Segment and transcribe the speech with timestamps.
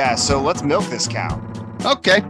[0.00, 1.38] Yeah, so let's milk this cow.
[1.84, 2.22] Okay.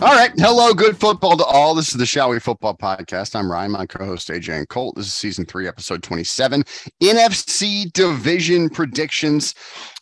[0.00, 0.32] All right.
[0.38, 1.74] Hello, good football to all.
[1.74, 3.36] This is the Shall We Football Podcast.
[3.36, 4.96] I'm Ryan, my co-host AJ and Colt.
[4.96, 6.64] This is season three, episode 27.
[7.02, 9.54] NFC division predictions.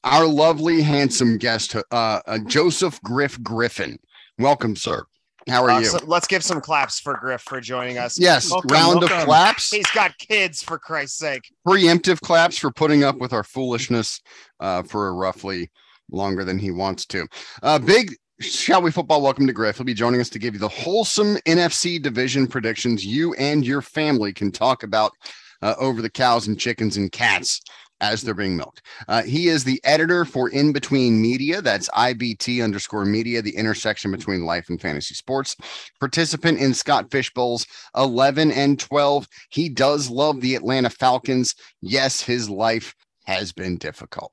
[0.04, 3.98] Our lovely, handsome guest, uh, uh, Joseph Griff Griffin.
[4.38, 5.02] Welcome, sir.
[5.48, 5.86] How are Uh, you?
[5.86, 8.20] so let's give some claps for Griff for joining us.
[8.20, 11.42] yes, welcome, round of claps, He's got kids, for Christ's sake.
[11.66, 14.20] preemptive claps for putting up with our foolishness
[14.60, 15.70] uh, for roughly
[16.12, 17.26] longer than he wants to.
[17.62, 19.20] Uh, big Shall we football?
[19.20, 19.76] Welcome to Griff.
[19.76, 23.82] He'll be joining us to give you the wholesome NFC division predictions you and your
[23.82, 25.12] family can talk about
[25.60, 27.60] uh, over the cows and chickens and cats
[28.00, 28.80] as they're being milked.
[29.08, 31.60] Uh, he is the editor for In Between Media.
[31.60, 35.54] That's IBT underscore media, the intersection between life and fantasy sports.
[35.98, 39.28] Participant in Scott Fish Bowl's 11 and 12.
[39.50, 41.54] He does love the Atlanta Falcons.
[41.82, 42.94] Yes, his life
[43.26, 44.32] has been difficult.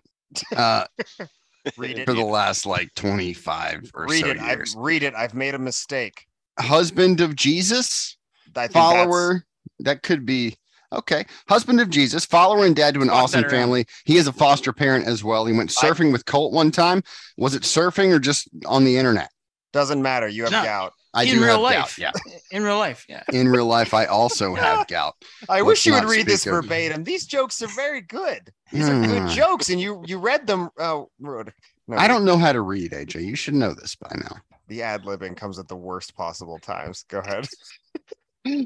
[0.56, 0.86] Uh,
[1.78, 2.06] Read it.
[2.06, 4.40] for the last like 25 or read so it.
[4.40, 5.14] I've read it.
[5.16, 6.26] I've made a mistake.
[6.60, 8.18] Husband of Jesus,
[8.56, 9.44] I think follower.
[9.80, 10.56] That could be
[10.92, 11.26] okay.
[11.48, 13.62] Husband of Jesus, follower and dad to an awesome that around.
[13.62, 13.86] family.
[14.06, 15.46] He is a foster parent as well.
[15.46, 17.04] He went I- surfing with Colt one time.
[17.38, 19.30] Was it surfing or just on the internet?
[19.74, 20.28] Doesn't matter.
[20.28, 20.64] You have No.
[20.64, 20.94] gout.
[21.18, 21.98] I In do real life.
[22.00, 22.14] gout.
[22.52, 23.06] in real life.
[23.10, 23.24] Yeah.
[23.32, 23.40] Yeah.
[23.42, 25.16] In real life, I also have gout.
[25.50, 27.04] I Let's wish you would read this of- verbatim.
[27.04, 28.52] These jokes are very good.
[28.72, 29.28] These are good Hmm.
[29.30, 30.70] jokes, and you you read them.
[31.20, 31.54] Rude.
[31.88, 33.26] no, I don't know how to read, AJ.
[33.26, 34.36] You should know this by now.
[34.68, 37.04] The ad libbing comes at the worst possible times.
[37.08, 37.48] Go ahead.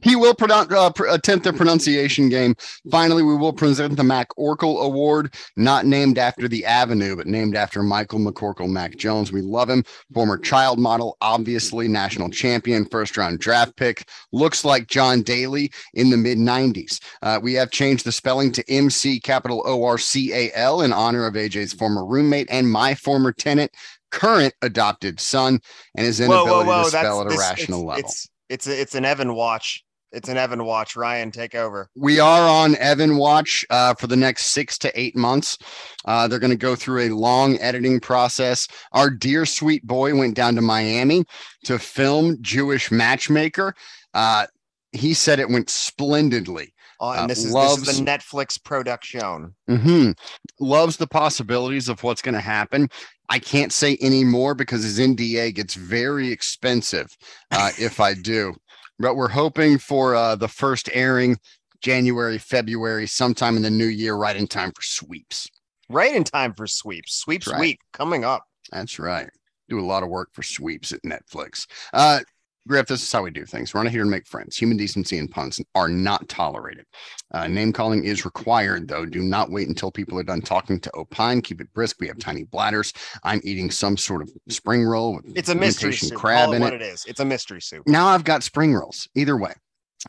[0.03, 2.55] He will pronounce, uh, pr- attempt the pronunciation game.
[2.89, 7.55] Finally, we will present the Mac Oracle Award, not named after the avenue, but named
[7.55, 9.31] after Michael McCorkle Mac Jones.
[9.31, 9.83] We love him.
[10.13, 14.07] Former child model, obviously national champion, first round draft pick.
[14.31, 16.99] Looks like John Daly in the mid 90s.
[17.21, 20.93] Uh, we have changed the spelling to MC capital O R C A L in
[20.93, 23.71] honor of AJ's former roommate and my former tenant.
[24.11, 25.61] Current adopted son
[25.95, 27.99] and his inability to spell at a this- rational it's, level.
[28.09, 29.83] It's it's a, it's an Evan watch.
[30.11, 30.97] It's an Evan watch.
[30.97, 31.89] Ryan, take over.
[31.95, 35.57] we are on Evan Watch uh, for the next six to eight months.
[36.03, 38.67] Uh, they're going to go through a long editing process.
[38.91, 41.23] Our dear sweet boy went down to Miami
[41.63, 43.73] to film Jewish Matchmaker.
[44.13, 44.47] Uh,
[44.91, 46.73] he said it went splendidly.
[47.01, 49.55] Uh, and Uh, this is this loves- is a Netflix production.
[49.67, 50.11] hmm
[50.59, 52.87] Loves the possibilities of what's going to happen.
[53.29, 57.07] I can't say any more because his NDA gets very expensive
[57.49, 58.53] uh, if I do.
[58.99, 61.39] But we're hoping for uh, the first airing
[61.81, 65.47] January, February, sometime in the new year, right in time for sweeps.
[65.89, 67.15] Right in time for sweeps.
[67.15, 67.59] Sweeps Right.
[67.59, 68.43] week coming up.
[68.71, 69.29] That's right.
[69.69, 71.65] Do a lot of work for sweeps at Netflix.
[71.93, 72.19] Uh,
[72.67, 73.73] Griff, this is how we do things.
[73.73, 74.55] We're not here to make friends.
[74.55, 76.85] Human decency and puns are not tolerated.
[77.33, 79.03] Uh, name calling is required, though.
[79.05, 81.41] Do not wait until people are done talking to opine.
[81.41, 81.97] Keep it brisk.
[81.99, 82.93] We have tiny bladders.
[83.23, 86.13] I'm eating some sort of spring roll with It's a mystery soup.
[86.19, 86.81] crab Call it in what it.
[86.83, 87.03] it is.
[87.05, 87.87] It's a mystery soup.
[87.87, 89.07] Now I've got spring rolls.
[89.15, 89.53] Either way.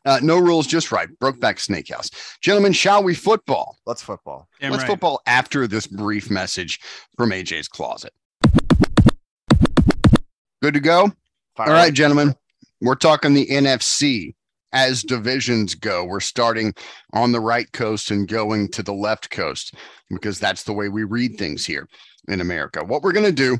[0.04, 1.08] Uh, no rules, just right.
[1.20, 2.10] Brokeback Snake House.
[2.42, 3.76] Gentlemen, shall we football?
[3.86, 4.46] Let's football.
[4.60, 4.90] Damn Let's right.
[4.90, 6.80] football after this brief message
[7.16, 8.12] from AJ's closet.
[10.62, 11.12] Good to go?
[11.56, 11.90] Fire All right, away.
[11.90, 12.34] gentlemen,
[12.82, 14.34] we're talking the NFC
[14.72, 16.04] as divisions go.
[16.04, 16.74] We're starting
[17.12, 19.74] on the right coast and going to the left coast
[20.10, 21.88] because that's the way we read things here
[22.28, 22.84] in America.
[22.84, 23.58] What we're going to do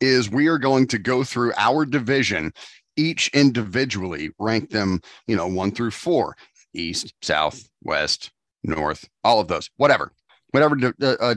[0.00, 2.52] is we are going to go through our division,
[2.96, 6.36] each individually, rank them, you know, one through four
[6.74, 10.12] east, south, west, north, all of those, whatever,
[10.50, 11.34] whatever uh, uh,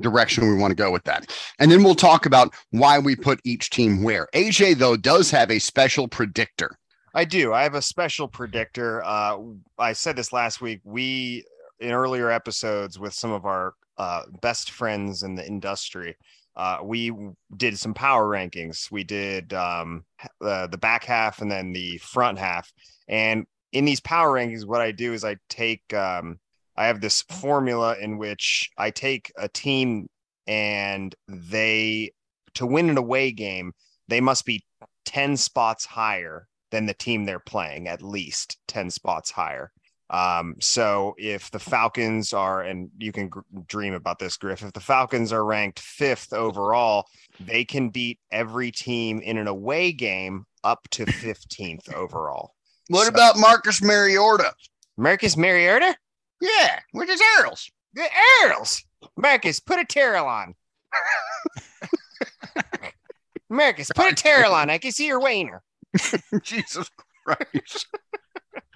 [0.00, 1.30] direction we want to go with that.
[1.58, 4.28] And then we'll talk about why we put each team where.
[4.34, 6.78] AJ, though, does have a special predictor.
[7.14, 7.54] I do.
[7.54, 9.02] I have a special predictor.
[9.02, 9.38] Uh,
[9.78, 10.80] I said this last week.
[10.84, 11.44] We
[11.80, 16.16] in earlier episodes with some of our uh, best friends in the industry.
[16.56, 17.12] Uh, we
[17.56, 18.90] did some power rankings.
[18.90, 20.04] We did um,
[20.40, 22.72] uh, the back half and then the front half.
[23.08, 26.38] And in these power rankings, what I do is I take, um,
[26.76, 30.08] I have this formula in which I take a team
[30.46, 32.12] and they,
[32.54, 33.72] to win an away game,
[34.08, 34.64] they must be
[35.06, 39.72] 10 spots higher than the team they're playing, at least 10 spots higher.
[40.08, 44.72] Um, so if the Falcons are, and you can gr- dream about this, Griff, if
[44.72, 47.06] the Falcons are ranked fifth overall,
[47.40, 52.52] they can beat every team in an away game up to 15th overall.
[52.88, 54.54] What So- about Marcus Mariota?
[54.96, 55.96] Marcus Mariota?
[56.40, 57.70] Yeah, with his arrows.
[57.94, 58.08] The
[58.44, 58.84] Earls.
[59.16, 60.54] Marcus, put a Terrell on.
[63.48, 64.70] Marcus, put a Terrell on.
[64.70, 65.62] I can see your wiener.
[66.42, 66.90] Jesus
[67.24, 67.86] Christ.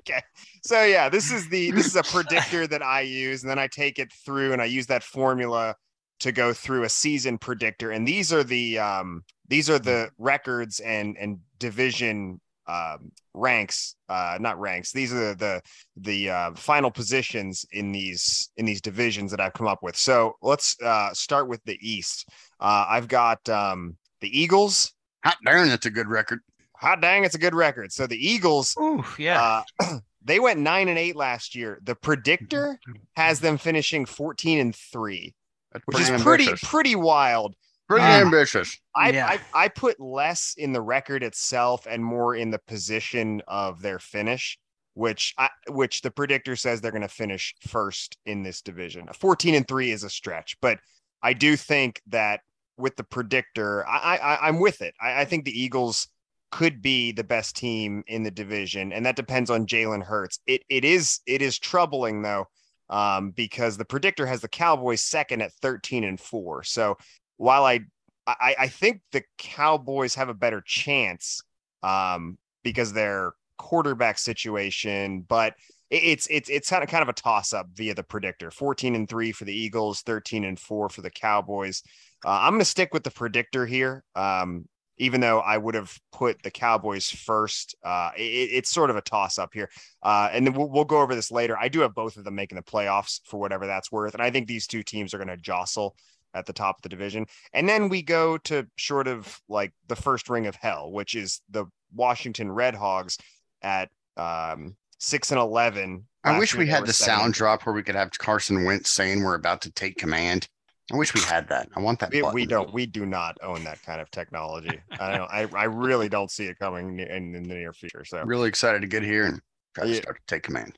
[0.01, 0.23] Okay.
[0.63, 3.67] So yeah, this is the this is a predictor that I use, and then I
[3.67, 5.77] take it through and I use that formula
[6.21, 10.81] to go through a season predictor, and these are the um, these are the records
[10.81, 12.41] and and division
[12.71, 14.93] um, ranks, uh, not ranks.
[14.93, 15.63] These are the the,
[15.97, 19.97] the uh, final positions in these in these divisions that I've come up with.
[19.97, 22.29] So let's uh, start with the East.
[22.61, 24.93] Uh, I've got um, the Eagles.
[25.25, 26.41] Hot darn, that's a good record.
[26.77, 27.93] Hot dang, it's a good record.
[27.93, 29.63] So the Eagles, Ooh, yeah.
[29.81, 31.79] uh, they went nine and eight last year.
[31.83, 32.79] The predictor
[33.17, 35.35] has them finishing 14 and three,
[35.73, 37.55] That's which is pretty pretty pretty wild.
[37.91, 38.79] Pretty Uh, ambitious.
[38.95, 39.27] I, Yeah.
[39.27, 43.99] I I put less in the record itself and more in the position of their
[43.99, 44.57] finish,
[44.95, 49.09] which I which the predictor says they're going to finish first in this division.
[49.09, 50.79] A 14 and 3 is a stretch, but
[51.21, 52.43] I do think that
[52.77, 54.95] with the predictor, I, I I'm with it.
[55.01, 56.07] I, I think the Eagles
[56.53, 60.39] could be the best team in the division, and that depends on Jalen Hurts.
[60.47, 62.47] It it is it is troubling though,
[62.89, 66.63] um, because the predictor has the Cowboys second at 13 and 4.
[66.63, 66.97] So
[67.41, 67.81] while I
[68.27, 71.41] I, I think the Cowboys have a better chance
[71.83, 75.55] um, because their quarterback situation, but
[75.89, 78.51] it's it's it's kind of kind of a toss up via the predictor.
[78.51, 81.83] 14 and 3 for the Eagles, 13 and 4 for the Cowboys.
[82.25, 84.05] Uh, I'm going to stick with the predictor here.
[84.15, 84.67] Um,
[84.99, 89.01] even though I would have put the Cowboys first, uh, it, it's sort of a
[89.01, 89.71] toss up here.
[90.03, 91.57] Uh, and then we'll, we'll go over this later.
[91.59, 94.13] I do have both of them making the playoffs for whatever that's worth.
[94.13, 95.97] And I think these two teams are going to jostle
[96.35, 97.27] at the top of the division.
[97.53, 101.41] And then we go to sort of like the first ring of hell, which is
[101.51, 103.19] the Washington Red Hogs
[103.63, 106.07] at um, six and 11.
[106.23, 109.23] I wish we had the seven sound drop where we could have Carson Wentz saying
[109.23, 110.47] we're about to take command.
[110.93, 111.69] I wish we had that.
[111.77, 112.11] I want that.
[112.11, 112.73] We, we don't.
[112.73, 114.81] We do not own that kind of technology.
[114.99, 115.31] I don't.
[115.31, 118.05] I, I really don't see it coming in, in the near future.
[118.05, 119.41] So, Really excited to get here and
[119.75, 120.77] try to start to take command.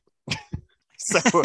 [1.20, 1.42] so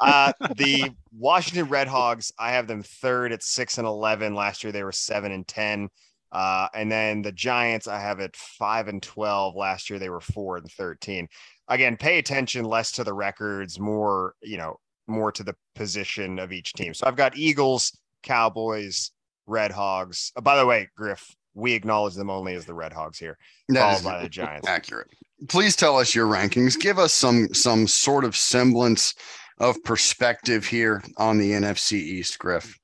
[0.00, 4.34] uh, the Washington Red Hogs, I have them third at six and eleven.
[4.34, 5.88] Last year they were seven and ten.
[6.30, 9.56] Uh, and then the Giants, I have it five and twelve.
[9.56, 11.26] Last year they were four and thirteen.
[11.68, 14.76] Again, pay attention less to the records, more you know,
[15.06, 16.92] more to the position of each team.
[16.94, 19.10] So I've got Eagles, Cowboys,
[19.46, 20.32] Red Hogs.
[20.36, 23.36] Uh, by the way, Griff, we acknowledge them only as the Red Hogs here,
[23.70, 24.68] That followed by the Giants.
[24.68, 25.08] accurate.
[25.48, 26.78] Please tell us your rankings.
[26.78, 29.14] Give us some some sort of semblance
[29.60, 32.76] of perspective here on the NFC East, Griff.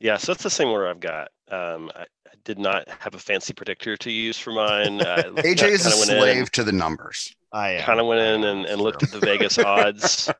[0.00, 1.28] Yeah, so that's the same order I've got.
[1.50, 5.00] Um, I, I did not have a fancy predictor to use for mine.
[5.08, 7.34] Uh, AJ is a kinda went in slave to the numbers.
[7.52, 7.80] I.
[7.84, 10.30] Kind of went in and, and looked at the Vegas odds.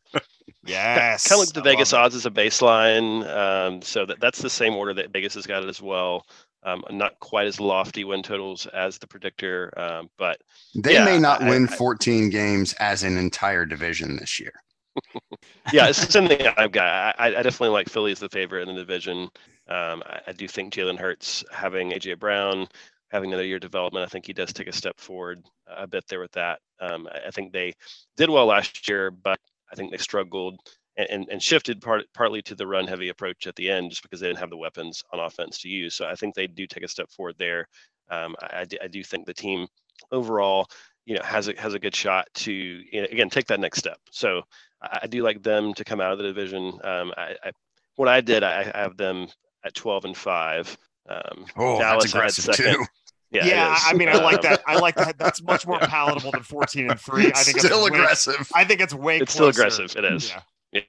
[0.65, 1.27] Yes.
[1.27, 2.05] kind of looked at the I Vegas love it.
[2.05, 3.27] odds as a baseline.
[3.29, 6.25] Um, so that, that's the same order that Vegas has got it as well.
[6.65, 10.41] Um, not quite as lofty win totals as the predictor, um, but
[10.75, 14.53] They Yeah, may not I- win I- 14 games as an entire division this year.
[15.73, 17.15] yeah, it's the same thing I've got.
[17.19, 19.29] I, I definitely like Philly as the favorite in the division.
[19.69, 22.67] Um, I, do think Jalen Hurts having AJ Brown
[23.11, 26.05] having another year of development, I think he does take a step forward a bit
[26.09, 26.59] there with that.
[26.81, 27.75] Um, I think they
[28.17, 29.39] did well last year, but
[29.71, 30.59] I think they struggled
[30.99, 34.03] and, and, and shifted part, partly to the run heavy approach at the end just
[34.03, 35.95] because they didn't have the weapons on offense to use.
[35.95, 37.67] So I think they do take a step forward there.
[38.11, 39.67] Um, I, I, do, I do think the team
[40.13, 40.67] overall,
[41.07, 43.79] you know, has a, has a good shot to, you know, again, take that next
[43.79, 43.99] step.
[44.11, 44.43] So
[44.83, 46.79] I, I do like them to come out of the division.
[46.85, 47.51] Um, I, I,
[47.97, 49.29] what I did, I, I have them
[49.65, 50.77] at 12 and five.
[51.09, 52.75] Um, Oh, Dallas that's aggressive second.
[52.75, 52.85] too.
[53.31, 53.77] Yeah, Yeah.
[53.79, 54.63] I I mean, I like Um, that.
[54.67, 55.19] I like that.
[55.19, 57.27] That's much more palatable than 14 and three.
[57.27, 58.51] I think Still it's way, aggressive.
[58.55, 59.19] I think it's way.
[59.19, 59.95] It's still aggressive.
[59.97, 60.31] It is.
[60.31, 60.41] Yeah.
[60.73, 60.83] Yeah,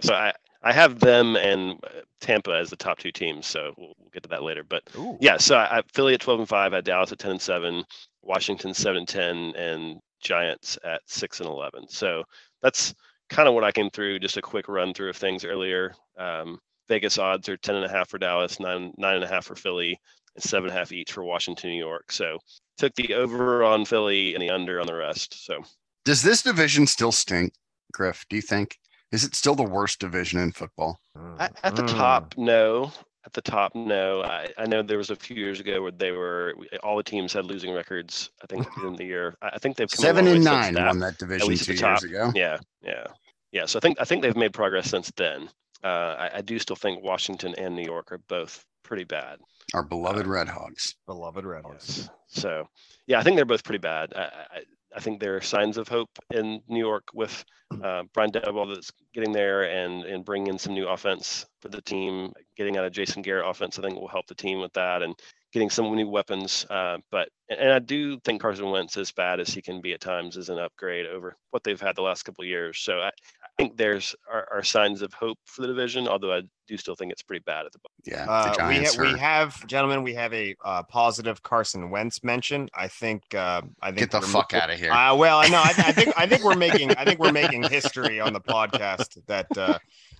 [0.00, 0.32] so I,
[0.62, 3.46] I have them and uh, Tampa as the top two teams.
[3.46, 4.64] So we'll, we'll get to that later.
[4.64, 5.16] But Ooh.
[5.20, 7.40] yeah, so I, I Philly at 12 and five, I had Dallas at 10 and
[7.40, 7.84] seven,
[8.22, 11.88] Washington seven and 10, and Giants at six and 11.
[11.88, 12.24] So
[12.62, 12.94] that's
[13.28, 14.18] kind of what I came through.
[14.18, 15.94] Just a quick run through of things earlier.
[16.18, 16.58] Um,
[16.88, 19.54] Vegas odds are 10 and a half for Dallas, nine nine and a half for
[19.54, 19.98] Philly,
[20.34, 22.12] and seven and a half each for Washington, New York.
[22.12, 22.38] So
[22.76, 25.44] took the over on Philly and the under on the rest.
[25.44, 25.62] So
[26.04, 27.52] Does this division still stink,
[27.92, 28.24] Griff?
[28.28, 28.78] Do you think?
[29.12, 30.98] Is it still the worst division in football?
[31.38, 31.88] At, at the Mm.
[31.96, 32.92] top, no.
[33.24, 34.22] At the top, no.
[34.22, 37.32] I, I know there was a few years ago where they were all the teams
[37.32, 38.30] had losing records.
[38.42, 39.34] I think in the year.
[39.42, 40.86] I I think they've come Seven and nine that.
[40.86, 42.02] won that division least at two years top.
[42.04, 42.32] ago.
[42.36, 43.06] Yeah, yeah,
[43.50, 43.66] yeah.
[43.66, 45.48] So I think I think they've made progress since then.
[45.82, 49.38] Uh, I, I do still think Washington and New York are both pretty bad.
[49.74, 50.94] Our beloved Red Hogs.
[51.06, 51.98] Beloved Red Hogs.
[51.98, 52.10] Yes.
[52.28, 52.68] So
[53.08, 54.12] yeah, I think they're both pretty bad.
[54.14, 54.60] I, I,
[54.96, 57.44] I think there are signs of hope in New York with
[57.82, 61.82] uh, Brian Daboll that's getting there and and bringing in some new offense for the
[61.82, 62.32] team.
[62.56, 65.14] Getting out of Jason Garrett offense, I think will help the team with that and
[65.56, 66.66] getting some new weapons.
[66.68, 70.02] Uh, but and I do think Carson Wentz, as bad as he can be at
[70.02, 72.78] times, is an upgrade over what they've had the last couple of years.
[72.78, 76.42] So I, I think there's are, are, signs of hope for the division, although I
[76.68, 78.04] do still think it's pretty bad at the moment.
[78.04, 82.68] Yeah, uh, we, ha- we have, gentlemen, we have a uh, positive Carson Wentz mention.
[82.74, 83.22] I think.
[83.34, 84.92] Uh, I think get the fuck out of here.
[84.92, 85.60] Uh, well, I know.
[85.60, 86.12] I, I, think.
[86.18, 86.90] I think we're making.
[86.96, 89.78] I think we're making history on the podcast that uh,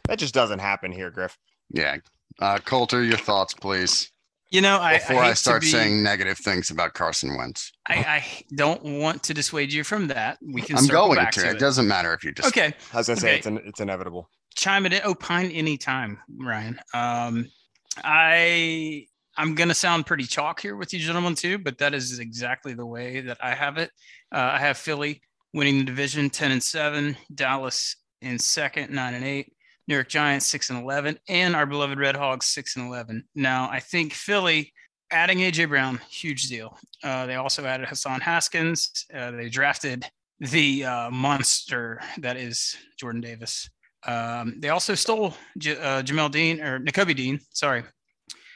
[0.08, 1.36] that just doesn't happen here, Griff.
[1.68, 1.98] Yeah,
[2.40, 4.10] uh, Colter, your thoughts, please.
[4.50, 7.94] You know, I before I, I start be, saying negative things about Carson Wentz, I,
[7.94, 8.24] I,
[8.54, 10.38] don't want to dissuade you from that.
[10.40, 10.76] We can.
[10.78, 11.40] I'm going to.
[11.40, 11.48] to.
[11.48, 11.56] It.
[11.56, 11.58] it.
[11.58, 12.48] doesn't matter if you just.
[12.48, 12.72] Okay.
[12.92, 14.30] I was gonna say it's it's inevitable.
[14.54, 15.02] Chime it in.
[15.02, 16.78] Opine anytime, Ryan.
[16.94, 17.46] Um,
[18.04, 22.74] I I'm gonna sound pretty chalk here with you gentlemen too, but that is exactly
[22.74, 23.90] the way that I have it.
[24.32, 25.22] Uh, I have Philly
[25.54, 27.16] winning the division, ten and seven.
[27.34, 29.52] Dallas in second, nine and eight.
[29.88, 33.24] New York Giants six and eleven, and our beloved Red Hogs six and eleven.
[33.34, 34.72] Now, I think Philly
[35.10, 36.76] adding AJ Brown, huge deal.
[37.02, 39.06] Uh, they also added Hassan Haskins.
[39.14, 40.04] Uh, they drafted
[40.40, 43.70] the uh, monster that is Jordan Davis.
[44.06, 47.40] Um, they also stole J- uh, Jamel Dean or Nakobe Dean.
[47.50, 47.82] Sorry.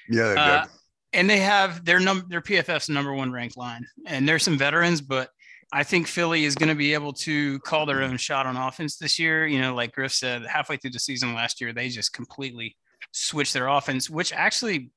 [0.09, 0.67] Yeah, uh,
[1.13, 3.87] and they have their number their PFF's number one ranked line.
[4.07, 5.31] And there's some veterans, but
[5.73, 8.97] I think Philly is going to be able to call their own shot on offense
[8.97, 9.47] this year.
[9.47, 12.77] You know, like Griff said, halfway through the season last year, they just completely
[13.13, 14.91] switched their offense, which actually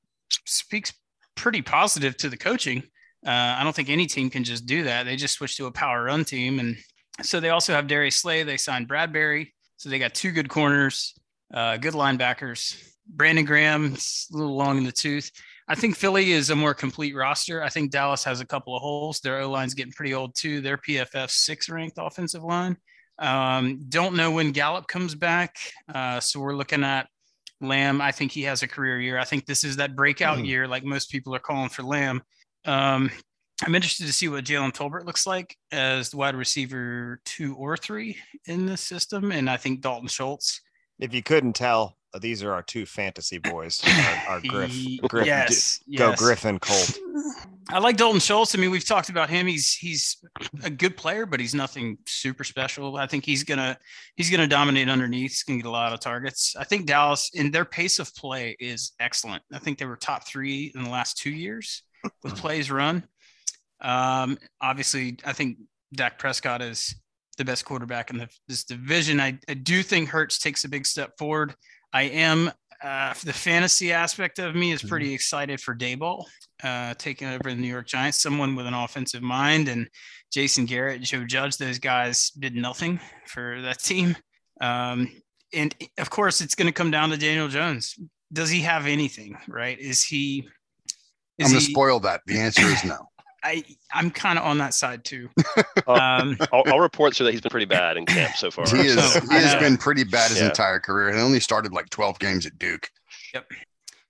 [0.46, 0.92] speaks
[1.36, 2.82] pretty positive to the coaching.
[3.24, 5.04] Uh, I don't think any team can just do that.
[5.04, 6.58] They just switched to a power run team.
[6.58, 6.76] And
[7.22, 8.42] so they also have Darius Slay.
[8.42, 9.52] They signed Bradberry.
[9.76, 11.14] So they got two good corners,
[11.52, 12.76] uh, good linebackers.
[13.06, 15.30] Brandon Graham, a little long in the tooth.
[15.66, 17.62] I think Philly is a more complete roster.
[17.62, 19.20] I think Dallas has a couple of holes.
[19.20, 20.60] Their O line's getting pretty old too.
[20.60, 22.76] Their PFF six ranked offensive line.
[23.18, 25.56] Um, don't know when Gallup comes back.
[25.92, 27.08] Uh, so we're looking at
[27.60, 28.00] Lamb.
[28.00, 29.18] I think he has a career year.
[29.18, 30.46] I think this is that breakout mm.
[30.46, 32.22] year, like most people are calling for Lamb.
[32.66, 33.10] Um,
[33.64, 37.76] I'm interested to see what Jalen Tolbert looks like as the wide receiver two or
[37.76, 38.16] three
[38.46, 39.32] in this system.
[39.32, 40.60] And I think Dalton Schultz.
[40.98, 43.82] If you couldn't tell, these are our two fantasy boys.
[44.28, 44.72] Our, our Griff,
[45.08, 46.98] Griff yes, d- go Griffin Colt.
[47.70, 48.54] I like Dalton Schultz.
[48.54, 49.46] I mean, we've talked about him.
[49.46, 50.18] He's he's
[50.62, 52.96] a good player, but he's nothing super special.
[52.96, 53.78] I think he's gonna
[54.16, 55.30] he's gonna dominate underneath.
[55.30, 56.54] He's gonna get a lot of targets.
[56.58, 59.42] I think Dallas in their pace of play is excellent.
[59.52, 61.82] I think they were top three in the last two years
[62.22, 63.04] with plays run.
[63.80, 65.58] Um, obviously, I think
[65.94, 66.94] Dak Prescott is
[67.36, 69.20] the best quarterback in the, this division.
[69.20, 71.54] I, I do think Hurts takes a big step forward.
[71.94, 72.50] I am
[72.82, 74.88] uh, the fantasy aspect of me is mm-hmm.
[74.88, 76.26] pretty excited for Daboll
[76.62, 78.20] uh, taking over the New York Giants.
[78.20, 79.88] Someone with an offensive mind and
[80.32, 84.16] Jason Garrett, Joe Judge, those guys did nothing for that team.
[84.60, 85.08] Um,
[85.52, 87.94] and of course, it's going to come down to Daniel Jones.
[88.32, 89.38] Does he have anything?
[89.48, 89.78] Right?
[89.78, 90.48] Is he?
[91.38, 92.22] Is I'm going to spoil that.
[92.26, 93.08] The answer is no.
[93.44, 95.28] I I'm kind of on that side too.
[95.86, 98.64] Um, all, all, reports are that he's been pretty bad in camp so far.
[98.66, 99.12] He is.
[99.12, 100.46] So, he has been pretty bad his yeah.
[100.46, 101.14] entire career.
[101.14, 102.88] He only started like 12 games at Duke.
[103.34, 103.50] Yep.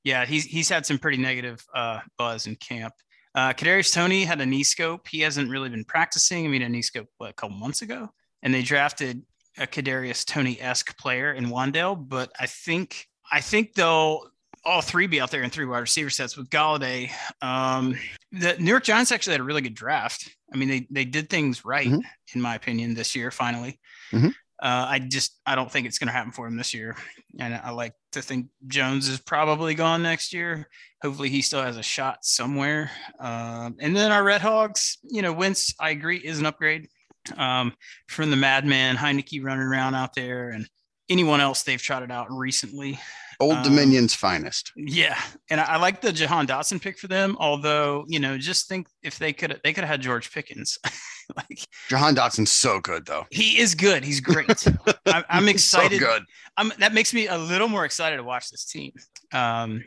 [0.05, 2.95] Yeah, he's he's had some pretty negative uh, buzz in camp.
[3.35, 5.09] Uh, Kadarius Toney had a knee scope.
[5.09, 6.45] He hasn't really been practicing.
[6.45, 8.11] I mean, a knee scope what, a couple months ago,
[8.43, 9.23] and they drafted
[9.59, 12.09] a Kadarius Toney esque player in Wan'Dale.
[12.09, 14.31] But I think I think they'll
[14.65, 17.11] all three be out there in three wide receiver sets with Golladay.
[17.43, 17.97] Um,
[18.33, 20.29] the New York Giants actually had a really good draft.
[20.53, 22.01] I mean, they they did things right, mm-hmm.
[22.35, 23.31] in my opinion, this year.
[23.31, 23.79] Finally,
[24.13, 24.29] mm-hmm.
[24.29, 26.97] uh, I just I don't think it's going to happen for him this year,
[27.39, 30.69] and I like to think Jones is probably gone next year.
[31.03, 32.91] Hopefully, he still has a shot somewhere.
[33.21, 36.89] Um, and then our Red Hogs, you know, Wentz, I agree, is an upgrade
[37.37, 37.75] um,
[38.09, 40.69] from the Madman Heinicke running around out there, and
[41.11, 42.99] anyone else they've trotted out recently.
[43.41, 44.73] Old um, Dominion's finest.
[44.77, 45.19] Yeah,
[45.51, 47.37] and I, I, like the Jahan Dotson pick for them.
[47.39, 50.79] Although you know, just think if they could, they could have had George Pickens.
[51.37, 53.25] like Jahan Dotson's so good, though.
[53.31, 54.05] He is good.
[54.05, 54.67] He's great.
[55.07, 56.01] I, am excited.
[56.01, 56.23] so good.
[56.57, 58.93] I'm, that makes me a little more excited to watch this team.
[59.33, 59.85] Um,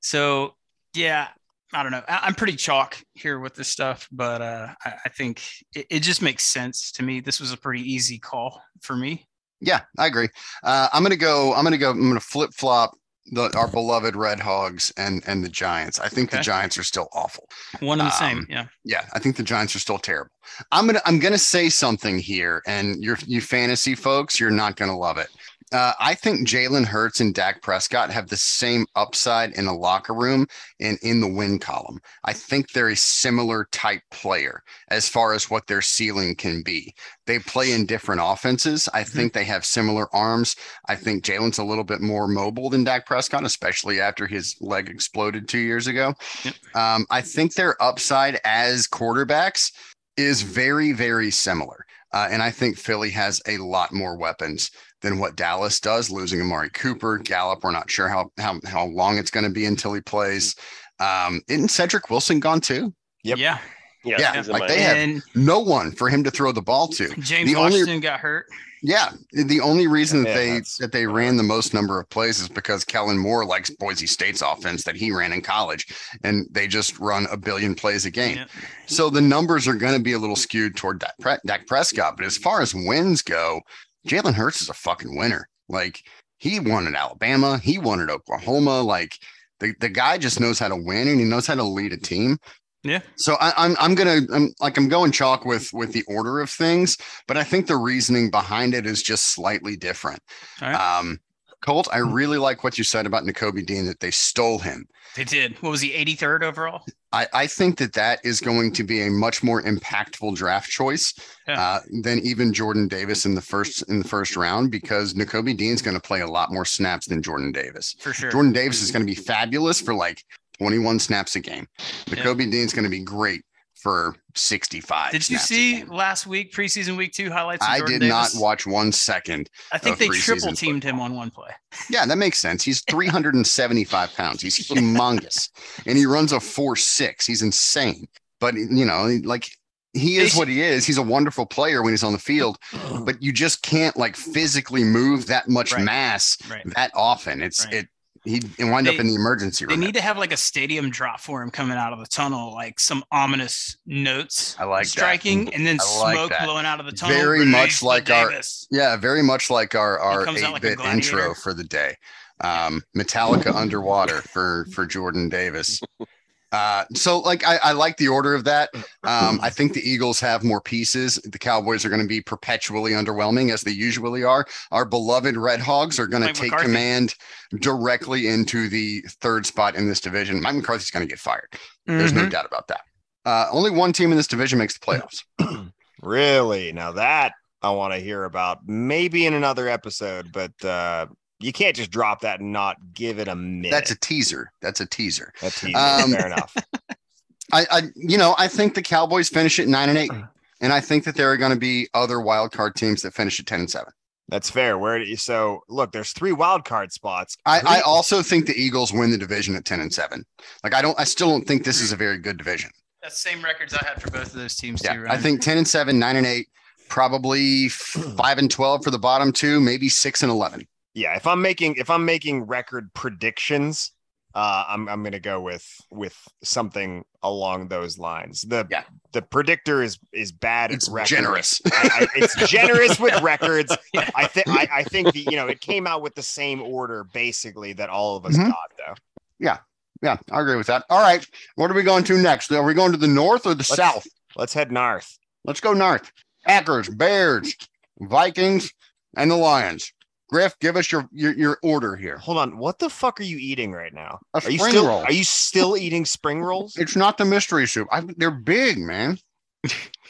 [0.00, 0.54] so
[0.94, 1.28] yeah,
[1.72, 2.02] I don't know.
[2.08, 5.42] I, am pretty chalk here with this stuff, but uh, I, I think
[5.74, 7.20] it, it just makes sense to me.
[7.20, 9.26] This was a pretty easy call for me.
[9.60, 10.28] Yeah, I agree.
[10.62, 11.52] Uh, I'm gonna go.
[11.54, 11.90] I'm gonna go.
[11.90, 12.96] I'm gonna flip flop
[13.32, 15.98] the our beloved Red Hogs and and the Giants.
[16.00, 16.38] I think okay.
[16.38, 17.48] the Giants are still awful.
[17.80, 18.46] One and the um, same.
[18.48, 18.66] Yeah.
[18.84, 20.30] Yeah, I think the Giants are still terrible.
[20.72, 24.96] I'm gonna I'm gonna say something here, and you're you fantasy folks, you're not gonna
[24.96, 25.28] love it.
[25.72, 30.14] Uh, I think Jalen Hurts and Dak Prescott have the same upside in a locker
[30.14, 30.46] room
[30.80, 32.00] and in the win column.
[32.24, 36.94] I think they're a similar type player as far as what their ceiling can be.
[37.26, 38.88] They play in different offenses.
[38.92, 39.16] I Mm-hmm.
[39.16, 40.56] think they have similar arms.
[40.88, 44.88] I think Jalen's a little bit more mobile than Dak Prescott, especially after his leg
[44.88, 46.14] exploded two years ago.
[46.44, 46.54] Yep.
[46.74, 49.72] Um, I think their upside as quarterbacks
[50.16, 51.84] is very, very similar.
[52.12, 54.70] Uh, and I think Philly has a lot more weapons
[55.02, 57.64] than what Dallas does, losing Amari Cooper, Gallup.
[57.64, 60.54] We're not sure how how, how long it's going to be until he plays.
[60.98, 62.92] Um, isn't Cedric Wilson gone too?
[63.24, 63.38] Yep.
[63.38, 63.58] Yeah.
[64.02, 67.08] Yeah, Yeah, like they have and no one for him to throw the ball to.
[67.20, 68.46] James the only- Washington got hurt.
[68.82, 72.48] Yeah, the only reason that they that they ran the most number of plays is
[72.48, 75.86] because Kellen Moore likes Boise State's offense that he ran in college,
[76.24, 78.38] and they just run a billion plays a game.
[78.38, 78.48] Yep.
[78.86, 82.16] So the numbers are going to be a little skewed toward Dak, Dak Prescott.
[82.16, 83.60] But as far as wins go,
[84.06, 85.48] Jalen Hurts is a fucking winner.
[85.68, 86.02] Like
[86.38, 88.82] he won at Alabama, he won at Oklahoma.
[88.82, 89.12] Like
[89.60, 91.96] the, the guy just knows how to win and he knows how to lead a
[91.96, 92.38] team.
[92.82, 93.00] Yeah.
[93.16, 96.48] So I, I'm I'm gonna I'm like I'm going chalk with with the order of
[96.48, 96.96] things,
[97.28, 100.20] but I think the reasoning behind it is just slightly different.
[100.62, 100.74] Right.
[100.74, 101.20] Um,
[101.62, 104.86] Colt, I really like what you said about Nakobe Dean that they stole him.
[105.16, 105.60] They did.
[105.62, 105.90] What was he?
[105.90, 106.84] 83rd overall.
[107.12, 111.12] I, I think that that is going to be a much more impactful draft choice
[111.48, 111.60] Yeah.
[111.60, 115.82] uh, than even Jordan Davis in the first in the first round because Nakobe Dean's
[115.82, 117.96] going to play a lot more snaps than Jordan Davis.
[117.98, 118.30] For sure.
[118.30, 120.24] Jordan Davis is going to be fabulous for like
[120.58, 121.66] 21 snaps a game.
[122.06, 123.42] Nakobe Dean's going to be great
[123.80, 125.12] for 65.
[125.12, 127.64] Did you see last week preseason week two highlights?
[127.64, 128.34] Of I did Davis?
[128.34, 129.48] not watch one second.
[129.72, 131.50] I think they triple teamed him on one play.
[131.88, 132.62] Yeah, that makes sense.
[132.62, 134.42] He's 375 pounds.
[134.42, 135.48] He's humongous.
[135.86, 137.26] and he runs a 4 6.
[137.26, 138.06] He's insane.
[138.38, 139.48] But, you know, like
[139.92, 140.86] he is what he is.
[140.86, 142.58] He's a wonderful player when he's on the field,
[143.04, 145.84] but you just can't like physically move that much Right.
[145.84, 146.62] mass Right.
[146.74, 147.42] that often.
[147.42, 147.74] It's Right.
[147.74, 147.88] it.
[148.24, 149.80] He'd wind up in the emergency room.
[149.80, 152.52] They need to have like a stadium drop for him coming out of the tunnel,
[152.52, 154.90] like some ominous notes I like that.
[154.90, 156.44] striking, and then like smoke that.
[156.44, 157.16] blowing out of the tunnel.
[157.16, 158.32] Very Release much the like our-
[158.70, 160.88] Yeah, very much like our our eight bit gladiator.
[160.90, 161.96] intro for the day.
[162.42, 165.80] Um, Metallica underwater for for Jordan Davis.
[166.52, 168.70] Uh, so like I, I like the order of that.
[169.04, 171.16] Um, I think the Eagles have more pieces.
[171.24, 174.46] The Cowboys are going to be perpetually underwhelming as they usually are.
[174.70, 176.66] Our beloved Red Hogs are going to take McCarthy.
[176.66, 177.14] command
[177.60, 180.40] directly into the third spot in this division.
[180.42, 181.48] Mike McCarthy's going to get fired.
[181.86, 182.30] There's no Mhm.
[182.30, 182.80] doubt about that.
[183.24, 185.24] Uh, only one team in this division makes the playoffs.
[186.02, 186.72] Really?
[186.72, 191.06] Now that I want to hear about maybe in another episode, but uh
[191.40, 193.70] you can't just drop that and not give it a minute.
[193.70, 194.52] That's a teaser.
[194.60, 195.32] That's a teaser.
[195.40, 195.74] That's easy.
[195.74, 196.56] Um, Fair enough.
[197.52, 200.12] I, I, you know, I think the Cowboys finish at nine and eight,
[200.60, 203.40] and I think that there are going to be other wild card teams that finish
[203.40, 203.92] at ten and seven.
[204.28, 204.78] That's fair.
[204.78, 207.36] Where do you, so look, there's three wild card spots.
[207.46, 210.24] I, I also think the Eagles win the division at ten and seven.
[210.62, 212.70] Like I don't, I still don't think this is a very good division.
[213.02, 215.06] That's the same records I had for both of those teams Yeah, too.
[215.08, 216.48] I think ten and seven, nine and eight,
[216.88, 220.68] probably five and twelve for the bottom two, maybe six and eleven.
[220.94, 223.92] Yeah, if I'm making if I'm making record predictions,
[224.34, 228.42] uh I'm I'm gonna go with with something along those lines.
[228.42, 228.84] The Yeah.
[229.12, 231.10] the predictor is is bad It's at records.
[231.10, 231.60] generous.
[231.66, 233.76] I, I, it's generous with records.
[234.14, 237.72] I think I, think the you know it came out with the same order basically
[237.74, 238.48] that all of us Mhm.
[238.48, 238.94] got though.
[239.38, 239.58] Yeah,
[240.02, 240.84] yeah, I agree with that.
[240.90, 241.26] All right,
[241.56, 242.50] what are we going to next?
[242.52, 244.06] Are we going to the north or the Let's- south?
[244.36, 245.18] Let's head north.
[245.44, 246.12] Let's go north.
[246.46, 247.54] Packers, Bears,
[248.00, 248.72] Vikings,
[249.16, 249.92] and the Lions.
[250.30, 252.16] Griff, give us your your, your order here.
[252.18, 254.20] Hold on, what the fuck are you eating right now?
[254.34, 255.00] A Are you spring still roll.
[255.02, 256.76] are you still eating spring rolls?
[256.76, 257.88] It's not the mystery soup.
[257.90, 259.18] I, they're big, man.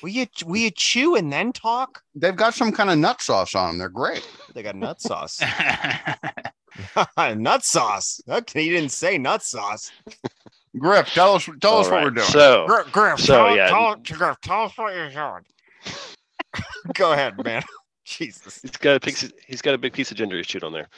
[0.02, 2.02] Will you will you chew and then talk?
[2.14, 3.78] They've got some kind of nut sauce on them.
[3.78, 4.28] They're great.
[4.54, 5.40] They got nut sauce.
[7.36, 8.20] nut sauce.
[8.28, 9.90] Okay, you didn't say nut sauce.
[10.78, 12.26] Griff, tell us tell us All what we're doing.
[12.26, 13.68] So, Griff, Griff, So, tell, yeah.
[13.68, 15.44] tell, Griff, tell us what you're doing.
[16.94, 17.62] Go ahead, man.
[18.18, 18.60] Jesus.
[18.60, 19.32] he's got a piece.
[19.46, 20.88] He's got a big piece of ginger he's chewed on there.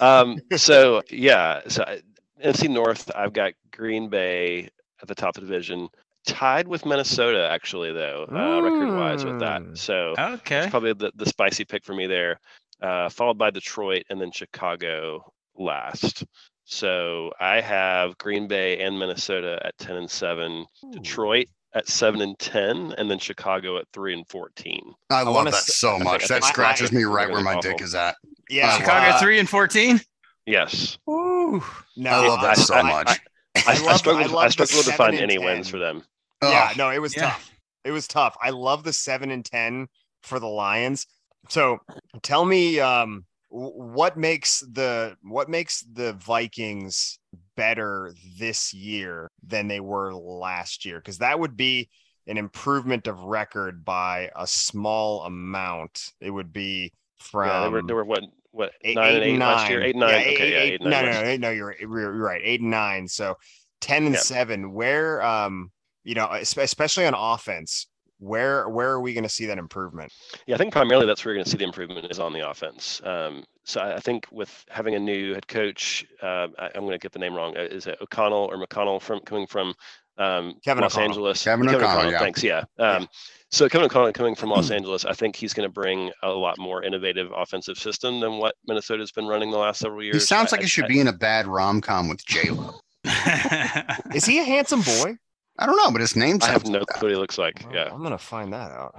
[0.00, 2.02] Um, so yeah, so I-
[2.42, 4.68] NFC North, I've got Green Bay
[5.00, 5.88] at the top of the division,
[6.26, 9.62] tied with Minnesota actually though, uh, record wise with that.
[9.62, 9.78] Mm.
[9.78, 10.60] So okay.
[10.60, 12.40] it's probably the, the spicy pick for me there,
[12.80, 16.24] uh, followed by Detroit and then Chicago last.
[16.64, 22.38] So I have Green Bay and Minnesota at ten and seven, Detroit at seven and
[22.38, 24.94] ten, and then Chicago at three and fourteen.
[25.10, 26.28] I love that s- so much.
[26.28, 27.62] That scratches me I- right where my awful.
[27.72, 28.16] dick is at.
[28.50, 28.68] Yeah.
[28.68, 29.18] Uh, Chicago wow.
[29.20, 30.00] three and fourteen.
[30.46, 30.98] Yes.
[31.08, 31.62] Ooh.
[31.96, 33.08] No, I love that I- so I- much.
[33.08, 33.14] I,
[33.56, 34.24] I I, love- struggled.
[34.24, 35.44] I I, love struggled to find any 10.
[35.44, 36.02] wins for them.
[36.42, 37.22] Yeah, no, it was Yeah.
[37.30, 37.50] tough.
[37.84, 38.36] It was tough.
[38.42, 39.88] I love the seven and ten
[40.22, 41.06] for the Lions.
[41.48, 41.78] So
[42.22, 47.18] tell me, um, what makes the what makes the Vikings
[47.56, 50.98] better this year than they were last year?
[50.98, 51.90] Because that would be
[52.26, 56.02] an improvement of record by a small amount.
[56.20, 59.24] It would be from yeah, they were, they were what what eight, nine eight and
[59.24, 60.10] eight last year, eight nine.
[60.10, 61.04] Yeah, okay, eight- yeah, eight- eight no, nine.
[61.04, 62.40] no, last- no, no, you're you're right.
[62.42, 63.06] Eight and nine.
[63.06, 63.36] So
[63.82, 64.20] ten and Yeah.
[64.20, 64.72] seven.
[64.72, 65.70] Where, um,
[66.04, 67.86] you know, especially on offense,
[68.22, 70.12] where where are we going to see that improvement?
[70.46, 72.48] Yeah, I think primarily that's where you're going to see the improvement is on the
[72.48, 73.00] offense.
[73.04, 76.92] Um, so I I think with having a new head coach, uh, I, I'm going
[76.92, 77.56] to get the name wrong.
[77.56, 79.74] Uh, Is it O'Connell or McConnell from coming from
[80.18, 81.08] um, Kevin Los O'Connell.
[81.10, 81.42] Angeles?
[81.44, 82.18] Kevin O'Connell, yeah.
[82.20, 82.42] Thanks.
[82.44, 82.64] Yeah.
[82.78, 83.08] Um,
[83.50, 86.58] So Kevin O'Connell coming from Los Angeles, I think he's going to bring a lot
[86.58, 90.14] more innovative offensive system than what Minnesota's been running the last several years.
[90.16, 92.24] He sounds I- like he I- should I- be in a bad rom com with
[92.24, 92.78] J Lo.
[94.14, 95.16] Is he a handsome boy?
[95.58, 96.70] I don't know, but his name I have sounds.
[96.70, 97.62] no clue what he looks like.
[97.64, 97.90] Well, Yeah.
[97.92, 98.94] I'm gonna find that out.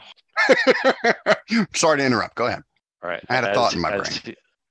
[1.75, 2.35] Sorry to interrupt.
[2.35, 2.63] Go ahead.
[3.03, 3.23] All right.
[3.29, 4.21] I had a as, thought in my as,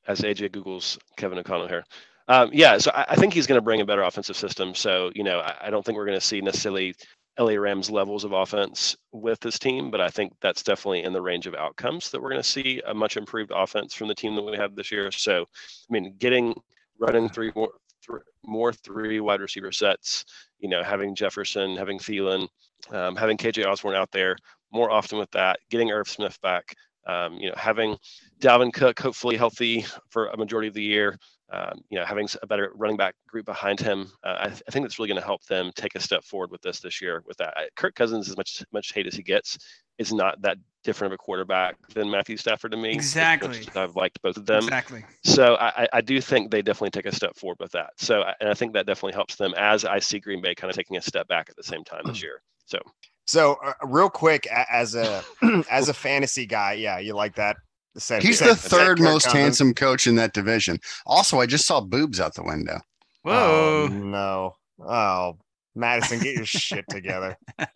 [0.06, 1.84] As AJ Google's Kevin O'Connell here.
[2.28, 4.74] Um, yeah, so I, I think he's going to bring a better offensive system.
[4.74, 6.94] So, you know, I, I don't think we're going to see necessarily
[7.38, 11.20] LA Rams levels of offense with this team, but I think that's definitely in the
[11.20, 14.34] range of outcomes that we're going to see a much improved offense from the team
[14.36, 15.10] that we have this year.
[15.10, 16.54] So, I mean, getting
[16.98, 17.70] running three more,
[18.06, 20.24] thr more three wide receiver sets,
[20.62, 22.48] you know, having Jefferson, having Thielen,
[22.90, 24.36] um, having KJ Osborne out there
[24.72, 26.74] more often with that, getting Irv Smith back,
[27.06, 27.98] um, you know, having
[28.40, 31.18] Dalvin Cook hopefully healthy for a majority of the year.
[31.52, 34.70] Um, you know, having a better running back group behind him, uh, I, th- I
[34.70, 37.22] think that's really going to help them take a step forward with this this year.
[37.26, 39.58] With that, Kirk Cousins, as much much hate as he gets,
[39.98, 42.90] is not that different of a quarterback than Matthew Stafford to me.
[42.94, 43.66] Exactly.
[43.76, 44.64] I've liked both of them.
[44.64, 45.04] exactly.
[45.24, 47.90] So I, I- I do think they definitely take a step forward with that.
[47.98, 50.70] So I- and I think that definitely helps them as I see Green Bay kind
[50.70, 52.42] of taking a step back at the same time this year.
[52.66, 52.78] So
[53.26, 55.22] So, uh, real quick, as a
[55.70, 57.56] as a fantasy guy, yeah, you like that?
[57.96, 59.40] Said- He's said- the third most Cousins.
[59.42, 60.78] handsome coach in that division.
[61.06, 62.80] Also, I just saw boobs out the window.
[63.24, 63.88] Oh, Whoa.
[63.88, 64.54] no!
[64.80, 65.38] Oh,
[65.76, 67.36] Madison, get your shit together.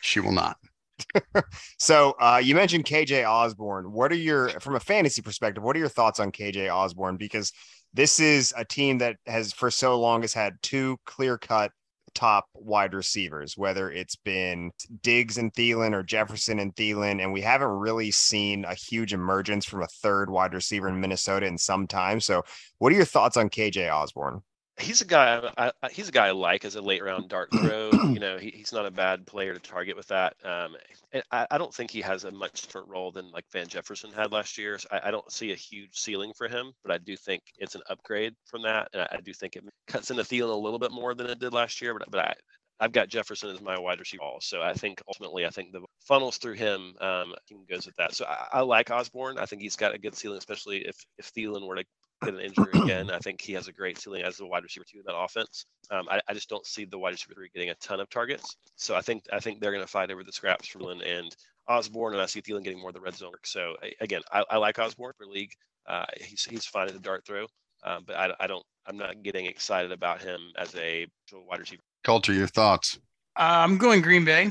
[0.00, 0.56] She will not.
[1.78, 3.92] So, uh, you mentioned KJ Osborne.
[3.92, 7.16] What are your, from a fantasy perspective, what are your thoughts on KJ Osborne?
[7.16, 7.52] Because
[7.94, 11.70] this is a team that has, for so long, has had two clear cut
[12.14, 17.22] top wide receivers, whether it's been Diggs and Thielen or Jefferson and Thielen.
[17.22, 21.46] And we haven't really seen a huge emergence from a third wide receiver in Minnesota
[21.46, 22.20] in some time.
[22.20, 22.42] So,
[22.78, 24.40] what are your thoughts on KJ Osborne?
[24.78, 27.48] He's a guy I, I, he's a guy I like as a late round dart
[27.60, 27.90] throw.
[27.92, 30.34] you know, he, he's not a bad player to target with that.
[30.44, 30.76] Um,
[31.12, 34.12] and I, I don't think he has a much different role than like Van Jefferson
[34.12, 34.78] had last year.
[34.78, 37.74] So I, I don't see a huge ceiling for him, but I do think it's
[37.74, 40.92] an upgrade from that, and I, do think it cuts into Thielen a little bit
[40.92, 41.94] more than it did last year.
[41.98, 42.34] But but I.
[42.78, 46.36] I've got Jefferson as my wide receiver, so I think ultimately I think the funnels
[46.36, 47.34] through him um,
[47.70, 48.14] goes with that.
[48.14, 49.38] So I, I like Osborne.
[49.38, 51.84] I think he's got a good ceiling, especially if if Thielen were to
[52.22, 53.10] get an injury again.
[53.10, 55.66] I think he has a great ceiling as a wide receiver two in that offense.
[55.90, 58.56] Um, I, I just don't see the wide receiver three getting a ton of targets.
[58.76, 61.34] So I think I think they're going to fight over the scraps for Thielen and
[61.68, 63.46] Osborne, and I see Thielen getting more of the red zone work.
[63.46, 65.52] So I, again, I, I like Osborne for league.
[65.86, 67.46] Uh, he's he's fine at the dart throw,
[67.84, 71.82] um, but I, I don't I'm not getting excited about him as a wide receiver.
[72.04, 72.98] Coulter, your thoughts?
[73.36, 74.50] Uh, I'm going Green Bay,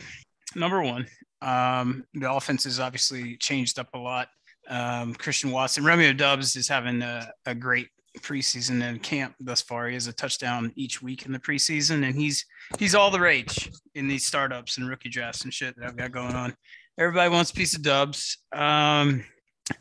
[0.56, 1.08] number one.
[1.42, 4.30] Um, the offense has obviously changed up a lot.
[4.68, 9.88] Um, Christian Watson, Romeo Doubs is having a, a great preseason and camp thus far.
[9.88, 12.46] He has a touchdown each week in the preseason, and he's
[12.80, 16.12] he's all the rage in these startups and rookie drafts and shit that I've got
[16.12, 16.56] going on.
[16.98, 18.38] Everybody wants a piece of Doubs.
[18.54, 19.26] Um,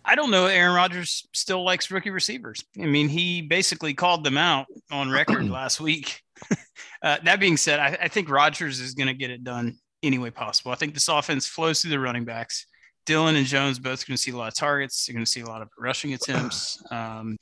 [0.04, 0.46] I don't know.
[0.46, 2.64] Aaron Rodgers still likes rookie receivers.
[2.80, 6.20] I mean, he basically called them out on record last week.
[7.02, 10.16] Uh, that being said, I, I think Rodgers is going to get it done any
[10.18, 10.72] way possible.
[10.72, 12.66] I think this offense flows through the running backs.
[13.06, 15.06] Dillon and Jones both going to see a lot of targets.
[15.08, 16.82] You're going to see a lot of rushing attempts.
[16.90, 17.36] Um,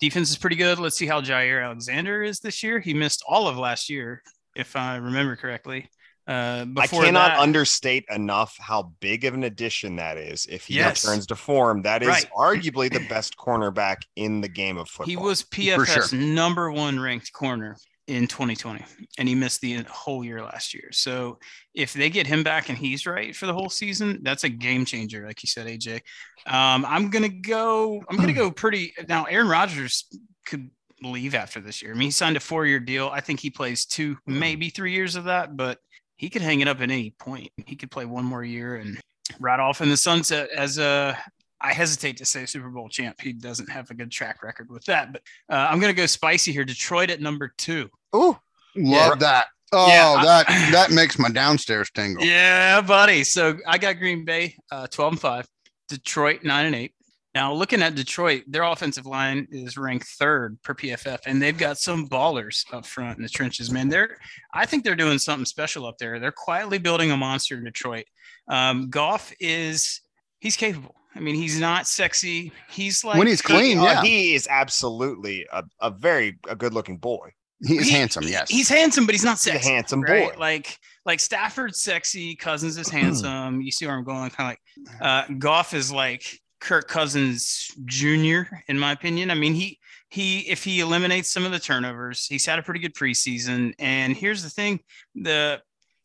[0.00, 0.78] defense is pretty good.
[0.78, 2.80] Let's see how Jaire Alexander is this year.
[2.80, 4.22] He missed all of last year,
[4.54, 5.88] if I remember correctly.
[6.28, 10.46] Uh, I cannot that- understate enough how big of an addition that is.
[10.46, 11.02] If he Yes.
[11.04, 12.30] returns to form, that is Right.
[12.36, 15.06] arguably the best cornerback in the game of football.
[15.10, 17.76] He was PFF's number one ranked corner
[18.10, 18.84] in 2020,
[19.18, 20.88] and he missed the whole year last year.
[20.90, 21.38] So
[21.74, 24.84] if they get him back and he's right for the whole season, that's a game
[24.84, 26.00] changer, like you said, AJ.
[26.46, 28.02] Um, I'm gonna go.
[28.10, 28.92] I'm gonna go pretty.
[29.08, 30.06] Now, Aaron Rodgers
[30.44, 30.70] could
[31.02, 31.92] leave after this year.
[31.92, 33.08] I mean, he signed a four-year deal.
[33.12, 35.78] I think he plays two, maybe three years of that, but
[36.16, 37.50] he could hang it up at any point.
[37.64, 39.00] He could play one more year and
[39.38, 41.16] ride off in the sunset as a
[41.60, 43.20] I hesitate to say Super Bowl champ.
[43.20, 45.12] He doesn't have a good track record with that.
[45.12, 46.64] But uh, I'm going to go spicy here.
[46.64, 47.90] Detroit at number two.
[48.14, 48.36] Ooh,
[48.76, 49.46] Love that.
[49.72, 52.24] Oh, Yeah, I- that that makes my downstairs tingle.
[52.24, 53.24] Yeah, buddy.
[53.24, 55.46] So I got Green Bay uh, 12 and 5,
[55.88, 56.92] Detroit 9 and 8,
[57.34, 61.78] Now, looking at Detroit, their offensive line is ranked third per PFF, and they've got
[61.78, 63.70] some ballers up front in the trenches.
[63.70, 64.16] Man, they're
[64.52, 66.18] I think they're doing something special up there.
[66.18, 68.06] They're quietly building a monster in Detroit.
[68.48, 70.00] Um, Goff is
[70.40, 70.94] he's capable.
[71.14, 72.52] I mean, he's not sexy.
[72.68, 76.72] He's like when he's clean, Uh, yeah, he is absolutely a, a very a good
[76.74, 77.30] looking boy.
[77.64, 78.24] He is he- handsome.
[78.24, 79.58] Yes, he's handsome, but he's not sexy.
[79.58, 80.32] He's handsome right?
[80.32, 80.38] boy.
[80.38, 83.60] Like like Stafford's sexy, Cousins is handsome.
[83.60, 84.30] you see where I'm going?
[84.30, 88.42] Kind of like uh, Goff is like Kirk Cousins Jr.
[88.68, 92.46] In my opinion, I mean he he if he eliminates some of the turnovers, he's
[92.46, 93.74] had a pretty good preseason.
[93.78, 94.80] And here's the thing:
[95.14, 95.60] the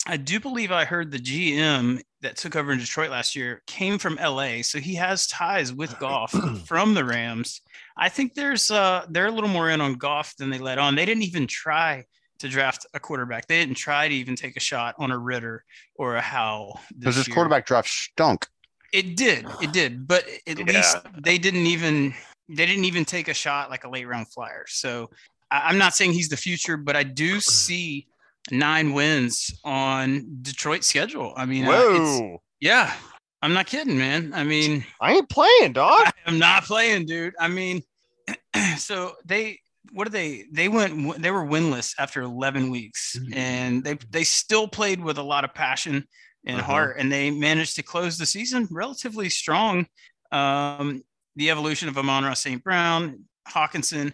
[0.08, 3.98] I do believe I heard the GM that took over in Detroit last year came
[3.98, 6.32] from LA, so he has ties with Goff
[6.66, 7.62] from the Rams.
[7.98, 10.96] I think there's uh they're a little more in on Goff than they let on.
[10.96, 12.04] They didn't even try
[12.40, 13.48] to draft a quarterback.
[13.48, 15.64] They didn't try to even take a shot on a Ridder
[15.96, 16.80] or a Howell.
[16.90, 17.36] because this his year.
[17.36, 18.48] quarterback draft stunk.
[18.92, 20.66] It did, it did, but at Yeah.
[20.66, 22.14] least they didn't even
[22.50, 24.66] they didn't even take a shot like a late round flyer.
[24.68, 25.10] So
[25.50, 28.08] I, I'm not saying he's the future, but I do see
[28.52, 31.34] nine wins on Detroit's schedule.
[31.36, 32.42] I mean, uh, it's, Whoa.
[32.60, 32.94] yeah,
[33.46, 34.32] I'm not kidding, man.
[34.34, 36.08] I mean, I ain't playing, dog.
[36.08, 37.36] I am not playing, dude.
[37.40, 37.84] I mean,
[38.78, 39.60] so they
[39.92, 43.36] what did they they went they were winless after 11 weeks Mhm.
[43.36, 46.08] and they they still played with a lot of passion
[46.48, 46.72] and Uh-huh.
[46.72, 49.86] heart and they managed to close the season relatively strong
[50.32, 51.04] um
[51.36, 52.64] the evolution of Amon-Ra St.
[52.64, 54.14] Brown, Hockenson,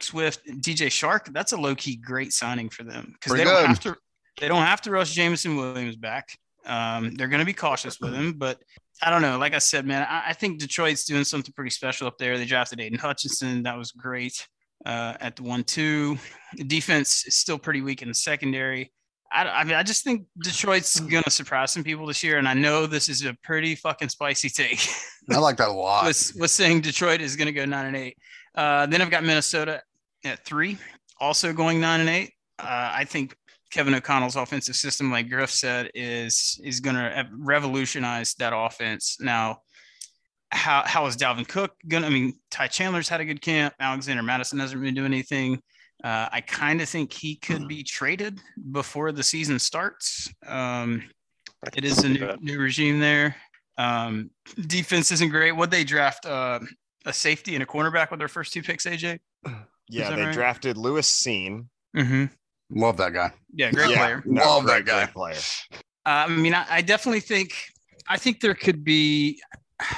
[0.00, 3.96] Swift, DJ Chark, that's a low-key great signing for them because they don't have to
[4.38, 6.36] they don't have to rush Jameson Williams back.
[6.66, 8.58] Um, they're going to be cautious with him, but
[9.02, 9.38] I don't know.
[9.38, 12.38] Like I said, man, I, I think Detroit's doing something pretty special up there.
[12.38, 13.62] They drafted Aidan Hutchinson.
[13.62, 14.46] That was great
[14.84, 16.18] uh, at the one two.
[16.54, 18.92] The defense is still pretty weak in the secondary.
[19.32, 22.38] I, I mean, I just think Detroit's going to surprise some people this year.
[22.38, 24.80] And I know this is a pretty fucking spicy take.
[25.30, 26.06] I like that a lot.
[26.06, 28.16] was, was saying Detroit is going to go nine and eight.
[28.54, 29.82] Uh, then I've got Minnesota
[30.24, 30.78] at three,
[31.20, 32.32] also going nine and eight.
[32.58, 33.36] Uh, I think
[33.72, 39.16] Kevin O'Connell's offensive system, like Griff said, is is going to revolutionize that offense.
[39.20, 39.58] Now,
[40.50, 42.02] how how is Dalvin Cook going?
[42.02, 43.74] to I mean, Ty Chandler's had a good camp.
[43.80, 45.60] Alexander Mattison hasn't been doing anything.
[46.04, 48.38] Uh, I kind of think he could be traded
[48.70, 50.32] before the season starts.
[50.46, 51.02] Um,
[51.74, 53.34] it is a new, new regime there.
[53.78, 54.30] Um,
[54.66, 55.52] defense isn't great.
[55.52, 56.60] Would they draft uh,
[57.06, 59.20] a safety and a cornerback with their first two picks, AJ.
[59.88, 60.34] Yeah, they right?
[60.34, 61.68] drafted Lewis Cine.
[61.96, 62.24] Mm-hmm.
[62.70, 63.32] Love that guy.
[63.54, 64.22] Yeah, great yeah, player.
[64.26, 65.04] No, Love that guy.
[65.04, 65.38] great player.
[66.04, 67.52] Uh, I mean, I, I definitely think
[68.08, 69.40] I think there could be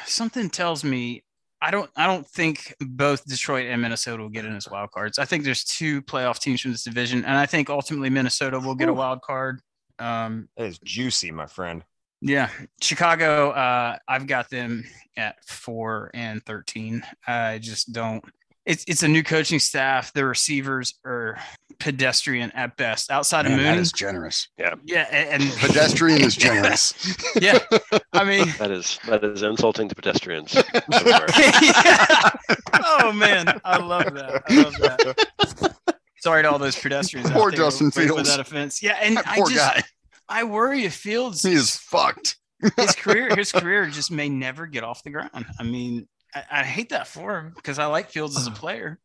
[0.07, 1.23] something tells me
[1.61, 5.19] I don't I don't think both Detroit and Minnesota will get in as wild cards.
[5.19, 8.75] I think there's two playoff teams from this division, and I think ultimately Minnesota will
[8.75, 9.61] get a wild card.
[9.99, 11.83] Um, That is juicy, my friend.
[12.21, 12.49] yeah,
[12.81, 13.51] Chicago.
[13.51, 14.85] Uh, I've got them
[15.17, 17.03] at four and thirteen.
[17.27, 18.25] I just don't.
[18.65, 20.13] It's it's a new coaching staff.
[20.13, 21.39] The receivers are
[21.81, 23.11] pedestrian at best.
[23.11, 24.49] Outside of Man, that Moon, is generous.
[24.59, 24.75] yeah,
[25.11, 26.93] and, and Pedestrian is generous.
[27.41, 27.59] yeah.
[28.13, 30.55] I mean, That is that is insulting to pedestrians.
[30.55, 32.31] Yeah.
[32.75, 34.43] Oh man, I love that.
[34.49, 35.77] I love that.
[36.21, 37.31] Sorry to all those pedestrians.
[37.31, 38.83] out Poor there Justin for- for that offense.
[38.83, 39.83] Yeah, and That I just guy.
[40.29, 42.37] I worry if Fields He is fucked.
[42.77, 45.31] his career his career just may never get off the ground.
[45.59, 48.99] I mean, I, I hate that for him because I like Fields as a player.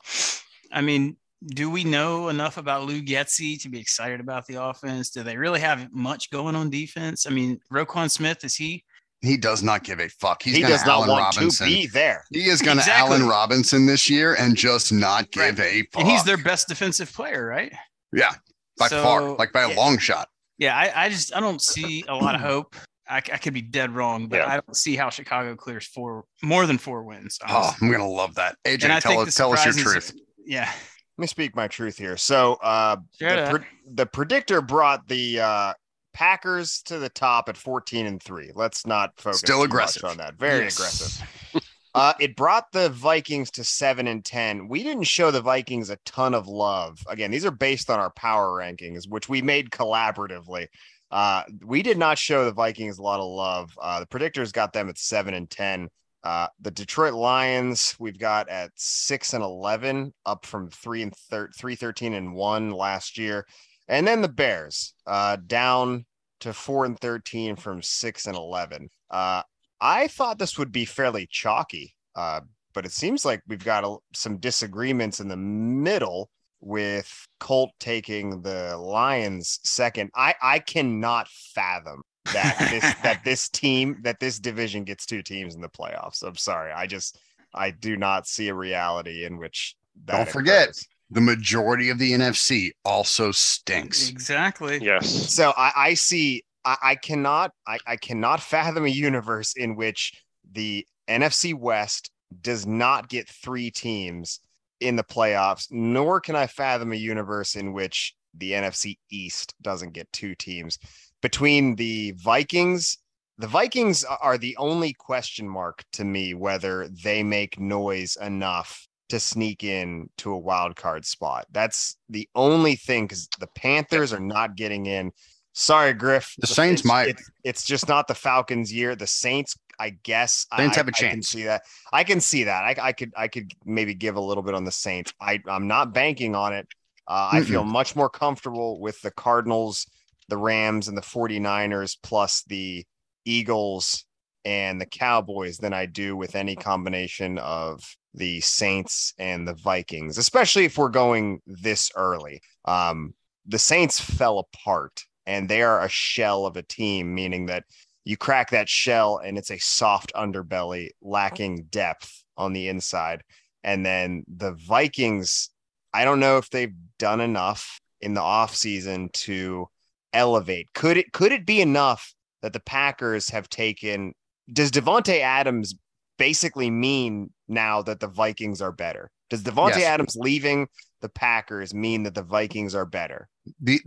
[0.71, 5.09] I mean, do we know enough about Lou Getsy to be excited about the offense?
[5.09, 7.25] Do they really have much going on defense?
[7.27, 8.83] I mean, Roquan Smith is he?
[9.21, 10.43] He does not give a fuck.
[10.43, 11.67] He's he gonna does not Allen want Robinson.
[11.67, 12.25] to be there.
[12.31, 13.15] He is going to Exactly.
[13.15, 15.67] Allen Robinson this year and just not give Right.
[15.67, 16.01] a fuck.
[16.01, 17.71] And he's their best defensive player, right?
[18.11, 18.33] yeah,
[18.77, 19.75] by So, far, like by a yeah.
[19.77, 20.27] long shot.
[20.57, 22.75] Yeah, I, I just I don't see a lot of hope.
[23.09, 24.47] I, I could be dead wrong, but Yeah.
[24.47, 27.39] I don't see how Chicago clears four more than four wins.
[27.47, 27.73] Oh.
[27.81, 28.55] I'm gonna love that.
[28.65, 30.21] AJ, tell us, tell us your surprises- truth.
[30.45, 30.75] Yeah, Let
[31.17, 32.17] me speak my truth here.
[32.17, 35.73] So, uh, Share the, pre- the predictor brought the uh,
[36.13, 38.51] Packers to the top at 14 and three.
[38.55, 40.03] Let's not focus Still too much aggressive.
[40.05, 40.35] on that.
[40.35, 40.75] Very Yes.
[40.77, 41.29] aggressive.
[41.95, 44.67] Uh, it brought the Vikings to seven and 10.
[44.67, 46.97] We didn't show the Vikings a ton of love.
[47.07, 50.65] Again, these are based on our power rankings, which we made collaboratively.
[51.11, 53.77] Uh, we did not show the Vikings a lot of love.
[53.79, 55.87] Uh, the predictors got them at seven and 10.
[56.23, 61.51] Uh, the Detroit Lions, we've got at six and 11, up from three and thir-
[61.57, 63.45] three, 13 and one last year.
[63.89, 66.05] And then the Bears, uh, down
[66.39, 68.89] to four and 13 from six and 11.
[69.09, 69.41] Uh,
[69.81, 72.41] I thought this would be fairly chalky, uh,
[72.73, 76.29] but it seems like we've got a, some disagreements in the middle
[76.61, 80.09] with Colt taking the Lions second.
[80.15, 85.55] I, I cannot fathom that this that this team that this division gets two teams
[85.55, 86.23] in the playoffs.
[86.23, 86.71] I'm sorry.
[86.71, 87.19] I just
[87.53, 90.69] I do not see a reality in which that Don't forget.
[90.69, 90.87] occurs.
[91.11, 94.09] The majority of the NFC also stinks.
[94.09, 94.79] Exactly.
[94.81, 95.33] Yes.
[95.33, 96.43] So I, I see.
[96.65, 97.51] I, I cannot.
[97.67, 100.13] I, I cannot fathom a universe in which
[100.51, 102.09] the NFC West
[102.41, 104.39] does not get three teams
[104.79, 105.67] in the playoffs.
[105.69, 110.79] Nor can I fathom a universe in which the NFC East doesn't get two teams.
[111.23, 112.97] Between the Vikings,
[113.39, 119.19] the Vikings are the only question mark to me whether they make noise enough to
[119.19, 121.45] sneak in to a wild card spot.
[121.51, 125.11] That's the only thing because the Panthers are not getting in.
[125.53, 126.35] Sorry, Griff.
[126.39, 127.09] The Saints it's, might.
[127.09, 128.95] It's, it's just not the Falcons' year.
[128.95, 130.45] The Saints, I guess.
[130.51, 131.61] I- Saints have a I, I can see that.
[131.93, 132.63] I can see that.
[132.63, 133.13] I, I could.
[133.15, 135.13] I could maybe give a little bit on the Saints.
[135.21, 136.67] I, I'm not banking on it.
[137.07, 139.85] Uh, I feel much more comfortable with the Cardinals,
[140.29, 142.85] the Rams, and the 49ers, plus the
[143.25, 144.05] Eagles
[144.45, 147.83] and the Cowboys than I do with any combination of
[148.13, 152.41] the Saints and the Vikings, especially if we're going this early.
[152.65, 153.13] Um,
[153.45, 157.63] the Saints fell apart and they are a shell of a team, meaning that
[158.05, 163.23] you crack that shell and it's a soft underbelly lacking depth on the inside.
[163.63, 165.49] And then the Vikings,
[165.93, 169.67] I don't know if they've done enough in the offseason to
[170.13, 170.69] elevate.
[170.73, 174.13] Could it could it be enough that the Packers have taken
[174.51, 175.75] does Davante Adams
[176.17, 179.09] basically mean now that the Vikings are better?
[179.29, 179.83] Does Davante Yes.
[179.85, 180.67] Adams leaving
[181.01, 183.29] the Packers mean that the Vikings are better?
[183.59, 183.81] The,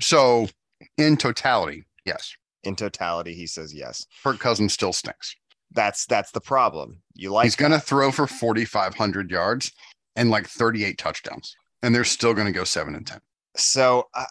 [0.00, 0.48] so,
[0.96, 4.06] in totality, yes, In totality, he says yes.
[4.22, 5.34] Kirk Cousins still stinks.
[5.72, 7.02] That's that's the problem.
[7.14, 9.72] You like He's going to throw for 4,500 yards
[10.14, 13.20] and like 38 touchdowns, and they're still going to go seven and 10.
[13.56, 14.24] So uh,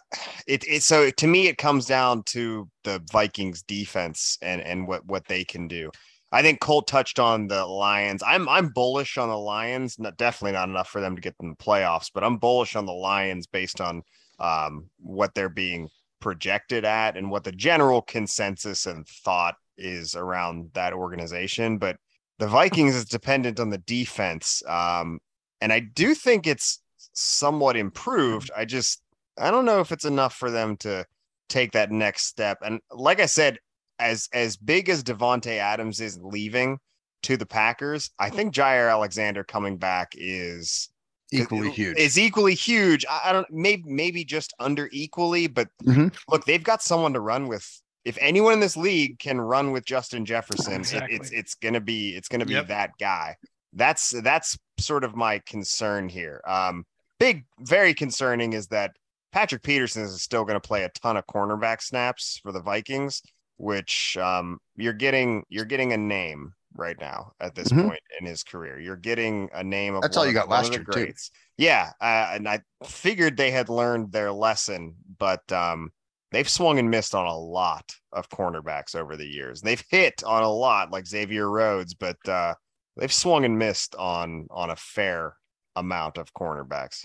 [0.46, 5.04] it, it so to me it comes down to the Vikings defense and and what
[5.06, 5.90] what they can do.
[6.32, 8.22] I think Colt touched on the Lions.
[8.26, 9.98] I'm I'm bullish on the Lions.
[9.98, 12.86] Not definitely not enough for them to get in the playoffs, but I'm bullish on
[12.86, 14.02] the Lions based on
[14.38, 15.88] um, what they're being
[16.20, 21.78] projected at and what the general consensus and thought is around that organization.
[21.78, 21.96] But
[22.38, 25.20] the Vikings is dependent on the defense, um,
[25.60, 26.82] and I do think it's
[27.14, 28.50] somewhat improved.
[28.54, 29.00] I just
[29.38, 31.04] I don't know if it's enough for them to
[31.48, 32.58] take that next step.
[32.64, 33.58] And like I said,
[33.98, 36.78] as as big as Davante Adams is leaving
[37.22, 40.88] to the Packers, I think Jaire Alexander coming back is
[41.32, 41.96] Equally huge.
[41.98, 43.04] Is equally huge.
[43.10, 46.14] I, I don't maybe maybe just under equally, but Mhm.
[46.28, 47.66] look, they've got someone to run with.
[48.04, 52.14] If anyone in this league can run with Justin Jefferson, it- it's it's gonna be
[52.14, 52.68] it's gonna be Yep.
[52.68, 53.36] that guy.
[53.72, 56.40] That's that's sort of my concern here.
[56.46, 56.86] Um,
[57.18, 58.92] big, very concerning is that
[59.36, 63.20] Patrick Peterson is still going to play a ton of cornerback snaps for the Vikings,
[63.58, 67.82] which um, you're getting you're getting a name right now at this Mhm.
[67.82, 68.78] point in his career.
[68.78, 71.12] You're getting a name of That's all you got last year, too.
[71.58, 75.92] Yeah, uh, and I figured they had learned their lesson, but um,
[76.32, 79.60] they've swung and missed on a lot of cornerbacks over the years.
[79.60, 82.54] They've hit on a lot, like Xavier Rhodes, but uh,
[82.96, 85.36] they've swung and missed on on a fair
[85.74, 87.04] amount of cornerbacks.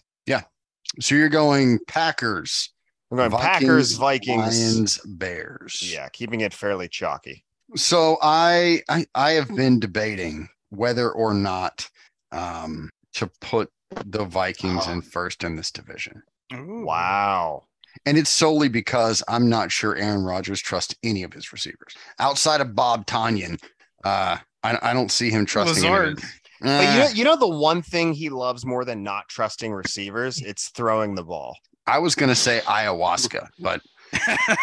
[0.99, 2.73] So you're going Packers,
[3.11, 4.39] I'm going Packers, Vikings.
[4.39, 5.81] Lions, Bears.
[5.93, 7.43] Yeah, keeping it fairly chalky.
[7.75, 11.89] So I, I I have been debating whether or not
[12.31, 13.69] um, to put
[14.05, 16.21] the Vikings in first in this division,
[16.53, 16.83] Ooh.
[16.85, 17.63] Wow.
[18.05, 22.61] and it's solely because I'm not sure Aaron Rodgers trusts any of his receivers outside
[22.61, 23.61] of Bob Tanyan.
[24.03, 25.85] Uh, I, I don't see him trusting.
[25.85, 26.17] any of Lazard.
[26.19, 26.40] it.
[26.61, 29.73] But you Eh, know, you know the one thing he loves more than not trusting
[29.73, 31.57] receivers, it's throwing the ball.
[31.87, 33.81] I was gonna say ayahuasca, but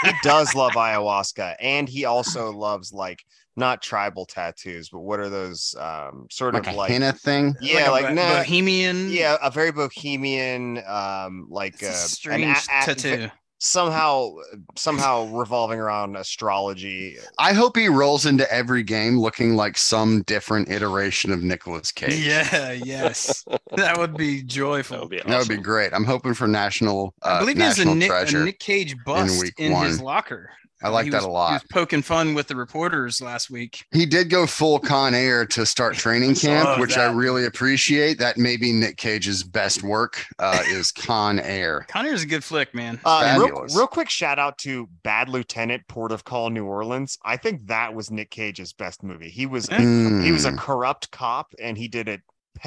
[0.05, 3.25] He does love ayahuasca, and he also loves like
[3.57, 7.57] not tribal tattoos, but what are those um sort like of a like henna thing.
[7.61, 9.11] yeah, a like, bo- nah, bohemian.
[9.11, 13.29] yeah, a very bohemian um like It's a uh, strange a- a- tattoo.
[13.59, 14.35] Somehow
[14.77, 17.17] somehow revolving around astrology.
[17.39, 22.27] I hope he rolls into every game looking like some different iteration of Nicolas Cage.
[22.27, 23.45] Yeah, yes,
[23.77, 24.69] that would be joyful.
[24.69, 25.01] That joyful.
[25.01, 25.31] would be awesome.
[25.31, 25.93] That would be great.
[25.93, 28.45] I'm hoping for national uh, I believe there's a Nick, a.
[28.45, 30.51] Nick Cage bust week in his locker.
[30.83, 31.53] I like He that was- a He lot.
[31.55, 33.85] was poking fun with the reporters last week.
[33.93, 38.19] He did go full Con Air to start training camp, Love which I really appreciate.
[38.19, 41.85] That may be Nick Cage's best work uh, is Con Air.
[41.89, 43.01] Con Air is a good flick, man.
[43.05, 47.19] Uh, real, real quick shout out to Bad Lieutenant, Port of Call, New Orleans.
[47.25, 49.31] I think that was Nick Cage's best movie.
[49.31, 49.79] He was Eh?
[49.79, 50.59] he was a Mm.
[50.59, 52.21] corrupt cop, and he did it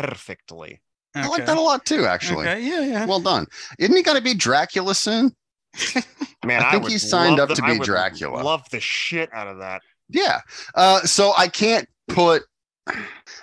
[0.06, 0.82] perfectly.
[1.16, 2.48] I like that a lot too, actually.
[2.48, 3.06] Okay, yeah, yeah.
[3.06, 3.46] Well done.
[3.80, 5.36] Isn't he going to be Dracula soon?
[6.46, 8.42] Man, I I, think he signed up to I be Dracula.
[8.42, 9.82] Love the shit out of that.
[10.10, 10.42] Yeah.
[10.76, 12.44] Uh, so I can't put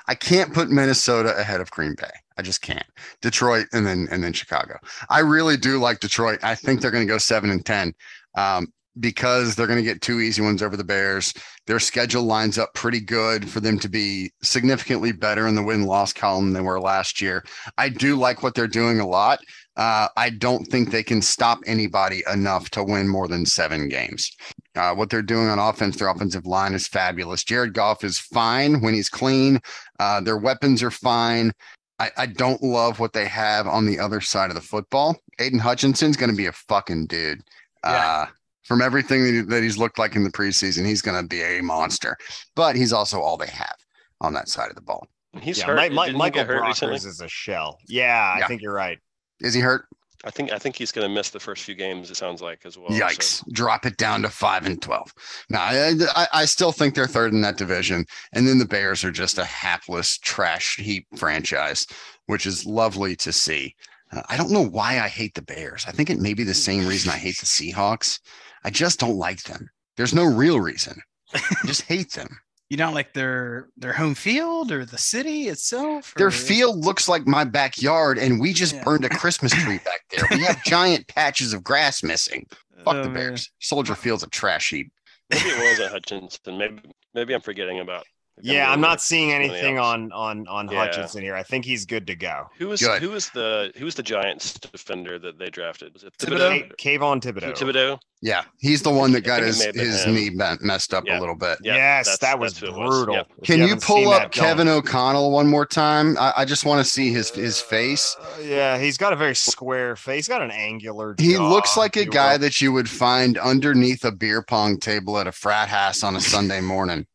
[0.07, 2.11] I can't put Minnesota ahead of Green Bay.
[2.37, 2.87] I just can't.
[3.21, 4.79] Detroit and then and then Chicago.
[5.11, 6.39] I really do like Detroit.
[6.43, 7.95] I think they're going to go seven and ten
[8.37, 11.35] um, because they're going to get two easy ones over the Bears.
[11.67, 15.85] Their schedule lines up pretty good for them to be significantly better in the win
[15.85, 17.45] loss column than they were last year.
[17.77, 19.41] I do like what they're doing a lot.
[19.79, 24.37] Uh, I don't think they can stop anybody enough to win more than seven games.
[24.75, 27.45] Uh, what they're doing on offense, their offensive line is fabulous.
[27.45, 29.61] Jared Goff is fine when he's clean.
[30.01, 31.53] Uh, their weapons are fine.
[32.01, 35.17] I, I, don't love what they have on the other side of the football.
[35.41, 37.41] Aidan Hutchinson's going to be a fucking dude.
[37.85, 37.91] Yeah.
[37.91, 38.27] Uh,
[38.65, 41.43] from everything that, he, that he's looked like in the preseason, he's going to be
[41.43, 42.17] a monster.
[42.55, 43.77] But he's also all they have
[44.21, 45.07] on that side of the ball.
[45.41, 45.93] He's yeah, hurt.
[45.93, 47.79] Mike, Michael Brockers is a shell.
[47.87, 48.99] Yeah, yeah, I think you're right.
[49.41, 49.87] Is he hurt?
[50.25, 52.11] I think I think he's going to miss the first few games.
[52.11, 52.89] It sounds like as well.
[52.91, 53.23] Yikes!
[53.23, 53.45] So.
[53.53, 55.15] Drop it down to five and twelve.
[55.49, 59.05] Now I, I, I still think they're third in that division, and then the Bears
[59.05, 61.87] are just a hapless trash heap franchise,
[62.27, 63.77] which is lovely to see.
[64.11, 65.85] Uh, I don't know why I hate the Bears.
[65.87, 68.19] I think it may be the same reason I hate the Seahawks.
[68.65, 69.71] I just don't like them.
[69.97, 71.01] There's no real reason.
[71.33, 72.29] I just hate them.
[72.71, 76.15] You don't like their their home field or the city itself?
[76.15, 76.19] Or...
[76.19, 78.85] Their field looks like my backyard, and we just yeah.
[78.85, 80.27] burned a Christmas tree back there.
[80.31, 82.47] We have giant patches of grass missing.
[82.85, 83.51] Fuck oh, the Bears.
[83.51, 83.59] Man.
[83.61, 84.93] Soldier Field's a trash heap.
[85.31, 86.59] Maybe it was a Hutchinson.
[86.59, 86.81] Maybe
[87.15, 88.05] maybe I'm forgetting about
[88.41, 90.79] yeah, I'm not seeing anything on on on yeah.
[90.79, 91.35] Hutchinson here.
[91.35, 92.49] I think he's good to go.
[92.59, 93.03] Who was good.
[93.03, 95.93] who was the who was the Giants defender that they drafted?
[95.93, 96.75] Was it Thibodeaux?
[96.77, 97.57] Kayvon Thibodeaux.
[97.57, 97.99] Thibodeaux.
[98.21, 100.15] Yeah, he's the one that got his his him.
[100.15, 101.19] knee bent, messed up yeah.
[101.19, 101.59] a little bit.
[101.63, 103.15] Yeah, yes, that's, that was brutal.
[103.15, 103.27] Was.
[103.45, 106.19] Can you, you pull up Kevin O'Connell one more time?
[106.19, 108.17] I, I just want to see his his face.
[108.21, 110.27] Uh, yeah, he's got a very square face.
[110.27, 111.15] He's got an angular.
[111.17, 112.39] He jaw, looks like a guy will.
[112.41, 116.21] that you would find underneath a beer pong table at a frat house on a
[116.21, 117.07] Sunday morning.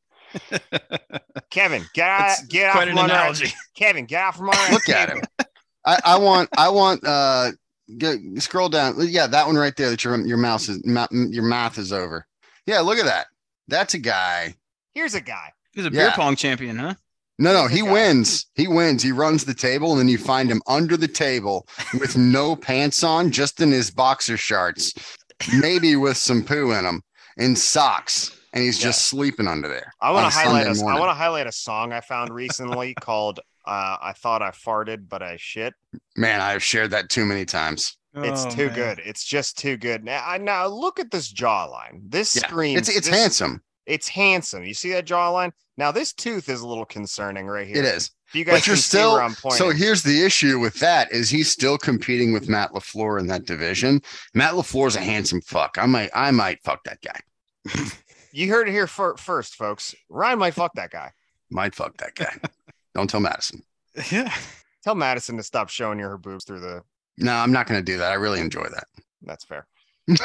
[1.50, 3.54] Kevin, get out, get out from under analogy.
[3.76, 4.74] Kevin, get out from under.
[4.74, 5.22] Look at him.
[5.86, 7.06] I, I want, I want.
[7.06, 7.52] uh
[7.98, 8.96] get, Scroll down.
[9.00, 9.90] Yeah, that one right there.
[9.90, 12.26] That your your mouse is your mouth is over.
[12.66, 13.28] Yeah, look at that.
[13.68, 14.56] That's a guy.
[14.94, 15.52] Here's a guy.
[15.74, 16.16] He's a beer yeah.
[16.16, 16.94] pong champion, huh?
[17.40, 18.46] No, no, he wins.
[18.54, 19.02] He wins.
[19.02, 21.68] He runs the table, and then you find him under the table
[22.00, 24.94] with no pants on, just in his boxer shorts,
[25.60, 27.02] maybe with some poo in them,
[27.40, 28.86] and socks and he's yeah.
[28.86, 29.94] just sleeping under there.
[30.00, 30.68] I want to highlight.
[30.68, 34.52] A, I want to highlight a song I found recently called uh, "I Thought I
[34.52, 35.74] Farted, but I Shit."
[36.16, 37.98] Man, I've shared that too many times.
[38.16, 38.76] It's oh, too man.
[38.76, 39.02] good.
[39.04, 40.04] It's just too good.
[40.04, 42.02] Now, I, now look at this jawline.
[42.04, 42.78] This yeah, screams.
[42.88, 43.64] It's it's this, handsome.
[43.88, 44.64] It's handsome.
[44.64, 45.52] You see that jawline?
[45.78, 47.78] Now this tooth is a little concerning right here.
[47.78, 48.12] It is.
[48.28, 51.78] If you guys but you're still so here's the issue with that is he's still
[51.78, 54.02] competing with Matt LaFleur in that division.
[54.34, 55.78] Matt LaFleur's a handsome fuck.
[55.80, 57.20] I might I might fuck that guy.
[58.34, 59.96] you heard it here for, first, folks.
[60.10, 61.12] Ryan might fuck that guy.
[61.50, 62.36] Might fuck that guy.
[62.96, 63.64] Don't tell Madison.
[64.12, 64.34] Yeah.
[64.84, 66.82] Tell Madison to stop showing you her boobs through the.
[67.18, 68.12] No, I'm not going to do that.
[68.12, 68.88] I really enjoy that.
[69.22, 69.68] That's fair.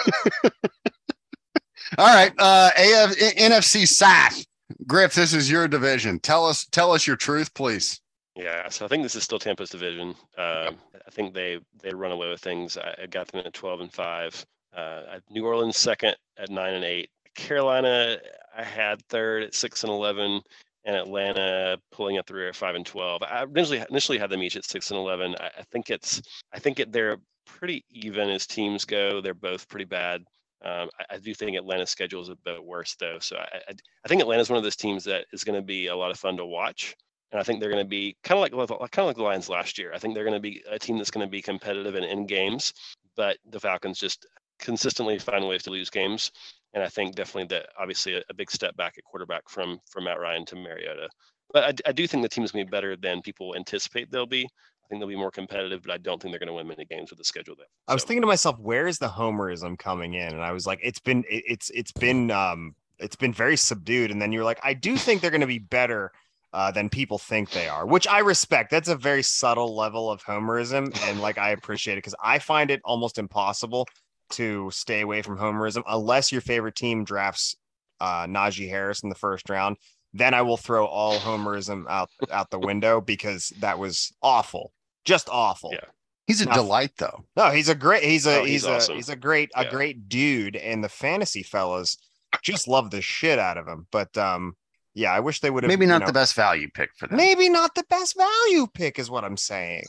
[1.99, 2.33] All right.
[2.39, 4.45] Uh, AF, NFC South.
[4.87, 6.19] Griff, this is your division.
[6.19, 8.01] Tell us, tell us your truth, please.
[8.35, 10.15] Yeah, so I think this is still Tampa's division.
[10.37, 12.79] Uh, I think they they run away with things.
[12.79, 14.47] I, I got them at 12 and five.
[14.77, 17.11] Uh, New Orleans second at nine and eight.
[17.35, 18.19] Carolina,
[18.57, 20.41] I had third at six and eleven,
[20.85, 23.23] and Atlanta pulling up the rear at five and twelve.
[23.23, 25.35] I initially initially had them each at six and eleven.
[25.41, 26.23] I, I think it's
[26.53, 29.21] I think it, they're pretty even as teams go.
[29.21, 30.23] They're both pretty bad.
[30.65, 33.19] Um, I, I, do think Atlanta's schedule is a bit worse though.
[33.21, 33.75] So I, I,
[34.05, 36.19] I think Atlanta's one of those teams that is going to be a lot of
[36.19, 36.97] fun to watch.
[37.31, 39.49] And I think they're going to be kind of like kind of like the Lions
[39.49, 39.93] last year.
[39.95, 42.27] I think they're going to be a team that's going to be competitive in, in
[42.27, 42.73] games,
[43.17, 44.27] but the Falcons just
[44.59, 46.33] consistently find ways to lose games
[46.75, 50.05] and I think definitely that obviously a, a, big step back at quarterback from from
[50.05, 51.09] Matt Ryan to Mariota.
[51.53, 54.11] But I, I do think the team is going to be better than people anticipate
[54.11, 54.45] they'll be.
[54.45, 56.85] I think they'll be more competitive, but I don't think they're going to win many
[56.85, 57.67] games with the schedule there.
[57.89, 60.29] I was thinking to myself, where is the homerism coming in?
[60.29, 64.11] And I was like, it's been it's it's been um it's been very subdued.
[64.11, 66.13] And then you're like, I do think they're going to be better
[66.53, 68.71] uh, than people think they are, which I respect.
[68.71, 72.71] That's a very subtle level of homerism, and like I appreciate it because I find
[72.71, 73.87] it almost impossible
[74.31, 77.57] to stay away from homerism unless your favorite team drafts
[78.01, 79.77] uh, Najee Harris in the first round.
[80.15, 84.73] Then I will throw all homerism out out the window because that was awful,
[85.05, 85.71] just awful.
[85.73, 85.89] Yeah.
[86.27, 87.25] He's a Not, delight though.
[87.37, 89.63] No, he's a great he's a oh, he's, he's a he's a great yeah.
[89.63, 91.97] a great dude and the fantasy fellas
[92.43, 93.87] just love the shit out of him.
[93.91, 94.55] But um
[94.95, 97.07] yeah, I wish they would have maybe not you know, the best value pick for
[97.07, 97.17] them.
[97.17, 99.85] Maybe not the best value pick is what I'm saying.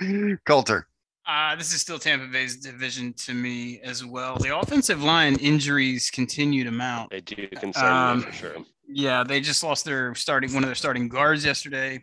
[0.46, 0.88] Coulter.
[1.30, 4.36] Uh, this is still Tampa Bay's division to me as well.
[4.36, 7.10] The offensive line injuries continue to mount.
[7.10, 8.56] They do concern um, me for sure.
[8.88, 12.02] Yeah, they just lost their starting one of their starting guards yesterday.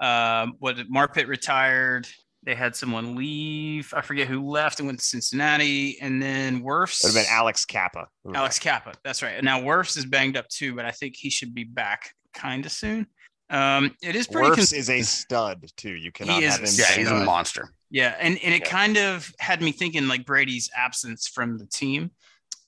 [0.00, 2.08] Um, what Marpet retired.
[2.42, 3.92] They had someone leave.
[3.94, 7.04] I forget who left and went to Cincinnati, and then Wirfs.
[7.04, 8.08] Would have been Alex Cappa.
[8.34, 8.94] Alex Cappa.
[9.04, 9.44] That's right.
[9.44, 12.72] Now Wirfs is banged up too, but I think he should be back kind of
[12.72, 13.08] soon.
[13.50, 14.48] Um, it is pretty.
[14.48, 15.92] Wirfs is a stud too.
[15.92, 16.68] You cannot is have him.
[16.68, 17.72] a Yeah, he's a monster.
[17.90, 18.68] Yeah, and and it Yeah.
[18.70, 22.10] kind of had me thinking like Brady's absence from the team.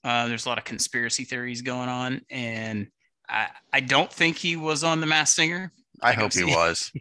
[0.04, 2.86] Uh, there's a lot of conspiracy theories going on, and
[3.28, 5.72] I I don't think he was on the Masked Singer.
[6.02, 6.92] I Like, hope he was.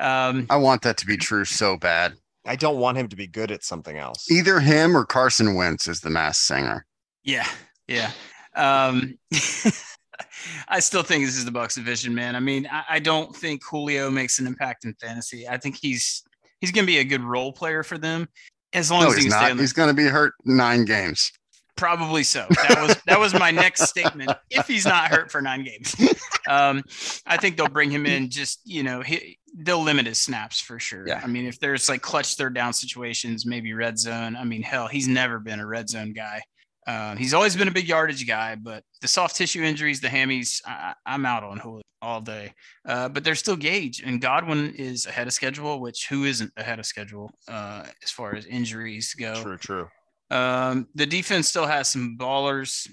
[0.00, 2.14] Um, I want that to be true so bad.
[2.46, 4.30] I don't want him to be good at something else.
[4.30, 6.86] Either him or Carson Wentz is the masked singer.
[7.22, 7.46] yeah,
[7.86, 8.10] yeah.
[8.56, 9.18] Um,
[10.68, 12.34] I still think this is the Bucs division, man.
[12.34, 15.46] I mean, I, I don't think Julio makes an impact in fantasy.
[15.48, 16.22] I think he's
[16.60, 18.28] he's going to be a good role player for them
[18.72, 19.58] as long No, as he he's not.
[19.58, 21.32] He's going to be hurt nine games.
[21.76, 22.46] Probably so.
[22.50, 24.30] That was that was my next statement.
[24.50, 25.94] If he's not hurt for nine games,
[26.48, 26.82] um,
[27.24, 28.28] I think they'll bring him in.
[28.28, 31.06] Just you know, he, they'll limit his snaps for sure.
[31.06, 31.20] Yeah.
[31.22, 34.36] I mean, if there's like clutch third down situations, maybe red zone.
[34.36, 36.42] I mean, hell, he's never been a red zone guy.
[36.86, 40.60] Um, he's always been a big yardage guy, but the soft tissue injuries, the hammies,
[40.66, 42.52] I, I'm out on Julio all day.
[42.86, 46.78] Uh, but there's still Gage and Godwin is ahead of schedule, which who isn't ahead
[46.78, 49.42] of schedule uh, as far as injuries go.
[49.42, 49.88] True, true.
[50.30, 52.88] Um, the defense still has some ballers.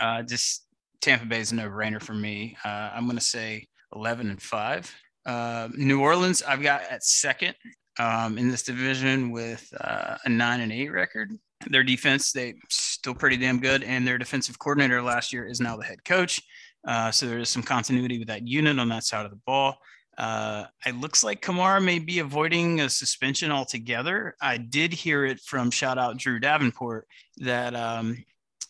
[0.00, 0.66] Uh, just
[1.00, 2.56] Tampa Bay is a no-brainer for me.
[2.64, 4.92] Uh, I'm going to say 11 and five.
[5.24, 7.54] Uh, New Orleans, I've got at second
[7.98, 11.32] um, in this division with uh, a nine and eight record.
[11.68, 15.76] Their defense, they still pretty damn good, and their defensive coordinator last year is now
[15.76, 16.40] the head coach.
[16.86, 19.76] Uh, so there is some continuity with that unit on that side of the ball.
[20.16, 24.34] Uh, it looks like Kamara may be avoiding a suspension altogether.
[24.40, 27.06] I did hear it from shout out Drew Davenport
[27.38, 28.24] that um,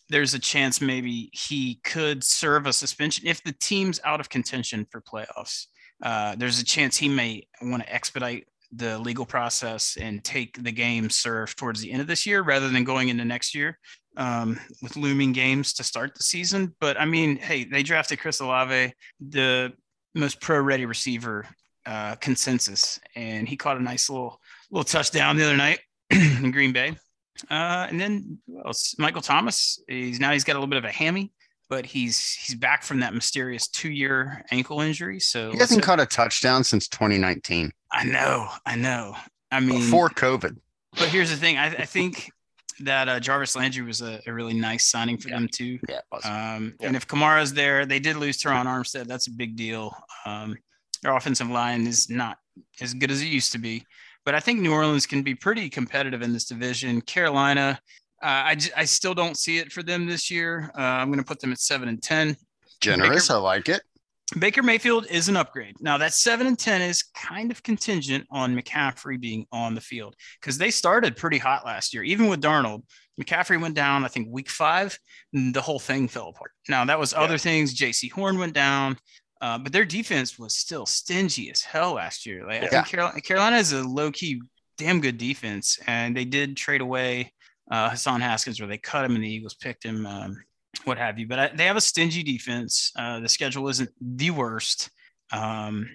[0.08, 4.86] there's a chance maybe he could serve a suspension if the team's out of contention
[4.90, 5.66] for playoffs.
[6.02, 10.72] Uh, there's a chance he may want to expedite the legal process and take the
[10.72, 13.78] game served towards the end of this year rather than going into next year
[14.16, 16.74] um, with looming games to start the season.
[16.80, 19.72] But I mean, hey, they drafted Chris Olave, the
[20.14, 21.46] most pro-ready receiver
[21.84, 24.40] uh, consensus, and he caught a nice little
[24.70, 26.96] little touchdown the other night in Green Bay.
[27.50, 28.96] Uh, and then else?
[28.98, 29.78] Michael Thomas.
[29.88, 31.32] He's now he's got a little bit of a hammy,
[31.68, 35.20] but he's he's back from that mysterious two-year ankle injury.
[35.20, 39.14] So He hasn't caught a touchdown since 2019 I know, I know.
[39.50, 40.56] I mean, before COVID.
[40.98, 41.56] but here's the thing.
[41.56, 42.30] I, I think
[42.80, 45.36] that uh, Jarvis Landry was a, a really nice signing for Yeah.
[45.36, 45.78] them too.
[45.88, 46.88] Yeah, Um, Yeah.
[46.88, 49.06] And if Kamara's there, they did lose Terron Armstead.
[49.06, 49.96] That's a big deal.
[50.24, 50.56] Um,
[51.02, 52.38] their offensive line is not
[52.80, 53.84] as good as it used to be,
[54.24, 57.00] but I think New Orleans can be pretty competitive in this division.
[57.02, 57.78] Carolina,
[58.22, 60.70] uh, I, j- I still don't see it for them this year.
[60.76, 62.36] Uh, I'm going to put them at seven and ten.
[62.80, 63.30] Generous.
[63.30, 63.82] I like it.
[64.38, 65.76] Baker Mayfield is an upgrade.
[65.80, 70.16] Now that seven and ten is kind of contingent on McCaffrey being on the field
[70.40, 72.02] because they started pretty hot last year.
[72.02, 72.82] Even with Darnold,
[73.20, 74.04] McCaffrey went down.
[74.04, 74.98] I think week five,
[75.32, 76.50] and the whole thing fell apart.
[76.68, 77.38] Now that was other Yeah.
[77.38, 77.74] things.
[77.78, 78.98] Jaycee Horn went down,
[79.40, 82.44] uh, but their defense was still stingy as hell last year.
[82.46, 84.42] Like I think Carolina, Carolina is a low key,
[84.76, 87.32] damn good defense, and they did trade away
[87.70, 90.04] uh, Hassan Haskins, where they cut him and the Eagles picked him.
[90.04, 90.42] Um,
[90.86, 91.26] what have you.
[91.26, 92.92] But I, they have a stingy defense.
[92.96, 94.90] Uh, the schedule isn't the worst.
[95.32, 95.88] Um,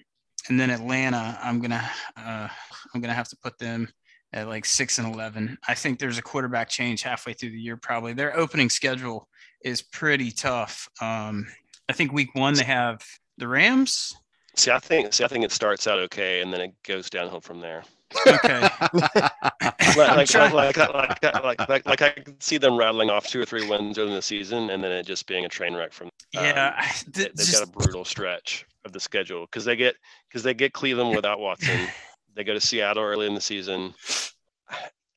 [0.48, 2.48] and then Atlanta, I'm gonna uh,
[2.94, 3.88] I'm gonna have to put them
[4.32, 5.56] at like six and eleven.
[5.66, 7.76] I think there's a quarterback change halfway through the year.
[7.76, 9.28] Probably their opening schedule
[9.64, 10.88] is pretty tough.
[11.00, 11.46] Um,
[11.88, 13.02] I think week one they have
[13.38, 14.14] the Rams.
[14.56, 17.40] See, I think see, I think it starts out okay, and then it goes downhill
[17.40, 17.84] from there.
[18.26, 18.60] Okay,
[19.96, 23.26] Like I'm like, like, like, like, like, like, like I could see them rattling off
[23.26, 25.74] two or three wins early in the season, and then it just being a train
[25.74, 26.06] wreck from.
[26.08, 26.12] um,
[26.44, 29.94] yeah, they- th- they've just- got a brutal stretch of the schedule because they get
[30.28, 31.88] because they get Cleveland without Watson.
[32.34, 33.94] they go to Seattle early in the season.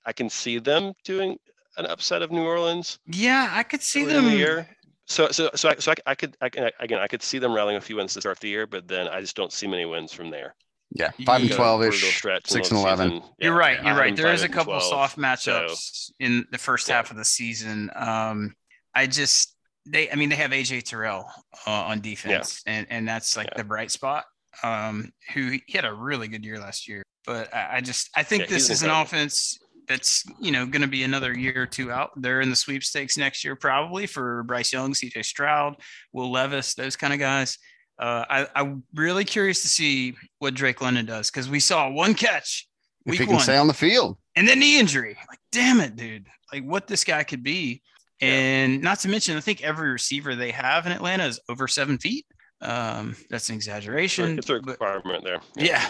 [0.05, 1.37] I can see them doing
[1.77, 4.25] an upset of New Orleans yeah, I could see them.
[4.25, 4.67] the year.
[5.07, 7.53] So so so I, so I, I could I can again I could see them
[7.53, 9.85] rallying a few wins to start the year, but then I just don't see many
[9.85, 10.55] wins from there.
[10.91, 13.09] Yeah, five and twelve ish, six and 11.
[13.09, 13.23] season.
[13.39, 13.83] You're Yeah, right.
[13.83, 14.15] You're right.
[14.15, 16.95] There is a couple 12, soft so- matchups in the first Yeah.
[16.97, 17.89] half of the season.
[17.95, 18.55] Um,
[18.93, 19.53] I just
[19.87, 21.29] they, I mean, they have AJ Terrell
[21.67, 23.57] uh, on defense, and and that's like Yeah.
[23.57, 24.25] the bright spot.
[24.63, 28.23] Um, who he had a really good year last year, but I, I just I
[28.23, 29.03] think Yeah, this he's is an incredible.
[29.03, 32.11] offense that's you know going to be another year or two out.
[32.15, 35.75] They're in the sweepstakes next year probably for Bryce Young, CJ Stroud,
[36.13, 37.57] Will Levis, those kind of guys.
[37.97, 42.13] Uh, I, I'm really curious to see what Drake London does because we saw one
[42.13, 42.67] catch
[43.05, 44.17] If week he can one stay on the field.
[44.35, 45.15] and then knee injury.
[45.29, 46.27] Like, damn it, dude.
[46.51, 47.81] Like, what this guy could be.
[48.21, 51.97] And not to mention, I think every receiver they have in Atlanta is over seven
[51.97, 52.25] feet.
[52.61, 54.39] Um, that's an exaggeration.
[54.39, 55.39] It's a but- requirement there.
[55.55, 55.85] yeah,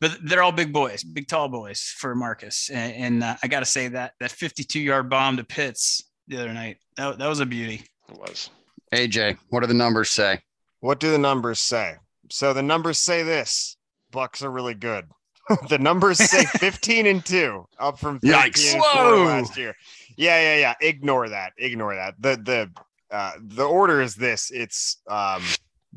[0.00, 2.68] but they're all big boys, big tall boys for Marcus.
[2.70, 6.36] And, and uh, I got to say that that 52 yard bomb to Pitts the
[6.38, 7.82] other night, that, that was a beauty.
[8.10, 8.50] It was.
[8.94, 10.40] AJ, what do the numbers say?
[10.80, 11.96] What do the numbers say?
[12.30, 13.76] So the numbers say this:
[14.12, 15.06] Bucs are really good.
[15.68, 18.74] the numbers say 15 and 2, up from 13 Yikes.
[18.74, 19.24] and 4 Whoa.
[19.24, 19.74] last year.
[20.16, 20.74] Yeah, yeah, yeah.
[20.88, 21.52] Ignore that.
[21.58, 22.14] Ignore that.
[22.20, 22.70] The the
[23.14, 25.42] uh the order is this: it's um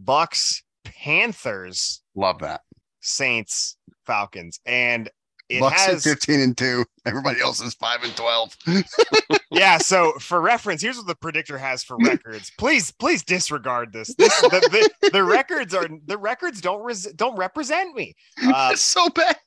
[0.01, 2.61] Bucs, Panthers, Love that.
[3.01, 5.09] Saints, Falcons, and
[5.57, 6.85] it Bucs has 15 and 2.
[7.05, 8.57] Everybody else is 5 and 12.
[9.53, 14.13] yeah so for reference here's what the predictor has for records please please disregard this,
[14.15, 18.81] this the, the, the records are the records don't res, don't represent me uh, it's
[18.81, 19.37] so bad.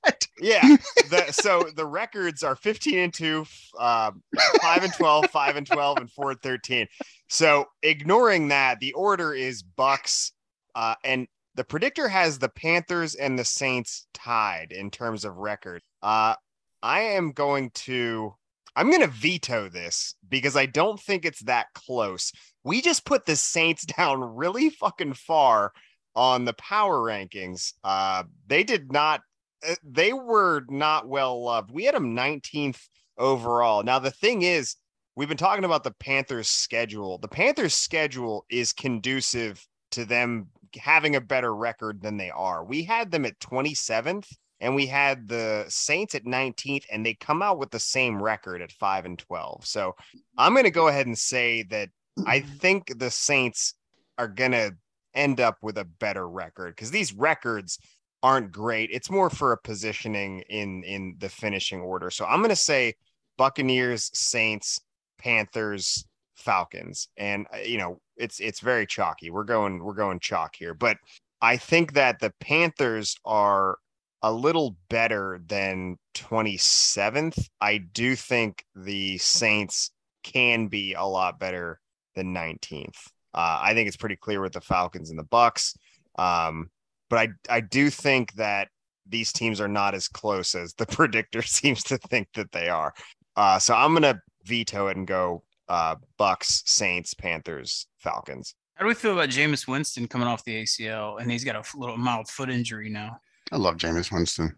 [0.40, 0.76] yeah
[1.10, 3.44] the, so the records are 15 and 2
[3.78, 4.22] um,
[4.62, 6.86] 5 and 12 5 and 12 and 4 and 13
[7.28, 10.32] so ignoring that the order is bucs
[10.74, 15.82] uh, and the predictor has the panthers and the saints tied in terms of record
[16.02, 16.34] uh,
[16.82, 18.34] i am going to
[18.74, 22.32] i'm going to veto this because i don't think it's that close
[22.64, 25.72] we just put the saints down really fucking far
[26.14, 29.20] on the power rankings uh, they did not
[29.66, 31.70] uh, they were not well loved.
[31.70, 32.80] We had them 19th
[33.18, 33.82] overall.
[33.82, 34.76] Now the thing is,
[35.14, 37.18] we've been talking about the Panthers schedule.
[37.18, 42.64] The Panthers schedule is conducive to them having a better record than they are.
[42.64, 44.26] We had them at 27th
[44.60, 48.62] and we had the Saints at 19th and they come out with the same record
[48.62, 49.66] at 5 and 12.
[49.66, 49.94] So,
[50.38, 51.90] I'm going to go ahead and say that
[52.26, 53.74] I think the Saints
[54.18, 54.74] are going to
[55.14, 57.78] end up with a better record cuz these records
[58.22, 58.90] aren't great.
[58.92, 62.10] It's more for a positioning in in the finishing order.
[62.10, 62.94] So I'm going to say
[63.36, 64.80] Buccaneers, Saints,
[65.18, 69.30] Panthers, Falcons, and uh, you know it's it's very chalky.
[69.30, 70.98] We're going we're going chalk here, but
[71.40, 73.78] I think that the Panthers are
[74.26, 77.48] a little better than 27th.
[77.60, 79.92] I do think the Saints
[80.24, 81.78] can be a lot better
[82.16, 83.06] than 19th.
[83.32, 85.76] Uh, I think it's pretty clear with the Falcons and the Bucs.
[86.18, 86.70] Um,
[87.08, 88.66] but I I do think that
[89.08, 92.94] these teams are not as close as the predictor seems to think that they are.
[93.36, 98.56] Uh, so I'm gonna veto it and go uh, Bucs, Saints, Panthers, Falcons.
[98.74, 101.78] How do we feel about Jameis Winston coming off the ACL and he's got a
[101.78, 103.20] little mild foot injury now?
[103.52, 104.54] I love Jameis Winston.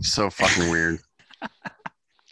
[0.00, 0.98] so fucking weird.
[1.42, 1.48] I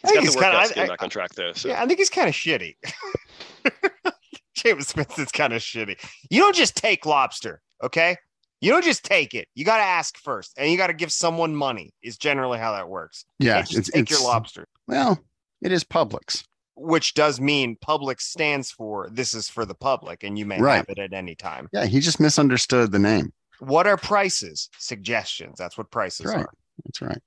[0.02, 1.52] He's think got he's the kind workout of scheme back on track though.
[1.54, 2.76] So yeah, I think he's kind of shitty.
[4.54, 5.96] James Smith is kind of shitty.
[6.30, 8.16] You don't just take lobster, okay?
[8.60, 9.46] You don't just take it.
[9.54, 11.92] You got to ask first, and you got to give someone money.
[12.02, 13.24] Is generally how that works.
[13.38, 14.66] Yeah, can't it's, take it's your lobster.
[14.88, 15.18] well,
[15.62, 16.44] it is Publix.
[16.76, 20.76] which does mean public stands for this is for the public and you may Right.
[20.76, 21.68] have it at any time.
[21.72, 23.32] Yeah, he just misunderstood the name.
[23.60, 24.68] What are prices?
[24.78, 25.58] Suggestions.
[25.58, 26.44] That's what prices That's right.
[26.46, 26.52] are.
[26.84, 27.22] That's right.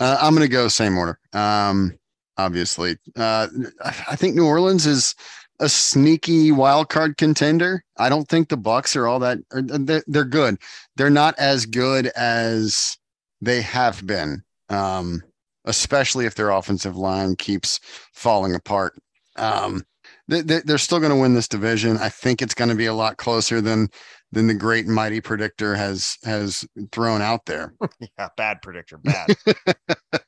[0.00, 1.18] Uh, I'm going to go same order.
[1.32, 1.98] Um,
[2.38, 3.48] obviously, uh,
[3.84, 5.14] I think New Orleans is
[5.60, 7.84] a sneaky wild card contender.
[7.98, 9.38] I don't think the Bucs are all that.
[9.52, 10.56] or They're, they're good.
[10.96, 12.96] They're not as good as
[13.40, 15.22] they have been, um,
[15.66, 17.78] especially if their offensive line keeps
[18.14, 18.94] falling apart.
[19.36, 19.84] Um,
[20.28, 21.98] they, they- they're still going to win this division.
[21.98, 23.88] I think it's going to be a lot closer than
[24.34, 27.74] than the great and mighty predictor has has thrown out there.
[28.18, 28.98] Yeah, bad predictor.
[28.98, 29.28] Bad.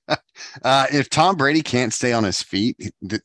[0.62, 2.76] uh, if Tom Brady can't stay on his feet,
[3.08, 3.22] th-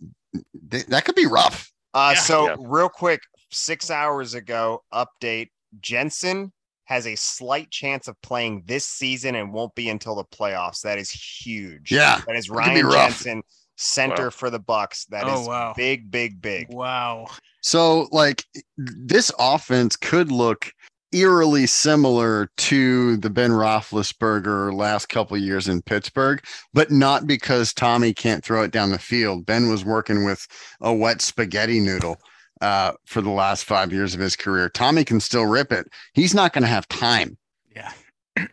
[0.69, 1.71] th- that could be rough.
[1.93, 2.21] Uh, Yeah.
[2.21, 2.55] so Yeah.
[2.59, 3.21] real quick,
[3.51, 6.51] six hours ago, update: Jensen
[6.85, 10.81] has a slight chance of playing this season and won't be until the playoffs.
[10.81, 11.91] That is huge.
[11.91, 12.91] Yeah, that is Ryan.
[12.91, 13.41] Jensen,
[13.81, 14.29] center Wow.
[14.29, 15.07] for the Bucs.
[15.07, 15.73] That is Oh, wow.
[15.75, 16.67] big, big, big.
[16.69, 17.27] Wow.
[17.61, 18.45] So, like,
[18.77, 20.71] this offense could look
[21.13, 26.41] eerily similar to the Ben Roethlisberger last couple of years in Pittsburgh,
[26.73, 29.45] but not because Tommy can't throw it down the field.
[29.45, 30.47] Ben was working with
[30.79, 32.17] a wet spaghetti noodle
[32.61, 34.69] uh, for the last five years of his career.
[34.69, 35.87] Tommy can still rip it.
[36.13, 37.37] He's not going to have time.
[37.75, 37.91] Yeah.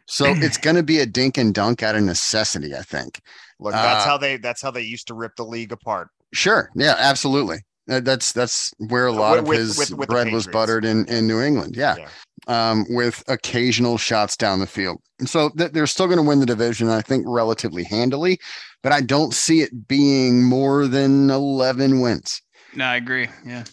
[0.07, 3.21] So it's going to be a dink and dunk out of necessity, I think.
[3.61, 6.09] Look, that's Uh, how they that's how they used to rip the league apart.
[6.33, 6.71] Sure.
[6.75, 7.59] Yeah, absolutely.
[7.87, 11.27] That's that's where a lot With- of his with- with bread was buttered in in
[11.27, 11.75] New England.
[11.77, 12.09] Yeah, Yeah.
[12.47, 15.01] Um, with occasional shots down the field.
[15.27, 18.39] So th- they're still going to win the division, I think, relatively handily,
[18.83, 22.41] but I don't see it being more than eleven wins.
[22.75, 23.29] No, I agree.
[23.45, 23.65] Yeah.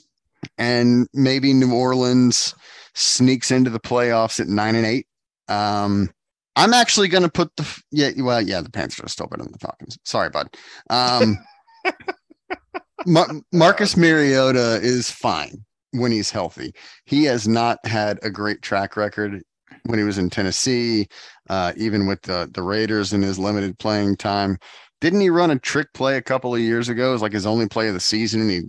[0.57, 2.55] And maybe New Orleans
[2.93, 5.07] sneaks into the playoffs at nine and eight.
[5.49, 6.09] Um,
[6.56, 9.51] I'm actually going to put the yeah, well, yeah, the Panthers are still better than
[9.51, 9.97] the Falcons.
[10.03, 10.56] Sorry, bud.
[10.89, 11.38] Um,
[13.06, 16.74] Mar- Marcus Mariota is fine when he's healthy.
[17.06, 19.43] He has not had a great track record
[19.86, 21.08] when he was in Tennessee,
[21.49, 24.58] uh, even with the the Raiders in his limited playing time.
[25.01, 27.10] Didn't he run a trick play a couple of years ago?
[27.10, 28.62] It was like his only play of the season, and he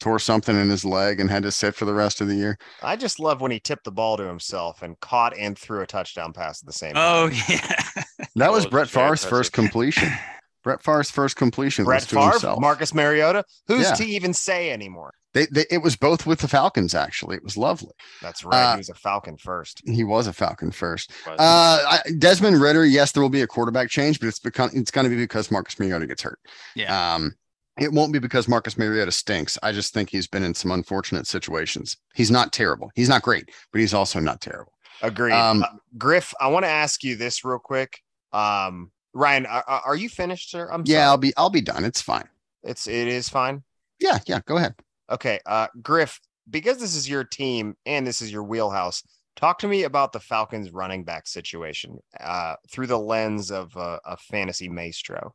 [0.00, 2.58] tore something in his leg and had to sit for the rest of the year.
[2.82, 5.86] I just love when he tipped the ball to himself and caught and threw a
[5.86, 7.38] touchdown pass at the same Oh time.
[7.48, 8.02] yeah.
[8.36, 10.10] That was Oh, Brett it's Favre's first completion.
[10.62, 12.60] Brett Favre's first completion Brett was to Favre, himself.
[12.60, 13.44] Marcus Mariota.
[13.68, 13.94] Who's Yeah.
[13.94, 15.14] to even say anymore?
[15.32, 16.94] They, they, it was both with the Falcons.
[16.94, 17.92] Actually, it was lovely.
[18.22, 18.62] That's right.
[18.62, 19.82] Uh, he was a Falcon first.
[19.84, 21.12] He was a Falcon first.
[21.26, 22.86] Uh, I, Desmond Ridder.
[22.86, 25.50] Yes, there will be a quarterback change, but it's become it's going to be because
[25.50, 26.38] Marcus Mariota gets hurt.
[26.74, 27.14] Yeah.
[27.14, 27.34] Um,
[27.78, 29.58] it won't be because Marcus Mariota stinks.
[29.62, 31.96] I just think he's been in some unfortunate situations.
[32.14, 32.90] He's not terrible.
[32.94, 34.72] He's not great, but he's also not terrible.
[35.02, 35.34] Agreed.
[35.34, 35.68] Um, Uh,
[35.98, 38.00] Griff, I want to ask you this real quick.
[38.32, 40.68] Um, Ryan, are, are you finished, sir?
[40.70, 41.04] I'm yeah, sorry.
[41.04, 41.84] I'll be I'll be done.
[41.84, 42.28] It's fine.
[42.62, 43.62] It's it is fine.
[44.00, 44.40] Yeah, yeah.
[44.46, 44.74] Go ahead.
[45.10, 46.20] Okay, uh, Griff,
[46.50, 49.02] because this is your team and this is your wheelhouse,
[49.36, 54.16] talk to me about the Falcons running back situation uh, through the lens of a
[54.16, 55.34] fantasy maestro.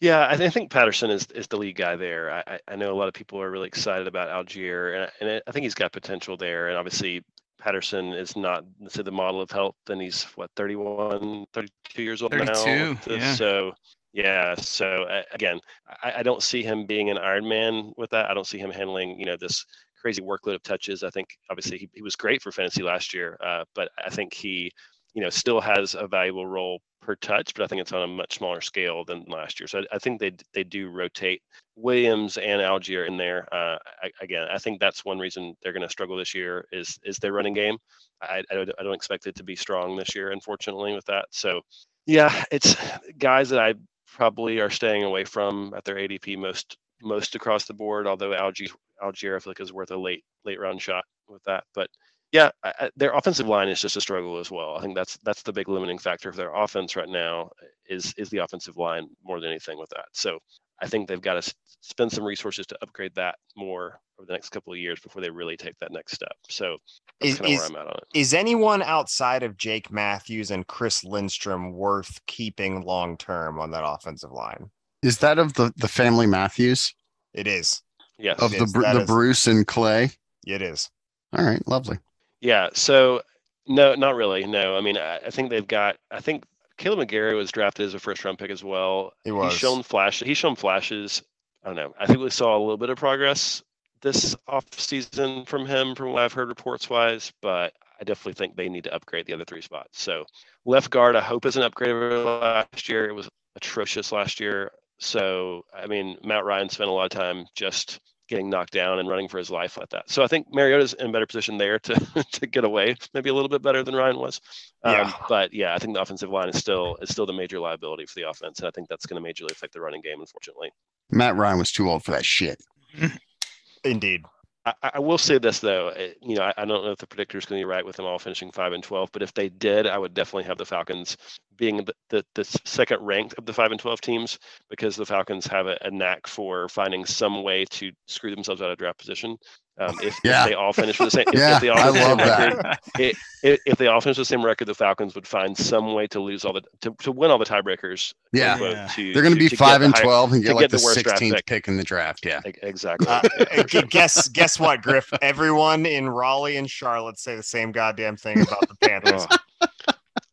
[0.00, 2.30] Yeah, I, th- I think Patterson is, is the lead guy there.
[2.30, 5.42] I, I- know a lot of people are really excited about Allgeier, and, I- and
[5.46, 6.68] I- think he's got potential there.
[6.68, 7.22] And obviously,
[7.58, 12.32] Patterson is not say the model of health, and he's what 31, 32 years old
[12.32, 12.96] 32, now.
[13.08, 13.34] yeah.
[13.34, 13.72] So
[14.12, 15.58] yeah, so uh, again,
[16.02, 18.30] I, I don't see him being an Iron Man with that.
[18.30, 19.64] I don't see him handling you know this
[20.00, 21.02] crazy workload of touches.
[21.02, 24.34] I think obviously he, he was great for fantasy last year, uh, but I think
[24.34, 24.70] he
[25.16, 28.06] you know still has a valuable role per touch, but I think it's on a
[28.06, 29.66] much smaller scale than last year.
[29.66, 31.40] So I, I think they they do rotate
[31.74, 33.48] Williams and Allgeier in there.
[33.50, 36.98] Uh, I, again, I think that's one reason they're going to struggle this year is
[37.02, 37.78] is their running game.
[38.20, 41.26] I, I don't expect it to be strong this year, unfortunately, with that.
[41.30, 41.62] So
[42.04, 42.76] yeah, it's
[43.18, 43.74] guys that I
[44.06, 48.06] probably are staying away from at their ADP most most across the board.
[48.06, 48.70] Although Allgeier
[49.02, 51.88] Allgeier I feel like is worth a late late round shot with that, but
[52.32, 54.76] yeah, I, I- their offensive line is just a struggle as well.
[54.76, 57.50] I think that's that's the big limiting factor for their offense right now
[57.88, 60.06] is is the offensive line more than anything with that.
[60.12, 60.38] So
[60.82, 64.50] I think they've got to spend some resources to upgrade that more over the next
[64.50, 66.32] couple of years before they really take that next step.
[66.50, 66.76] So
[67.20, 68.18] that's Is- kind of is- I'm at on it.
[68.18, 73.84] Is anyone outside of Jake Matthews and Chris Lindstrom worth keeping long term on that
[73.86, 74.70] offensive line?
[75.02, 76.92] Is that of the the family Matthews
[77.32, 77.82] It is.
[78.18, 78.38] Yes.
[78.40, 78.72] of It the is.
[78.72, 80.10] The is- Bruce and Clay?
[80.46, 80.90] It is.
[81.36, 81.98] All right, lovely.
[82.46, 82.68] Yeah.
[82.74, 83.22] So
[83.66, 84.46] no, not really.
[84.46, 84.76] No.
[84.76, 85.96] I mean, I, I think they've got.
[86.12, 86.44] I think
[86.78, 89.12] Kaleb McGary was drafted as a first round pick as well.
[89.24, 89.52] He was.
[89.52, 90.20] He's shown flash.
[90.20, 91.24] He's shown flashes.
[91.64, 91.92] I don't know.
[91.98, 93.64] I think we saw a little bit of progress
[94.00, 97.32] this off season from him, from what I've heard reports wise.
[97.42, 100.00] But I definitely think they need to upgrade the other three spots.
[100.00, 100.24] So
[100.64, 103.08] left guard, I hope is an upgrade over last year.
[103.08, 104.70] It was atrocious last year.
[104.98, 107.98] So I mean, Matt Ryan spent a lot of time just
[108.28, 110.10] getting knocked down and running for his life like that.
[110.10, 111.94] So I think Mariota's in a better position there to
[112.32, 114.40] to get away, maybe a little bit better than Ryan was.
[114.84, 115.12] Um, Yeah.
[115.28, 118.14] But yeah, I think the offensive line is still is still the major liability for
[118.16, 120.70] the offense, and I think that's going to majorly affect the running game, unfortunately.
[121.10, 122.58] Matt Ryan was too old for that shit.
[123.84, 124.22] Indeed.
[124.66, 127.08] I, I will say this though, eh, you know, I, I don't know if the
[127.08, 129.34] predictor is going to be right with them all finishing five and twelve, but if
[129.34, 131.16] they did, I would definitely have the Falcons
[131.56, 134.38] being the, the, the second ranked of the five and twelve teams
[134.70, 138.70] because the Falcons have a, a knack for finding some way to screw themselves out
[138.72, 139.38] of draft position.
[139.78, 140.44] Um, if, Yeah.
[140.44, 142.02] if they all finish with the same, if, Yeah, if they all I finish with
[142.02, 142.56] the love that.
[142.56, 145.56] record, i- i- if they all finish with the same record, the Falcons would find
[145.56, 148.14] some way to lose all the to, to win all the tiebreakers.
[148.32, 148.58] Yeah.
[148.58, 148.88] Yeah.
[148.94, 150.70] to- They're going to be get five and high, twelve and to get like get
[150.70, 151.46] the the 16th pick.
[151.46, 152.24] pick in the draft.
[152.24, 152.40] Yeah.
[152.62, 153.06] Exactly.
[153.06, 153.20] Uh,
[153.68, 155.12] gu- guess guess what, Griff?
[155.20, 159.26] Everyone in Raleigh and Charlotte say the same goddamn thing about the Panthers.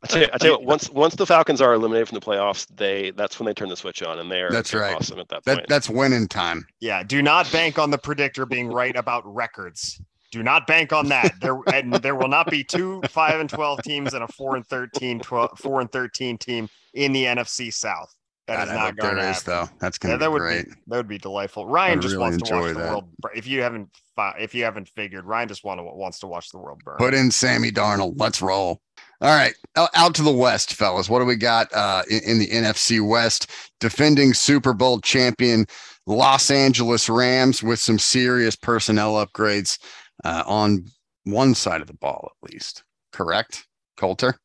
[0.04, 2.26] I tell you, I tell you what, once once the Falcons are eliminated from the
[2.26, 4.96] playoffs, they that's when they turn the switch on, and they are That's right.
[4.96, 5.70] awesome at that, That point.
[5.70, 6.66] that's winning time.
[6.80, 10.02] Yeah, do not bank on the predictor being right about records.
[10.32, 11.36] Do not bank on that.
[11.40, 14.66] There and there will not be two five and twelve teams and a four and
[14.68, 18.14] 13, 12, four and thirteen team in the NFC South.
[18.48, 19.42] That God, is not going to happen.
[19.46, 19.70] though.
[19.80, 20.66] That's Yeah, going to that be would great.
[20.66, 21.66] be that would be delightful.
[21.66, 23.06] Ryan I just really wants to watch enjoy the world.
[23.20, 23.90] bur- If you haven't,
[24.38, 26.98] if you haven't figured, Ryan just want to wants to watch the world burn.
[26.98, 28.16] Put in Sammy Darnold.
[28.18, 28.82] Let's roll.
[29.24, 31.08] All right, out, to the West, fellas.
[31.08, 33.50] What do we got uh, in, in the NFC West?
[33.80, 35.66] Defending Super Bowl champion
[36.06, 39.80] Los Angeles Rams with some serious personnel upgrades
[40.26, 40.88] uh, on
[41.24, 42.84] one side of the ball, at least.
[43.14, 43.66] Correct,
[43.96, 44.36] Coulter?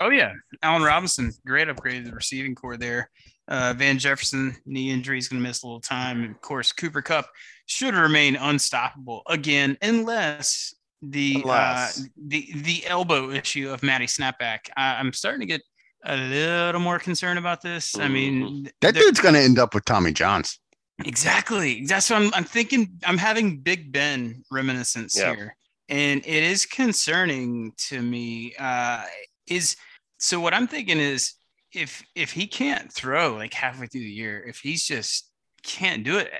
[0.00, 3.10] Oh yeah, Allen Robinson, great upgrade to the receiving corps there.
[3.48, 6.22] Uh, Van Jefferson knee injury is going to miss a little time.
[6.22, 7.26] And of course, Cooper Kupp
[7.66, 14.60] should remain unstoppable again, unless the uh, the the elbow issue of Matty Snapback.
[14.76, 15.62] I, I'm starting to get
[16.04, 17.98] a little more concerned about this.
[17.98, 20.58] I mean, That dude's going to end up with Tommy Johns.
[21.04, 21.84] Exactly.
[21.86, 22.98] That's what I'm, I'm thinking.
[23.04, 25.34] I'm having Big Ben reminiscence Yeah.
[25.34, 25.56] here,
[25.88, 28.54] and it is concerning to me.
[28.58, 29.04] Uh,
[29.48, 29.76] is
[30.18, 31.34] so what I'm thinking is
[31.72, 35.28] if if he can't throw like halfway through the year, if he's just
[35.62, 36.30] can't do it,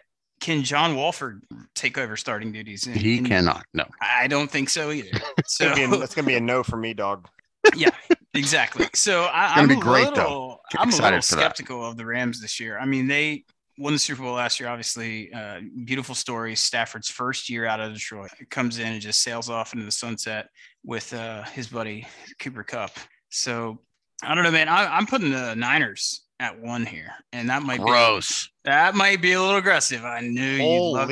[0.43, 1.43] can John Wolford
[1.75, 2.87] take over starting duties?
[2.87, 3.65] And- He cannot.
[3.73, 3.85] No.
[4.03, 5.09] I don't think so either.
[5.39, 7.29] It's So gonna, be a, that's gonna be a no for me, dog.
[7.77, 7.91] Yeah,
[8.35, 8.89] exactly.
[8.95, 12.41] So I, I'm be a great, little, Get I'm a little skeptical of the Rams
[12.41, 12.77] this year.
[12.79, 13.45] I mean, they
[13.79, 14.69] won the Super Bowl last year.
[14.69, 16.55] Obviously, uh, beautiful story.
[16.57, 20.49] Stafford's first year out of Detroit comes in and just sails off into the sunset
[20.85, 22.07] with uh, his buddy
[22.41, 22.91] Cooper Kupp.
[23.31, 23.81] So
[24.25, 24.69] I don't know, man.
[24.69, 28.49] I, I'm putting the Niners at one here, and that might be Gross.
[28.65, 30.05] That might be a little aggressive.
[30.05, 31.11] I knew you love.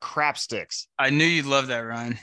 [0.00, 0.88] Crap sticks.
[0.98, 2.18] I knew you'd love that, Ryan.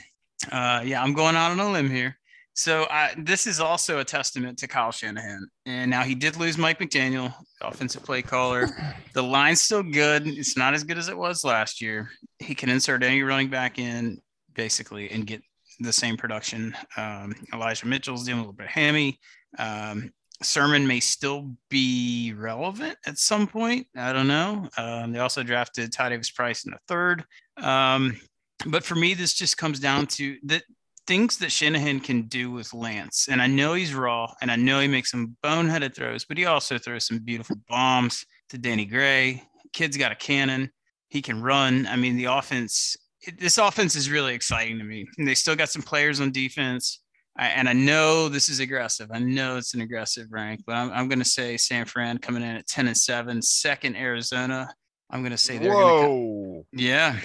[0.52, 2.16] Uh, yeah, I'm going out on a limb here.
[2.52, 5.48] So I, this is also a testament to Kyle Shanahan.
[5.64, 7.32] And now he did lose Mike McDaniel,
[7.62, 8.68] offensive play caller.
[9.14, 10.26] The line's still good.
[10.26, 12.10] It's not as good as it was last year.
[12.38, 14.18] He can insert any running back in
[14.54, 15.42] basically and get
[15.78, 16.76] the same production.
[16.98, 19.18] Um, Elijah Mitchell's with a little bit of hammy.
[19.58, 20.12] Um,
[20.42, 23.86] Sermon may still be relevant at some point.
[23.96, 24.68] I don't know.
[24.78, 27.24] Um, they also drafted Ty Davis Price in the third.
[27.58, 28.18] Um,
[28.66, 30.62] but for me, this just comes down to the
[31.06, 33.28] things that Shanahan can do with Lance.
[33.30, 36.46] And I know he's raw and I know he makes some boneheaded throws, but he
[36.46, 39.42] also throws some beautiful bombs to Danny Gray.
[39.72, 40.70] Kid's got a cannon.
[41.08, 41.86] He can run.
[41.86, 45.06] I mean, the offense, it- this offense is really exciting to me.
[45.18, 47.00] And they still got some players on defense.
[47.40, 49.10] I, and I know this is aggressive.
[49.12, 52.42] I know it's an aggressive rank, but I'm, I'm going to say San Fran coming
[52.42, 54.68] in at 10 and 7, second Arizona.
[55.10, 56.08] I'm going to say they're going to.
[56.10, 56.66] Whoa.
[56.72, 57.16] Yeah.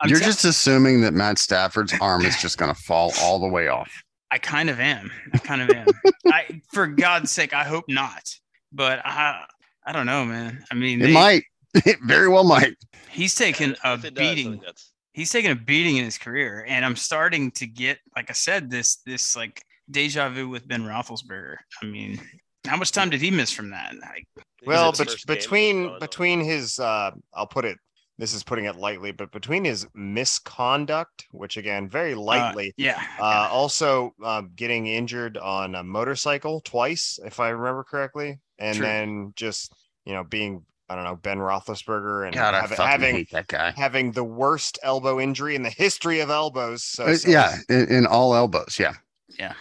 [0.00, 3.40] I'm You're tell- just assuming that Matt Stafford's arm is just going to fall all
[3.40, 3.90] the way off.
[4.30, 5.10] I kind of am.
[5.34, 5.86] I kind of am.
[6.28, 8.32] I, for God's sake, I hope not.
[8.72, 9.44] But I,
[9.84, 10.64] I don't know, man.
[10.70, 11.42] I mean, It they- might.
[11.84, 12.74] It very well might.
[13.10, 14.58] he's taken a beating.
[14.58, 15.26] does, I beating.
[15.26, 18.30] think that's he's taken a beating in his career, and I'm starting to get, like
[18.30, 21.56] I said, this this like deja vu with Ben Roethlisberger.
[21.82, 22.20] I mean,
[22.66, 23.94] how much time did he miss from that?
[24.00, 24.26] Like,
[24.66, 27.78] Well, Is it bet- first game he's between between his, uh, I'll put it.
[28.18, 33.00] This is putting it lightly, but between his misconduct, which again very uh, lightly, yeah.
[33.20, 38.86] uh, also um, getting injured on a motorcycle twice, if I remember correctly, and True.
[38.86, 39.72] then just
[40.04, 43.46] you know being I don't know Ben Roethlisberger and God, I hav- fucking having that
[43.48, 43.72] guy.
[43.76, 46.82] having the worst elbow injury in the history of elbows.
[46.84, 48.76] So, Uh, so yeah, in, in all elbows.
[48.78, 48.94] Yeah,
[49.38, 49.54] That-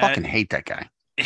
[0.00, 0.88] fucking hate that guy.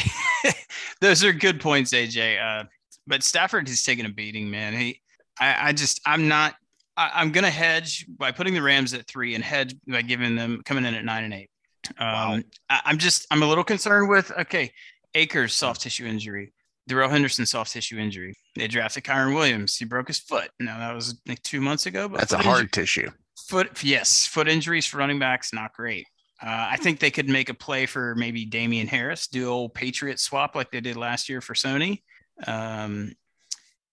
[1.00, 2.38] those are good points, AJ.
[2.42, 2.64] Uh,
[3.06, 4.74] but Stafford has taken a beating, man.
[4.74, 5.00] He,
[5.40, 6.54] I, I just, I'm not.
[6.96, 10.62] I, I'm gonna hedge by putting the Rams at three and hedge by giving them
[10.64, 11.50] coming in at nine and eight.
[11.98, 12.38] Um, Wow.
[12.70, 14.72] I, I'm just, I'm a little concerned with okay,
[15.14, 16.52] Akers soft tissue injury,
[16.88, 18.34] Darrell Henderson soft tissue injury.
[18.56, 19.76] They drafted Kyren Williams.
[19.76, 20.50] He broke his foot.
[20.58, 22.08] Now that was like two months ago.
[22.08, 23.10] But That's a hard injury- tissue.
[23.48, 26.04] foot yes foot injuries for running backs not great
[26.42, 30.18] uh, i think they could make a play for maybe Damien harris do old patriot
[30.18, 32.02] swap like they did last year for sony
[32.46, 33.12] um,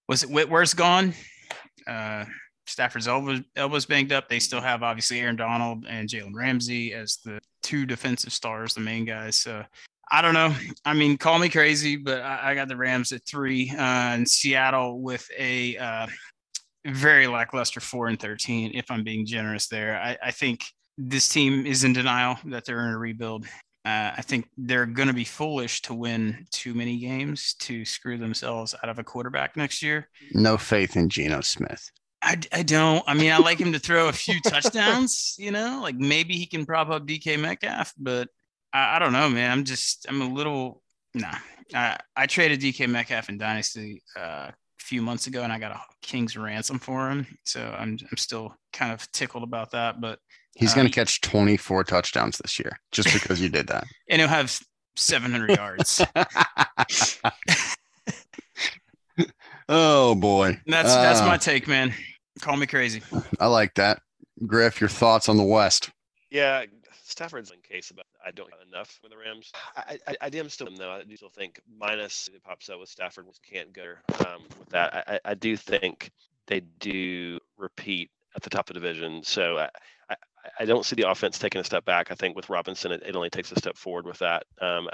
[0.09, 1.13] was it whitworth's gone
[1.87, 2.25] uh,
[2.65, 7.17] stafford's elbow, elbows banged up they still have obviously aaron donald and jalen ramsey as
[7.23, 9.63] the two defensive stars the main guys so
[10.11, 10.55] I don't know.
[10.85, 14.29] I mean, call me crazy, but I, I got the Rams at three, uh, and
[14.29, 16.07] Seattle with a uh,
[16.85, 19.99] very lackluster four and 13, if I'm being generous there.
[19.99, 20.63] I, I think
[20.97, 23.45] this team is in denial that they're in a rebuild.
[23.85, 28.17] Uh, I think they're going to be foolish to win too many games to screw
[28.17, 30.09] themselves out of a quarterback next year.
[30.33, 31.91] No faith in Geno Smith.
[32.21, 33.03] I, I don't.
[33.05, 36.47] I mean, I like him to throw a few touchdowns, you know, like maybe he
[36.47, 38.29] can prop up DK Metcalf, but
[38.75, 39.51] I, I don't know, man.
[39.51, 40.81] I'm just, I'm a little,
[41.13, 41.35] nah.
[41.73, 45.71] I, I traded DK Metcalf in Dynasty uh, a few months ago and I got
[45.71, 47.25] a King's ransom for him.
[47.45, 50.19] So I'm, I'm still kind of tickled about that, but,
[50.57, 53.83] He's Uh, going to catch 24 touchdowns this year just because you did that.
[54.09, 54.57] and he'll have
[54.95, 56.01] 700 yards.
[59.69, 61.93] oh boy, That's, that's Uh, my take, man.
[62.41, 63.01] Call me crazy.
[63.39, 64.01] I like that.
[64.45, 65.89] Griff, your thoughts on the West?
[66.29, 66.65] Yeah,
[67.15, 69.51] Stafford's in case about I don't have enough with the Rams.
[69.77, 70.91] I I, I am still though.
[70.91, 73.93] I do still think minus it pops up with Stafford can't go
[74.27, 74.93] um, with that.
[75.07, 76.11] I, I- do think
[76.47, 79.23] they do repeat at the top of the division.
[79.23, 79.69] So I,
[80.09, 80.15] I,
[80.59, 82.11] I don't see the offense taking a step back.
[82.11, 84.43] I think with Robinson, it, it only takes a step forward with that.
[84.61, 84.89] Um,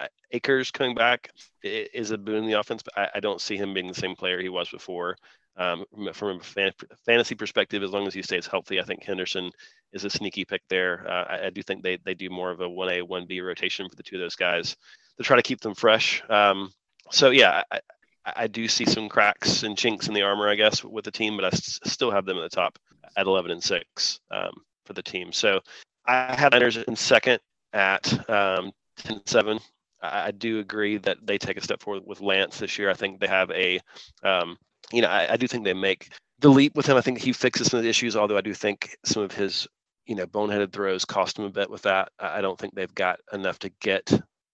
[0.72, 1.32] coming back
[1.64, 4.16] is a boon in the offense, but I, I don't see him being the same
[4.16, 5.18] player he was before.
[5.58, 6.72] Um, from- a fan,
[7.06, 9.52] fantasy perspective, as long as he stays healthy, I think Henderson
[9.94, 11.06] is a sneaky pick there.
[11.08, 13.42] Uh, I, I do think they they do more of a one A one B
[13.42, 14.78] rotation for the two of those guys
[15.18, 16.24] to try to keep them fresh.
[16.30, 16.72] Um,
[17.12, 17.80] so yeah, I,
[18.26, 21.36] I do see some cracks and chinks in the armor, I guess, with the team,
[21.36, 22.80] but I s- still have them at the top
[23.18, 24.52] at 11 and six um,
[24.86, 25.32] for the team.
[25.34, 25.60] So
[26.06, 27.40] I had Niners in second
[27.74, 29.60] at um, 10 and seven.
[30.02, 32.90] I, I do agree that they take a step forward with Lance this year.
[32.90, 33.80] I think they have a,
[34.24, 34.58] um,
[34.92, 36.98] you know, I, I do think they make the leap with him.
[36.98, 39.68] I think he fixes some of the issues, although I do think some of his,
[40.06, 42.10] you know, boneheaded throws cost him a bit with that.
[42.20, 44.12] I don't think they've got enough to get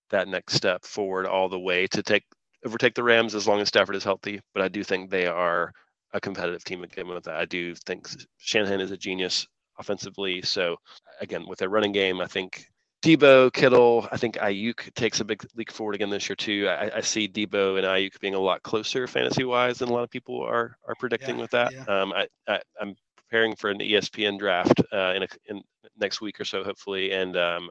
[0.10, 2.24] that next step forward all the way to take
[2.66, 4.42] overtake the Rams as long as Stafford is healthy.
[4.54, 5.72] But I do think they are
[6.14, 7.36] a competitive team again with that.
[7.36, 8.08] I do think
[8.38, 9.48] Shanahan is a genius
[9.80, 10.42] offensively.
[10.42, 10.78] So
[11.22, 12.66] again, with their running game, I think
[13.08, 16.68] Debo, Kittle, I think Aiyuk takes a big leap forward again this year too.
[16.68, 20.04] I, I see Debo and Aiyuk being a lot closer fantasy wise than a lot
[20.04, 21.72] of people are are predicting Yeah, with that.
[21.72, 22.02] yeah.
[22.02, 25.62] Um, I, I I'm preparing for an ESPN draft uh, in a, in
[25.98, 27.70] next week or so hopefully, and um,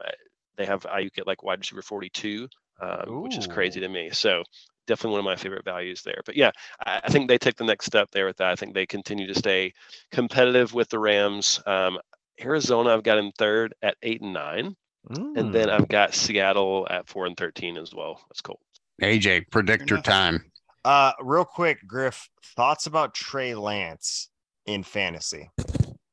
[0.57, 2.47] they have Aiyuk at like wide receiver 42,
[2.81, 4.09] um, which is crazy to me.
[4.11, 4.41] So
[4.87, 6.21] definitely one of my favorite values there.
[6.25, 6.49] But yeah,
[6.83, 8.49] I, I think they take the next step there with that.
[8.49, 9.73] I think they continue to stay
[10.11, 11.61] competitive with the Rams.
[11.67, 11.99] Um,
[12.41, 14.75] Arizona, I've got in third at eight and nine,
[15.09, 15.71] and then Mm.
[15.71, 18.21] I've got Seattle at four and thirteen as well.
[18.29, 18.59] That's cool.
[19.01, 20.05] AJ, predictor enough.
[20.05, 20.51] time.
[20.85, 24.29] Uh, real quick, Griff, thoughts about Trey Lance
[24.65, 25.49] in fantasy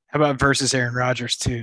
[0.08, 1.62] How about versus Aaron Rodgers too?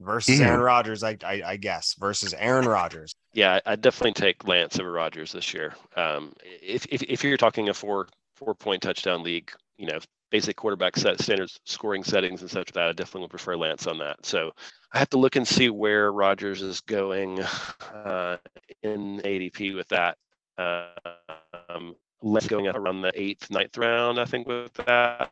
[0.00, 0.44] versus Ew.
[0.44, 1.02] Aaron Rodgers?
[1.02, 3.14] I, I, I guess versus Aaron Rodgers.
[3.32, 5.74] Yeah, I- definitely take Lance over Rodgers this year.
[5.96, 9.98] Um, if, if if you're talking a four four point touchdown league, you know,
[10.30, 13.98] basic quarterback set standards scoring settings and such that, I definitely would prefer Lance on
[13.98, 14.24] that.
[14.24, 14.52] So
[14.92, 17.40] I have to look and see where Rodgers is going
[17.94, 18.36] uh,
[18.82, 20.16] in ADP with that.
[20.58, 25.30] Um, Lance going up around the eighth, ninth round, I think, with that.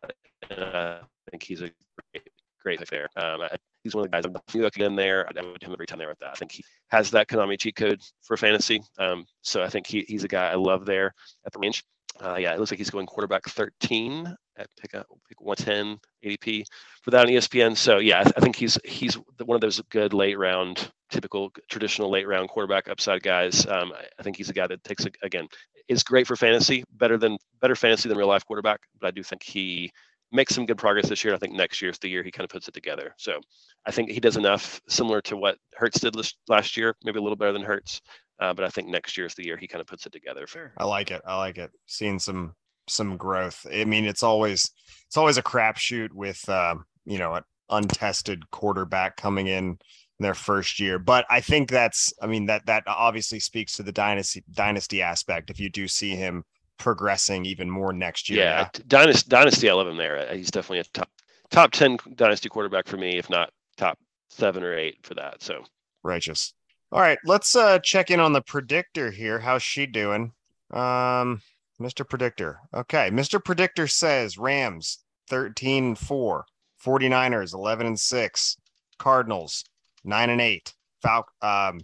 [0.51, 1.71] Uh, I think he's a
[2.13, 2.29] great,
[2.63, 3.09] great pick there.
[3.17, 5.27] Um, I, he's one of the guys I'm looking in there.
[5.27, 6.31] I would him every time there with that.
[6.31, 8.83] I think he has that Konami cheat code for fantasy.
[8.99, 11.15] Um, so I think he, he's a guy I love there
[11.47, 11.85] at the range.
[12.23, 16.65] Uh, yeah, it looks like he's going quarterback 13 at pick up pick 110 ADP
[17.03, 17.77] for that on ESPN.
[17.77, 22.11] So yeah, I, I think he's he's one of those good late round, typical traditional
[22.11, 23.67] late round quarterback upside guys.
[23.67, 25.49] Um, I, I think he's a guy that takes a, again
[25.89, 28.81] is great for fantasy, better than better fantasy than real life quarterback.
[29.01, 29.91] But I do think he
[30.33, 31.35] makes some good progress this year.
[31.35, 33.15] I think next year's the year he kind of puts it together.
[33.19, 33.41] So
[33.87, 37.23] I think he does enough similar to what Hurts did lis- last year, maybe a
[37.23, 38.01] little better than Hurts.
[38.41, 40.47] Uh, but I think next year's the year he kind of puts it together.
[40.47, 40.73] Sure.
[40.79, 41.23] I like it.
[41.27, 41.71] I like it.
[41.87, 42.55] Seeing some
[42.89, 43.67] some growth.
[43.73, 44.71] I mean, it's always
[45.07, 49.79] it's always a crapshoot with um, you know an untested quarterback coming in
[50.19, 50.99] in their first year.
[50.99, 55.51] But I think that's I mean that that obviously speaks to the dynasty dynasty aspect.
[55.51, 56.45] If you do see him
[56.79, 60.29] progressing even more next year, Yeah, d- dynasty, dynasty, I love him there.
[60.29, 61.09] Uh, He's definitely a top
[61.51, 63.97] top ten dynasty quarterback for me, if not top
[64.31, 65.41] seven or eight for that.
[65.43, 65.65] So
[66.03, 66.53] righteous.
[66.93, 69.39] All right, let's uh check in on the predictor here.
[69.41, 70.33] How's she doing?
[70.73, 71.41] Um,
[71.81, 72.09] Mr.
[72.09, 72.61] Predictor.
[72.73, 73.43] Okay, Mr.
[73.43, 76.45] Predictor says Rams 13 and 4,
[76.85, 78.57] 49ers 11 and 6,
[78.99, 79.65] Cardinals
[80.05, 81.81] 9 and 8, Fal- um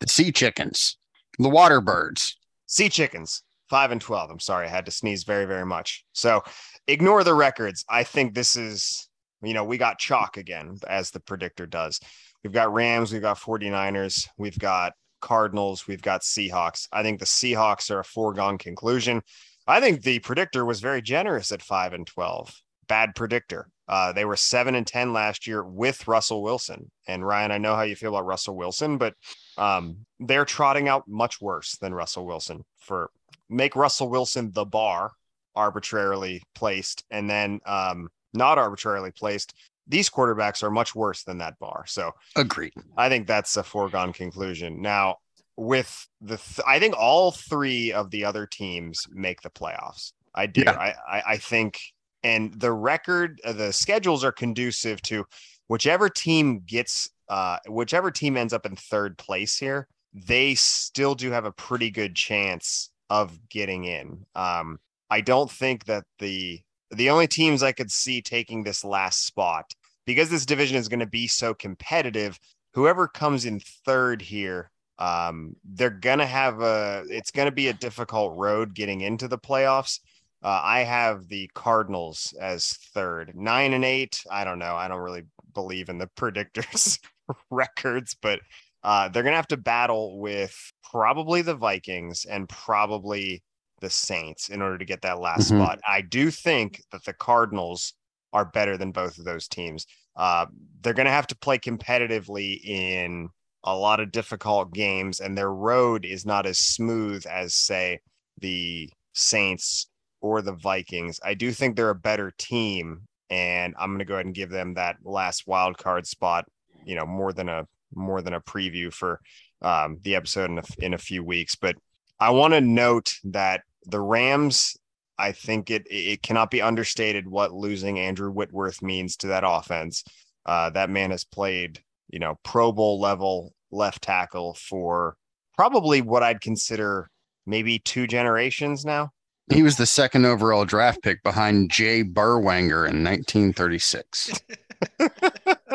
[0.00, 0.98] The sea chickens,
[1.38, 2.36] the water birds.
[2.66, 4.30] Sea Chickens 5 and 12.
[4.30, 6.04] I'm sorry, I had to sneeze very very much.
[6.12, 6.42] So,
[6.88, 7.84] ignore the records.
[7.88, 9.08] I think this is
[9.42, 12.00] you know, we got chalk again as the predictor does.
[12.42, 16.88] We've got Rams, we've got 49ers, we've got Cardinals, we've got Seahawks.
[16.92, 19.22] I think the Seahawks are a foregone conclusion.
[19.66, 22.54] I think the predictor was very generous at 5 and 12.
[22.88, 23.68] Bad predictor.
[23.88, 26.90] Uh, they were 7 and 10 last year with Russell Wilson.
[27.06, 29.14] And Ryan, I know how you feel about Russell Wilson, but
[29.56, 33.10] um, they're trotting out much worse than Russell Wilson for
[33.48, 35.12] make Russell Wilson the bar
[35.54, 39.54] arbitrarily placed and then um, not arbitrarily placed.
[39.88, 41.84] These quarterbacks are much worse than that bar.
[41.86, 42.72] So Agreed.
[42.96, 44.80] I think that's a foregone conclusion.
[44.80, 45.16] Now,
[45.56, 50.12] with the, th- I think all three of the other teams make the playoffs.
[50.34, 50.62] I do.
[50.64, 50.72] Yeah.
[50.72, 51.80] I, I, I think,
[52.22, 55.24] and the record, uh, the schedules are conducive to
[55.68, 61.30] whichever team gets, uh, whichever team ends up in third place here, they still do
[61.30, 64.24] have a pretty good chance of getting in.
[64.34, 64.78] Um,
[65.10, 66.60] I don't think that the
[66.92, 69.72] the only teams I could see taking this last spot
[70.06, 72.38] because this division is going to be so competitive.
[72.74, 77.04] Whoever comes in third here, um, they're gonna have a.
[77.08, 79.98] It's gonna be a difficult road getting into the playoffs.
[80.42, 84.22] Uh, I have the Cardinals as third, nine and eight.
[84.30, 84.76] I don't know.
[84.76, 85.24] I don't really
[85.54, 86.98] believe in the predictors
[87.50, 88.40] records, but
[88.84, 90.56] uh, they're gonna have to battle with
[90.88, 93.42] probably the Vikings and probably
[93.82, 95.58] the Saints in order to get that last Mhm.
[95.58, 95.80] spot.
[95.86, 97.92] I do think that the Cardinals
[98.32, 99.86] are better than both of those teams.
[100.16, 100.46] Uh,
[100.80, 103.28] they're going to have to play competitively in
[103.64, 108.00] a lot of difficult games, and their road is not as smooth as, say,
[108.40, 109.88] the Saints
[110.20, 111.20] or the Vikings.
[111.22, 114.50] I do think they're a better team, and I'm going to go ahead and give
[114.50, 116.46] them that last wild card spot.
[116.84, 119.20] You know, more than a more than a preview for
[119.60, 121.54] um, the episode in a, in a few weeks.
[121.54, 121.76] But
[122.18, 124.76] I want to note that the Rams.
[125.18, 130.04] I think it it cannot be understated what losing Andrew Whitworth means to that offense.
[130.44, 135.16] Uh, that man has played, you know, Pro Bowl level left tackle for
[135.56, 137.08] probably what I'd consider
[137.46, 139.10] maybe two generations now.
[139.52, 144.40] He was the second overall draft pick behind Jay Berwanger in 1936.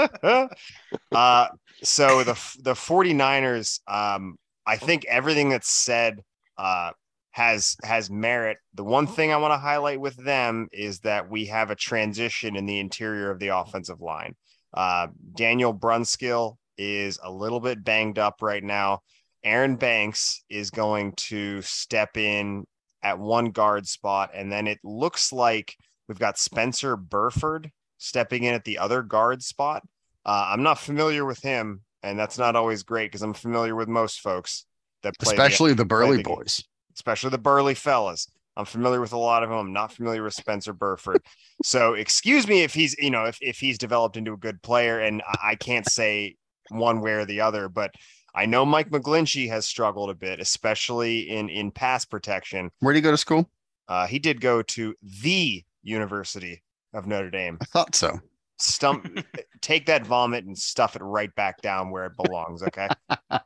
[1.11, 1.47] uh,
[1.83, 6.21] so the the 49ers, um, I think everything that's said
[6.57, 6.91] uh,
[7.37, 8.57] has has merit.
[8.73, 12.55] The one thing I want to highlight with them is that we have a transition
[12.55, 14.35] in the interior of the offensive line.
[14.73, 19.01] Uh, Daniel Brunskill is a little bit banged up right now.
[19.43, 22.65] Aaron Banks is going to step in
[23.03, 25.75] at one guard spot, and then it looks like
[26.07, 27.69] we've got Spencer Burford
[27.99, 29.83] stepping in at the other guard spot.
[30.25, 33.87] Uh, I'm not familiar with him, and that's not always great because I'm familiar with
[33.87, 34.65] most folks
[35.03, 36.63] that play, especially the, the Burley the boys,
[36.97, 38.27] especially the Burley fellas.
[38.57, 39.59] I'm familiar with a lot of them.
[39.59, 41.21] I'm not familiar with Spencer Burford.
[41.63, 44.99] so excuse me if he's, you know, if, if he's developed into a good player
[44.99, 46.35] and I can't say
[46.69, 47.91] one way or the other, but
[48.33, 52.69] I know Mike McGlinchey has struggled a bit, especially in in pass protection.
[52.79, 53.49] Where did he go to school?
[53.87, 54.93] Uh, he did go to
[55.23, 56.61] the University
[56.93, 57.57] of Notre Dame.
[57.61, 58.19] I thought so.
[58.59, 59.25] Stump,
[59.61, 62.63] take that vomit and stuff it right back down where it belongs.
[62.63, 62.87] Okay.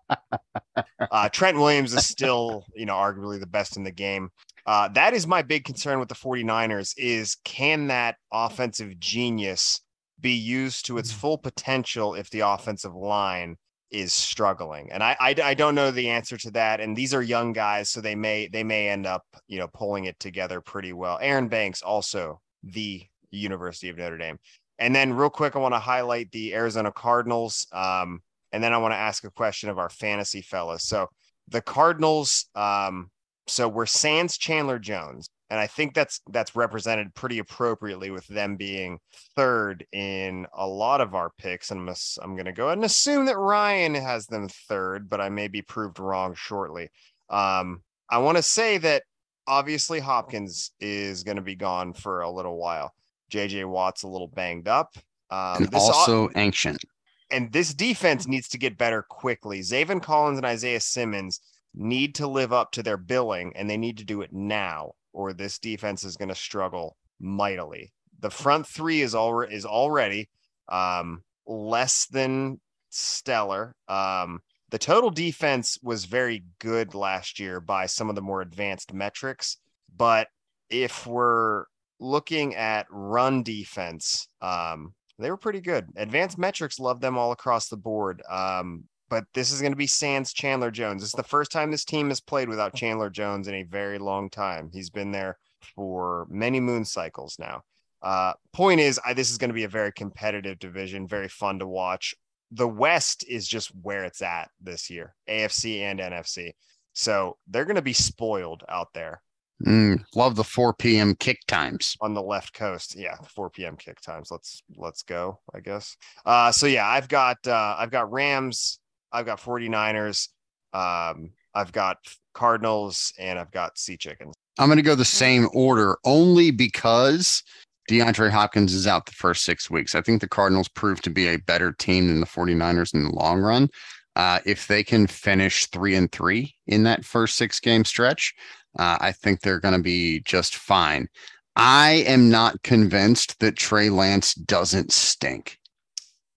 [1.12, 4.30] uh, Trent Williams is still, you know, arguably the best in the game.
[4.66, 9.82] Uh, that is my big concern with the 49ers is can that offensive genius
[10.20, 13.58] be used to its full potential if the offensive line
[13.90, 17.22] is struggling and I, I, I don't know the answer to that and these are
[17.22, 20.94] young guys so they may they may end up you know pulling it together pretty
[20.94, 24.40] well aaron banks also the university of notre dame
[24.80, 28.78] and then real quick i want to highlight the arizona cardinals um, and then i
[28.78, 31.08] want to ask a question of our fantasy fellas so
[31.48, 33.10] the cardinals um,
[33.48, 38.56] so we're sans chandler jones and I think that's that's represented pretty appropriately with them
[38.56, 39.00] being
[39.36, 41.72] third in a lot of our picks.
[41.72, 45.20] And I'm, I'm going to go ahead and assume that Ryan has them third, but
[45.20, 46.88] I may be proved wrong shortly.
[47.30, 49.04] Um, I want to say that
[49.46, 52.94] obviously Hopkins is going to be gone for a little while.
[53.32, 54.96] JJ Watt's a little banged up.
[55.30, 56.84] Um, and also ancient.
[57.32, 59.62] And this defense needs to get better quickly.
[59.62, 61.40] Zaven Collins and Isaiah Simmons
[61.74, 65.34] need to live up to their billing, and they need to do it now or
[65.34, 67.92] this defense is going to struggle mightily.
[68.20, 70.30] The front three is all is already
[70.70, 72.60] um, less than
[72.90, 73.76] stellar.
[73.88, 78.94] Um, the total defense was very good last year by some of the more advanced
[78.94, 79.58] metrics,
[79.96, 80.28] but
[80.70, 81.66] if we're
[82.02, 85.88] looking at run defense, um, they were pretty good.
[85.96, 88.22] Advanced metrics love them all across the board.
[88.30, 91.04] Um, but this is going to be Sans Chandler Jones.
[91.04, 94.30] Is the first time this team has played without Chandler Jones in a very long
[94.30, 94.70] time.
[94.74, 95.38] He's been there
[95.76, 97.62] for many moon cycles now.
[98.02, 101.60] Uh, point is, I, this is going to be a very competitive division, very fun
[101.60, 102.16] to watch.
[102.52, 106.54] The West is just where it's at this year, AFC and NFC.
[106.94, 109.22] So they're going to be spoiled out there.
[109.66, 111.16] Mm, love the 4 p.m.
[111.16, 112.96] kick times on the left coast.
[112.96, 113.76] Yeah, 4 p.m.
[113.76, 114.30] kick times.
[114.32, 115.40] Let's let's go.
[115.54, 115.98] I guess.
[116.26, 118.80] Uh, so yeah, I've got uh, I've got Rams,
[119.12, 120.30] I've got 49ers,
[120.74, 121.98] um, I've got
[122.34, 124.34] Cardinals, and I've got Sea Chickens.
[124.58, 127.44] I'm going to go the same order only because
[127.90, 129.96] DeAndre Hopkins is out the first six weeks.
[129.96, 133.14] I think the Cardinals proved to be a better team than the 49ers in the
[133.14, 133.70] long run.
[134.16, 138.34] Uh, if they can finish three and three in that first six game stretch,
[138.78, 141.08] uh, I think they're going to be just fine.
[141.56, 145.60] I am not convinced that Trey Lance doesn't stink.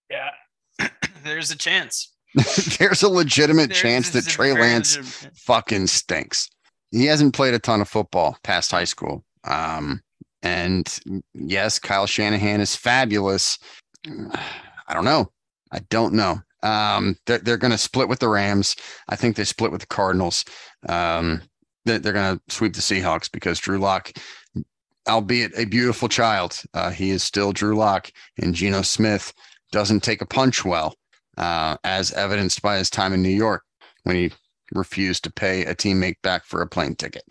[0.09, 0.29] Yeah,
[1.23, 2.11] there's a chance.
[2.79, 5.37] There's a legitimate There's, chance that Trey Lance legitimate.
[5.37, 6.49] fucking stinks.
[6.91, 9.23] He hasn't played a ton of football past high school.
[9.45, 10.01] Um,
[10.43, 10.99] and
[11.33, 13.57] yes, Kyle Shanahan is fabulous.
[14.05, 15.31] I don't know.
[15.71, 16.41] I don't know.
[16.61, 18.75] Um, they're, they're going to split with the Rams.
[19.07, 20.43] I think they split with the Cardinals.
[20.89, 21.41] Um,
[21.85, 24.11] they're, they're going to sweep the Seahawks because Drew Lock,
[25.07, 29.33] albeit a beautiful child, uh, he is still Drew Lock, and Geno Smith
[29.71, 30.95] doesn't take a punch well
[31.37, 33.63] uh, as evidenced by his time in New York
[34.03, 34.31] when he
[34.73, 37.23] refused to pay a teammate back for a plane ticket.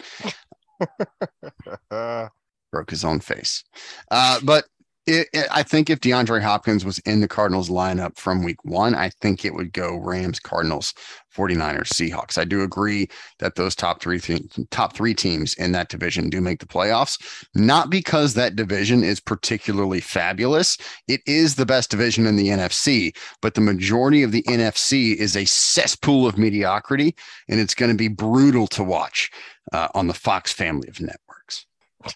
[2.72, 3.64] Broke his own face.
[4.10, 4.64] Uh, but
[5.06, 8.94] It, it, I think if DeAndre Hopkins was in the Cardinals lineup from week one,
[8.94, 10.94] I think it would go Rams, Cardinals,
[11.34, 12.38] 49ers, Seahawks.
[12.38, 13.08] I do agree
[13.38, 17.46] that those top three th- top three teams in that division do make the playoffs,
[17.54, 20.78] not because that division is particularly fabulous.
[21.06, 25.36] It is the best division in the NFC, but the majority of the NFC is
[25.36, 27.14] a cesspool of mediocrity,
[27.48, 29.30] and it's going to be brutal to watch
[29.72, 31.66] uh, on the Fox family of networks.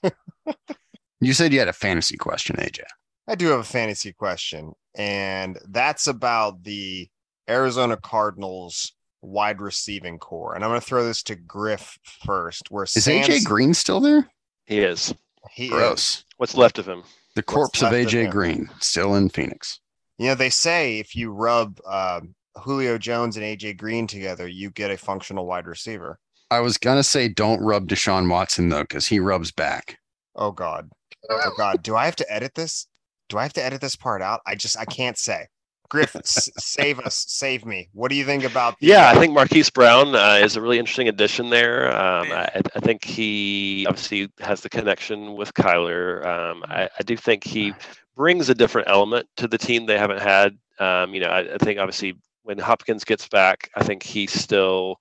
[1.20, 2.80] You said you had a fantasy question, AJ.
[3.26, 7.08] I do have a fantasy question, and that's about the
[7.48, 10.54] Arizona Cardinals wide receiving corps.
[10.54, 12.70] And I'm going to throw this to Griff first.
[12.70, 14.28] Where is AJ Green still there?
[14.66, 15.14] He is.
[15.50, 16.18] He Gross.
[16.18, 16.24] Is.
[16.36, 17.02] What's left of him?
[17.34, 19.80] The corpse of AJ of Green still in Phoenix.
[20.18, 22.20] You know, they say if you rub uh,
[22.56, 26.18] Julio Jones and AJ Green together, you get a functional wide receiver.
[26.50, 29.98] I was gonna say don't rub Deshaun Watson though, because he rubs back.
[30.34, 30.90] Oh God.
[31.28, 32.86] Oh God, do I have to edit this?
[33.28, 34.40] Do I have to edit this part out?
[34.46, 35.46] I just I can't say.
[35.88, 37.88] Griff, save us, save me.
[37.94, 38.78] What do you think about?
[38.78, 41.88] The, yeah, I think Marquise Brown uh, is a really interesting addition there.
[41.96, 46.24] Um, I, I, think he obviously has the connection with Kyler.
[46.26, 47.72] Um, I, I, do think he
[48.16, 50.58] brings a different element to the team they haven't had.
[50.78, 55.00] Um, you know, I, I, think obviously when Hopkins gets back, I think he's still.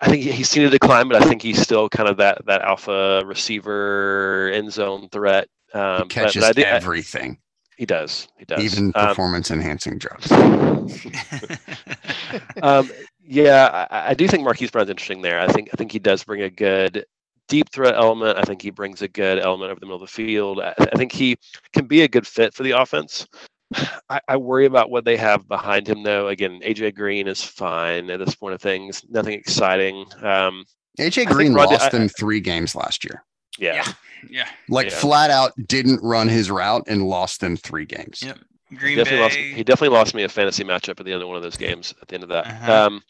[0.00, 2.62] I think he's seen a decline, but I think he's still kind of that that
[2.62, 5.48] alpha receiver, end zone threat.
[5.74, 7.32] Um, he catches but, but I, everything.
[7.32, 7.38] I,
[7.78, 8.28] he does.
[8.36, 8.62] He does.
[8.62, 10.30] Even um, performance um, enhancing drugs.
[12.62, 12.90] um,
[13.22, 15.40] yeah, I, I, do think Marquise Brown's interesting there.
[15.40, 17.04] I think I think he does bring a good
[17.46, 18.38] deep threat element.
[18.38, 20.60] I think he brings a good element over the middle of the field.
[20.60, 21.36] I, I think he
[21.72, 23.26] can be a good fit for the offense.
[24.10, 26.28] I, I, worry about what they have behind him, though.
[26.28, 29.04] Again, AJ Green is fine at this point of things.
[29.08, 30.06] Nothing exciting.
[30.22, 30.64] Um,
[30.98, 33.24] AJ Green lost them three games last year.
[33.58, 33.74] Yeah.
[33.74, 33.92] yeah.
[34.28, 34.48] Yeah.
[34.68, 34.96] Like yeah.
[34.96, 38.22] flat out didn't run his route and lost them three games.
[38.22, 38.38] Yep.
[38.74, 39.22] Green he definitely, Bay.
[39.22, 41.56] lost, he definitely lost me a fantasy matchup at the end of one of those
[41.56, 42.46] games at the end of that.
[42.46, 42.86] Uh-huh.
[42.86, 43.02] Um,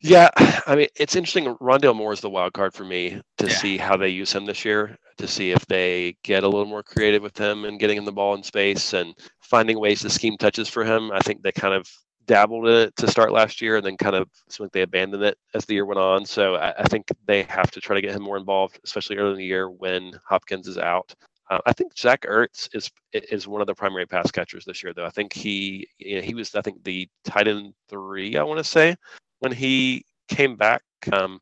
[0.00, 0.30] yeah,
[0.66, 1.46] I mean, it's interesting.
[1.56, 3.54] Rondale Moore is the wild card for me to Yeah.
[3.54, 6.82] see how they use him this year, to see if they get a little more
[6.82, 10.36] creative with him and getting him the ball in space and finding ways to scheme
[10.38, 11.10] touches for him.
[11.12, 11.88] I think they kind of
[12.26, 15.24] dabbled in it to start last year and then kind of seemed like they abandoned
[15.24, 16.24] it as the year went on.
[16.24, 19.32] So I, I think they have to try to get him more involved, especially early
[19.32, 21.14] in the year when Hopkins is out.
[21.50, 24.94] Uh, I think Zach Ertz is is one of the primary pass catchers this year,
[24.94, 25.06] though.
[25.06, 28.58] I think he you know, he was I think the tight end three, I want
[28.58, 28.94] to say,
[29.40, 30.82] when he came back.
[31.12, 31.40] Um,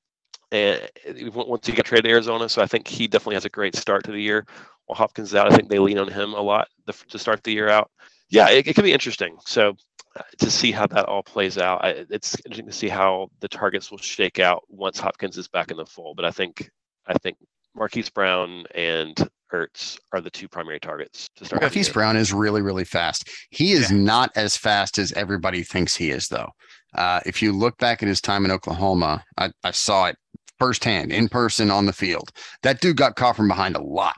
[0.50, 0.80] and
[1.34, 4.04] once he got traded to Arizona, so I think he definitely has a great start
[4.04, 4.46] to the year.
[4.86, 7.52] While Hopkins is out, I think they lean on him a lot to start the
[7.52, 7.90] year out.
[8.30, 9.36] Yeah, it, it could be interesting.
[9.44, 9.74] So
[10.16, 13.48] uh, to see how that all plays out, I, it's interesting to see how the
[13.48, 16.16] targets will shake out once Hopkins is back in the fold.
[16.16, 16.70] But I think
[17.06, 17.36] I think
[17.74, 21.60] Marquise Brown and Ertz are the two primary targets to start.
[21.60, 23.28] Marquise Brown is really really fast.
[23.50, 23.98] He is yeah.
[23.98, 26.50] not as fast as everybody thinks he is, though.
[26.98, 30.16] Uh, if you look back at his time in Oklahoma, I, I saw it
[30.58, 32.32] firsthand in person on the field.
[32.64, 34.16] That dude got caught from behind a lot.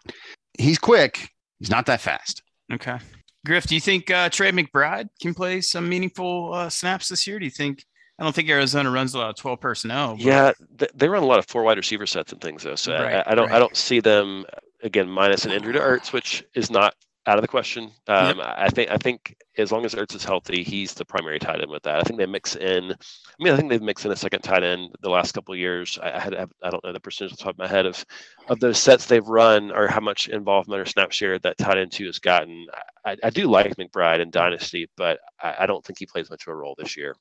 [0.59, 1.29] He's quick.
[1.59, 2.43] He's not that fast.
[2.73, 2.97] Okay.
[3.45, 7.39] Griff, do you think uh, Trey McBride can play some meaningful uh, snaps this year?
[7.39, 7.85] Do you think?
[8.19, 10.17] I don't think Arizona runs a lot of twelve personnel.
[10.17, 10.25] But...
[10.25, 10.53] Yeah,
[10.95, 12.77] they run a lot of four wide receiver sets and things though.
[12.77, 13.57] So right, I, I, don't, right.
[13.57, 14.47] I don't see them
[14.83, 16.95] again minus an injury to Ertz, which is not
[17.27, 17.91] out of the question.
[18.09, 18.47] Um, yep.
[18.57, 21.71] I think I think as long as Ertz is healthy, he's the primary tight end
[21.71, 21.99] with that.
[21.99, 22.93] I think they mix in.
[22.93, 22.97] I
[23.39, 25.99] mean, I think they've mixed in a second tight end the last couple of years.
[26.03, 28.05] I, I had I don't know the percentage off the top of my head of
[28.49, 31.93] of those sets they've run or how much involvement or snap share that tight end
[31.93, 32.67] two has gotten.
[33.05, 36.47] I, I do like McBride and Dynasty, but I, I, don't think he plays much
[36.47, 37.17] of a role this year.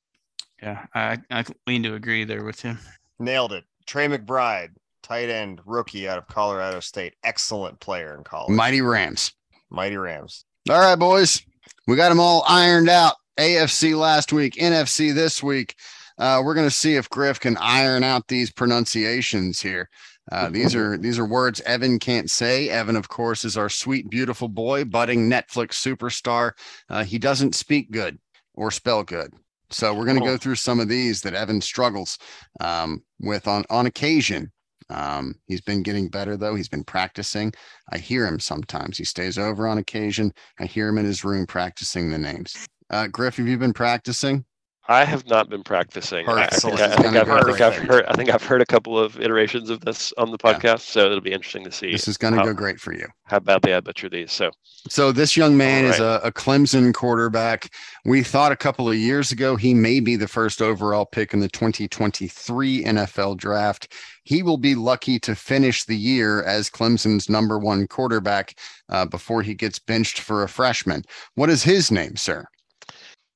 [0.62, 2.80] Yeah, I I lean to agree there with him.
[3.20, 4.70] Nailed it, Trey McBride.
[5.02, 7.16] Tight end rookie out of Colorado State.
[7.24, 8.52] Excellent player in college.
[8.52, 9.32] Mighty Rams.
[9.70, 10.46] Mighty Rams.
[10.70, 11.42] All right, boys.
[11.88, 13.16] We got them all ironed out.
[13.38, 15.76] AFC last week, NFC this week.
[16.18, 19.90] Uh, we're going to see if Griff can iron out these pronunciations here.
[20.32, 22.70] Uh, these are these are words Evan can't say.
[22.70, 26.52] Evan, of course, is our sweet, beautiful boy, budding Netflix superstar.
[26.90, 28.20] Uh, he doesn't speak good
[28.54, 29.34] or spell good,
[29.72, 32.20] so we're going to go through some of these that Evan struggles
[32.60, 34.52] um, with on on occasion.
[34.90, 36.56] Um, he's been getting better though.
[36.56, 37.54] He's been practicing.
[37.92, 38.98] I hear him sometimes.
[38.98, 40.34] He stays over on occasion.
[40.60, 42.68] I hear him in his room practicing the names.
[42.90, 44.46] Uh, Griff, have you been practicing?
[44.92, 46.28] I have not been practicing.
[46.28, 48.06] I, I think, I, I think I've, I think I've heard.
[48.08, 50.54] I think I've heard a couple of iterations of this on the Yeah.
[50.58, 53.06] podcast, so it'll be interesting to see This is going to go great for you.
[53.26, 54.32] how badly I butcher these.
[54.32, 54.50] So
[54.90, 57.72] So this young man is a, a Clemson quarterback.
[58.04, 61.40] We thought a couple of years ago he may be the first overall pick in
[61.40, 63.94] the 2023 NFL draft.
[64.24, 68.56] He will be lucky to finish the year as Clemson's number one quarterback
[68.90, 71.04] uh, before he gets benched for a freshman.
[71.36, 72.46] What is his name, sir?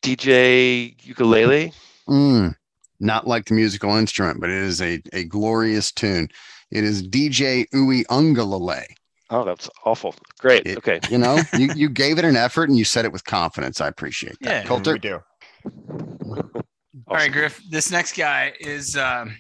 [0.04, 1.74] DJ ukulele.
[2.08, 2.56] Mm,
[3.00, 6.28] not like the musical instrument, but it is a, a glorious tune.
[6.72, 8.86] It is DJ Uiagalelei.
[9.30, 10.14] Oh, that's awful.
[10.40, 10.68] Great.
[10.68, 11.00] It- okay.
[11.10, 13.82] You know, you, you gave it an effort and you said it with confidence.
[13.82, 14.50] I appreciate that.
[14.50, 14.64] Yeah.
[14.64, 14.94] Coulter?
[14.94, 15.22] we do.
[17.08, 17.62] All right, Griff.
[17.70, 19.36] This next guy is um,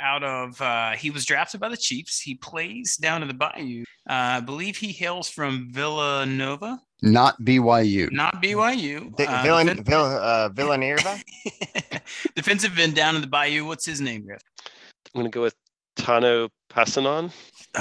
[0.00, 0.60] out of.
[0.60, 2.20] Uh, he was drafted by the Chiefs.
[2.20, 3.82] He plays down in the Bayou.
[4.08, 8.10] Uh, I believe he hails from Villanova, Not BYU.
[8.12, 9.16] not BYU.
[9.16, 11.18] Vi- Uh, Villan, defen- Vill, uh, Villanova?
[12.34, 13.64] defensive end down in the Bayou.
[13.66, 14.40] What's his name, Griff?
[15.14, 15.54] I'm gonna go with
[15.96, 17.30] Tano Passanon.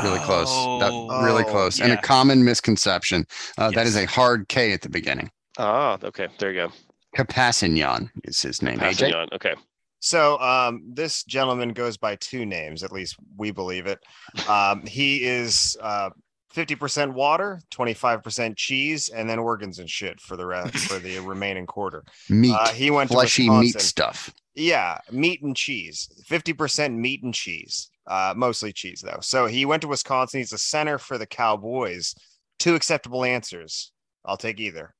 [0.03, 0.49] Really close.
[0.81, 1.79] That, Oh, really Oh, close.
[1.79, 3.25] And a common misconception.
[3.57, 5.31] Uh, That is a hard K at the beginning.
[5.57, 6.27] Ah, okay.
[6.39, 6.71] There you go.
[7.15, 8.79] Kpassagnon is his name.
[8.79, 9.11] AJ.
[9.11, 9.27] Passanon.
[9.33, 9.55] Okay.
[9.99, 13.99] So um, this gentleman goes by two names, at least we believe it.
[14.47, 16.11] Um, he is uh,
[16.53, 21.65] 50% water, 25% cheese, and then organs and shit for the rest for the remaining
[21.65, 22.03] quarter.
[22.29, 22.53] Meat.
[22.53, 24.33] Uh, he went to fleshy meat stuff.
[24.55, 26.09] Yeah, meat and cheese.
[26.27, 27.89] 50% meat and cheese.
[28.07, 29.19] Uh, mostly cheese though.
[29.21, 30.39] So he went to Wisconsin.
[30.39, 32.15] He's a center for the Cowboys.
[32.57, 33.91] Two acceptable answers.
[34.25, 34.93] I'll take either.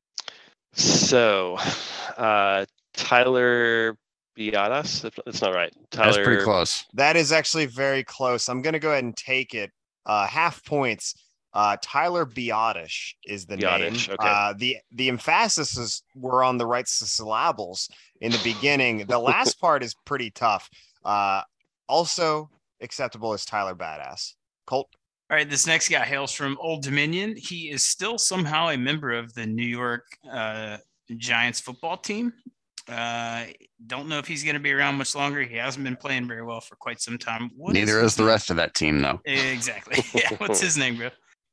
[0.74, 1.58] So,
[2.18, 3.98] uh, Tyler
[4.38, 5.02] Biadas.
[5.02, 5.74] That's- That's not right.
[5.92, 6.12] Tyler.
[6.14, 6.86] That's pretty close.
[6.94, 8.48] That is actually very close.
[8.50, 9.72] I'm gonna go ahead and take it.
[10.06, 11.16] Uh, half points.
[11.54, 14.16] Uh, Tyler Biadasz is the Biadasz, name.
[14.20, 14.30] okay.
[14.30, 17.90] Uh, the the emphasis is were on the right syllables
[18.22, 19.06] in the beginning.
[19.08, 20.70] The last part is pretty tough.
[21.04, 21.42] Uh,
[21.90, 22.50] also
[22.82, 24.34] acceptable is Tyler Badass.
[24.68, 24.90] Colt.
[25.30, 27.36] All right, this next guy hails from Old Dominion.
[27.36, 30.78] He is still somehow a member of the New York uh,
[31.18, 32.32] Giants football team.
[32.90, 33.46] Uh,
[33.86, 35.42] don't know if he's going to be around much longer.
[35.42, 37.52] He hasn't been playing very well for quite some time.
[37.56, 39.20] What Neither his is the rest of that team, though.
[39.26, 40.04] Exactly.
[40.14, 40.38] Yeah.
[40.38, 41.10] What's his name, bro?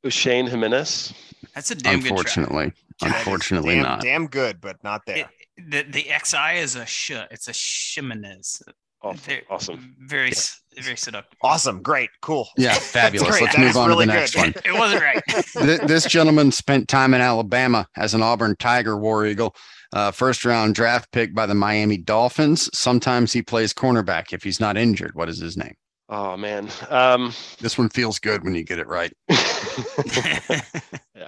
[0.08, 1.12] Shane Jimenez.
[1.54, 2.10] That's a damn good try.
[2.10, 2.72] Unfortunately.
[3.02, 4.00] Unfortunately damn, not.
[4.00, 5.28] Damn good, but not there.
[5.56, 7.12] It, the the XI is a sh.
[7.30, 8.62] It's a Ximines.
[9.04, 9.18] Awesome.
[9.20, 9.96] Very- awesome.
[10.00, 11.38] Very s very seductive.
[11.42, 11.82] awesome.
[11.82, 12.10] Great.
[12.22, 12.48] Cool.
[12.56, 13.28] Yeah, fabulous.
[13.30, 13.42] great.
[13.42, 14.20] Let's That move on really to the good.
[14.20, 14.54] next one.
[14.64, 15.22] It wasn't right.
[15.52, 19.54] Th- this gentleman spent time in Alabama as an Auburn Tiger War Eagle,
[19.92, 22.68] uh, first round draft pick by the Miami Dolphins.
[22.76, 25.12] Sometimes he plays cornerback if he's not injured.
[25.14, 25.74] What is his name?
[26.08, 26.68] Oh man.
[26.90, 29.12] Um, This one feels good when you get it right.
[29.30, 30.62] I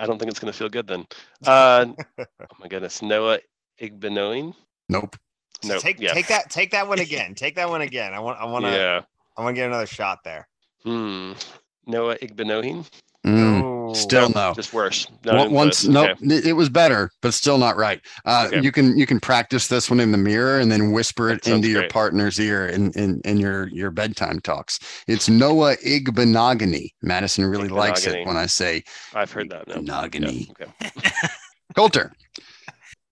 [0.07, 1.07] don't think it's gonna feel good then.
[1.47, 1.87] Uh,
[2.19, 2.25] oh
[2.59, 3.01] my goodness.
[3.03, 3.39] Noah
[3.81, 4.55] Igbinoin.
[4.89, 5.17] Nope.
[5.65, 5.79] No.
[5.79, 6.13] take yeah.
[6.13, 7.35] take that take that one again.
[7.35, 8.13] Take that one again.
[8.15, 9.01] I want I want to Yeah.
[9.37, 10.49] I want to get another shot there.
[10.85, 11.33] Hmm.
[11.87, 12.89] Noah Igbinoin.
[13.27, 14.53] Mm, Oh, still no.
[14.55, 15.07] Just worse.
[15.25, 15.93] No, One- even once close.
[15.93, 16.49] no, Okay.
[16.49, 18.01] it was better, but still not right.
[18.25, 18.61] Uh, Okay.
[18.61, 21.45] You can you can practice this one in the mirror and then whisper it That
[21.47, 21.93] sounds into your great.
[21.93, 24.79] partner's ear in, in in your your bedtime talks.
[25.09, 26.89] It's Noah Igbinoghene.
[27.03, 28.85] Madison really likes it when I say
[29.15, 29.67] I've heard that.
[29.69, 29.75] No.
[29.75, 30.53] Igbinoghene.
[30.61, 31.29] Yeah, okay.
[31.75, 32.13] Coulter.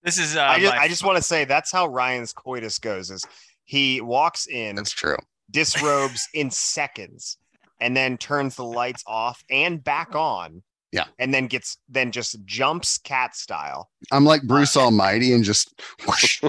[0.05, 0.37] This is.
[0.37, 3.11] Uh, I just, my- I just want to say that's how Ryan's coitus goes.
[3.11, 3.25] Is
[3.65, 5.17] he walks in, That's true.
[5.51, 7.39] disrobes in seconds,
[7.81, 10.63] and then turns the lights off and back on.
[10.93, 11.07] Yeah.
[11.19, 16.41] and then gets then just jumps cat style, I'm like Bruce Almighty and just whoosh.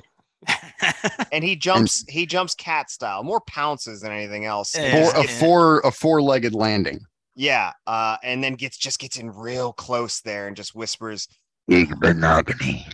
[1.31, 4.75] and he jumps he jumps cat style, more pounces than anything else.
[4.77, 5.09] Yeah.
[5.11, 6.99] four, a four a four legged landing.
[7.35, 11.27] yeah, uh, and then gets just gets in real close there and just whispers.
[11.69, 12.91] Igbinoghene.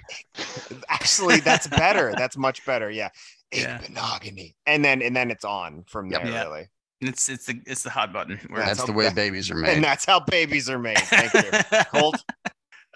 [0.90, 2.14] Actually, that's better.
[2.18, 2.90] That's much better.
[2.90, 3.10] Yeah,
[3.54, 3.80] Yeah.
[3.82, 6.24] monogamy, and then and then it's on from Yep.
[6.24, 6.32] there.
[6.32, 6.44] Yeah.
[6.44, 6.70] Really.
[7.02, 8.40] it's it's the it's the hot button.
[8.50, 9.84] Where That's the way ba- babies are And made.
[9.84, 11.00] that's how babies are made.
[11.00, 11.80] Thank you.
[12.00, 12.24] Colt.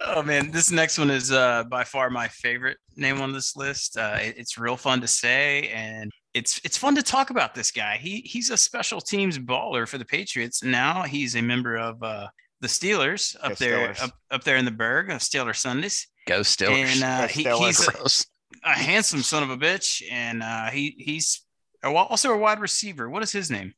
[0.01, 3.97] Oh man, this next one is uh, by far my favorite name on this list.
[3.97, 7.71] Uh, it- it's real fun to say, and it's it's fun to talk about this
[7.71, 7.97] guy.
[7.97, 10.63] He he's a special teams baller for the Patriots.
[10.63, 12.27] Now he's a member of uh,
[12.65, 14.03] the Steelers up Go there Steelers.
[14.03, 16.71] up, up there in the Burgh, uh, Steeler Sundays, Go still.
[16.71, 17.87] and uh, Go he, he's
[18.63, 21.41] a, a handsome son of a bitch, and uh, he he's
[21.83, 23.09] a, also a wide receiver.
[23.09, 23.73] What is his name?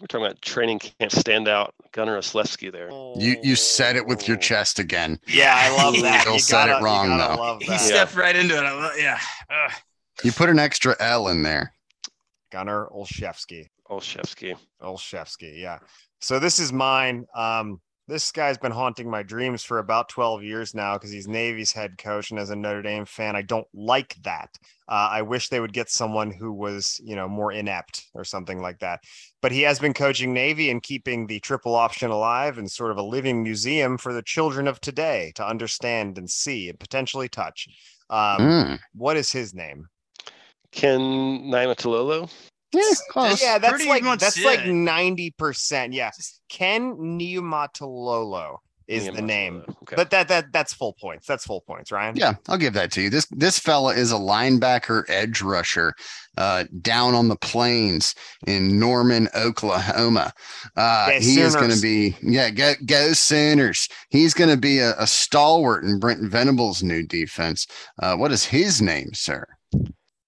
[0.00, 2.90] We're talking about training camp standout Gunnar Oslewski there.
[3.20, 4.40] You you said it with your Oh.
[4.40, 5.18] chest again.
[5.28, 6.22] Yeah, I love that.
[6.22, 7.58] Still You said it gotta- you wrong, though.
[7.60, 7.80] He that.
[7.80, 8.64] stepped right into it.
[8.64, 9.18] I love, yeah.
[9.48, 9.72] Ugh.
[10.24, 11.72] You put an extra L in there.
[12.50, 13.68] Gunnar Olszewski.
[13.88, 14.56] Olszewski.
[14.82, 15.78] Olszewski, yeah.
[16.20, 17.24] So this is mine.
[17.34, 21.72] Um, This guy's been haunting my dreams for about 12 years now because he's Navy's
[21.72, 22.30] head coach.
[22.30, 24.50] And as a Notre Dame fan, I don't like that.
[24.88, 28.60] Uh, I wish they would get someone who was, you know, more inept or something
[28.60, 29.00] like that.
[29.40, 32.98] But he has been coaching Navy and keeping the triple option alive and sort of
[32.98, 37.68] a living museum for the children of today to understand and see and potentially touch.
[38.10, 38.78] Um, Mm.
[38.94, 39.86] What is his name?
[40.72, 42.30] Ken Niumatalolo.
[42.72, 43.42] Yeah, close.
[43.42, 45.92] Yeah, that's Pretty like much that's like ninety percent.
[45.92, 46.10] Yeah,
[46.48, 48.58] Ken Niumatalolo
[48.88, 49.96] is the name, Okay.
[49.96, 51.26] but that that that's full points.
[51.26, 52.16] That's full points, Ryan.
[52.16, 53.10] Yeah, I'll give that to you.
[53.10, 55.94] This this fella is a linebacker edge rusher
[56.36, 58.14] uh, down on the plains
[58.46, 60.32] in Norman, Oklahoma.
[60.76, 63.88] Uh, Yeah, he is going to be yeah, go go Sooners.
[64.10, 67.66] He's going to be a, a stalwart in Brent Venables' new defense.
[68.02, 69.46] Uh, what is his name, sir?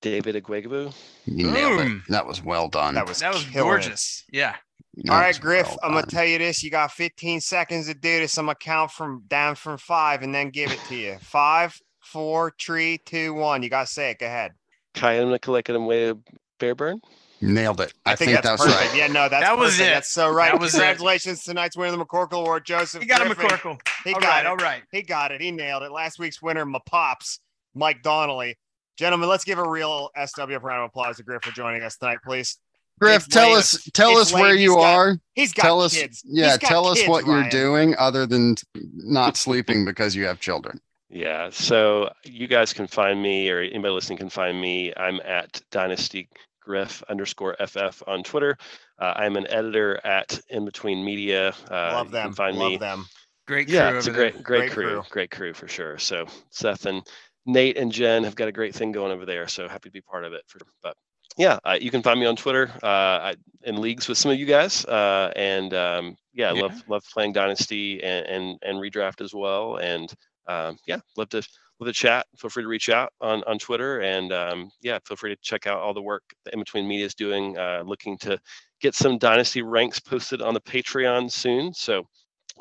[0.04, 0.94] David Ugwoegbu.
[1.24, 1.84] You nailed it.
[1.84, 2.04] Boom.
[2.10, 2.94] That was well done.
[2.94, 3.62] That was That was killing it.
[3.62, 4.24] gorgeous.
[4.30, 4.54] Yeah.
[4.96, 5.66] That All right, Griff.
[5.66, 6.62] well I'm gonna tell you this.
[6.62, 8.36] You got 15 seconds to do this.
[8.38, 11.16] I'm gonna count from down from five and then give it to you.
[11.20, 13.62] Five, four, three, two, one.
[13.62, 14.18] You gotta say it.
[14.20, 14.52] Go ahead.
[14.94, 16.20] Kayana Kalekatamwe
[16.60, 17.00] Bearburn.
[17.40, 17.92] Nailed it.
[18.06, 18.80] I, think, that's, that's perfect.
[18.90, 18.96] right.
[18.96, 19.88] Yeah, no, that's That was perfect.
[19.90, 19.94] it.
[19.94, 20.52] That's so right.
[20.52, 20.78] That was it.
[20.78, 23.02] Congratulations, tonight's winner of the McCorkle Award, Joseph.
[23.02, 23.78] You got a McCorkle.
[24.04, 24.40] He All got right.
[24.42, 24.46] it.
[24.46, 24.82] All right.
[24.92, 25.40] He got it.
[25.42, 25.90] He nailed it.
[25.92, 27.40] Last week's winner, my pops,
[27.74, 28.56] Mike Donnelly.
[28.96, 32.18] Gentlemen, let's give a real SWF round of applause to Griff for joining us tonight,
[32.24, 32.58] please.
[33.00, 33.58] Griff, It's tell late.
[33.58, 34.60] us tell It's us where late.
[34.60, 35.18] you got are.
[35.34, 36.22] He's got Tell us kids.
[36.24, 38.54] yeah, He's tell us kids, what you're doing other than
[38.94, 40.80] not sleeping because you have children.
[41.10, 44.92] Yeah, so you guys can find me, or anybody listening can find me.
[44.96, 46.28] I'm at Dynasty
[46.60, 48.56] Griff underscore FF on Twitter.
[49.00, 51.48] Uh, I'm an editor at In Between Media.
[51.70, 52.26] Uh, Love you them.
[52.28, 52.76] Can find Love me.
[52.78, 53.06] them.
[53.46, 55.02] Great crew Yeah, it's a great, great, Great crew, crew.
[55.10, 55.98] great crew for sure.
[55.98, 57.02] So Seth and
[57.46, 59.48] Nate and Jen have got a great thing going over there.
[59.48, 60.42] So happy to be part of it.
[60.46, 60.96] For, but
[61.36, 64.38] yeah, uh, you can find me on Twitter uh, I, in leagues with some of
[64.38, 66.62] you guys, uh, and um, yeah, I Yeah.
[66.62, 69.76] love love playing Dynasty and and, and redraft as well.
[69.76, 70.12] And
[70.46, 71.42] um, yeah, love to
[71.80, 72.26] love to chat.
[72.38, 75.66] Feel free to reach out on on Twitter, and um, yeah, feel free to check
[75.66, 77.58] out all the work that In Between Media is doing.
[77.58, 78.38] Uh, looking to
[78.80, 81.74] get some Dynasty ranks posted on the Patreon soon.
[81.74, 82.06] So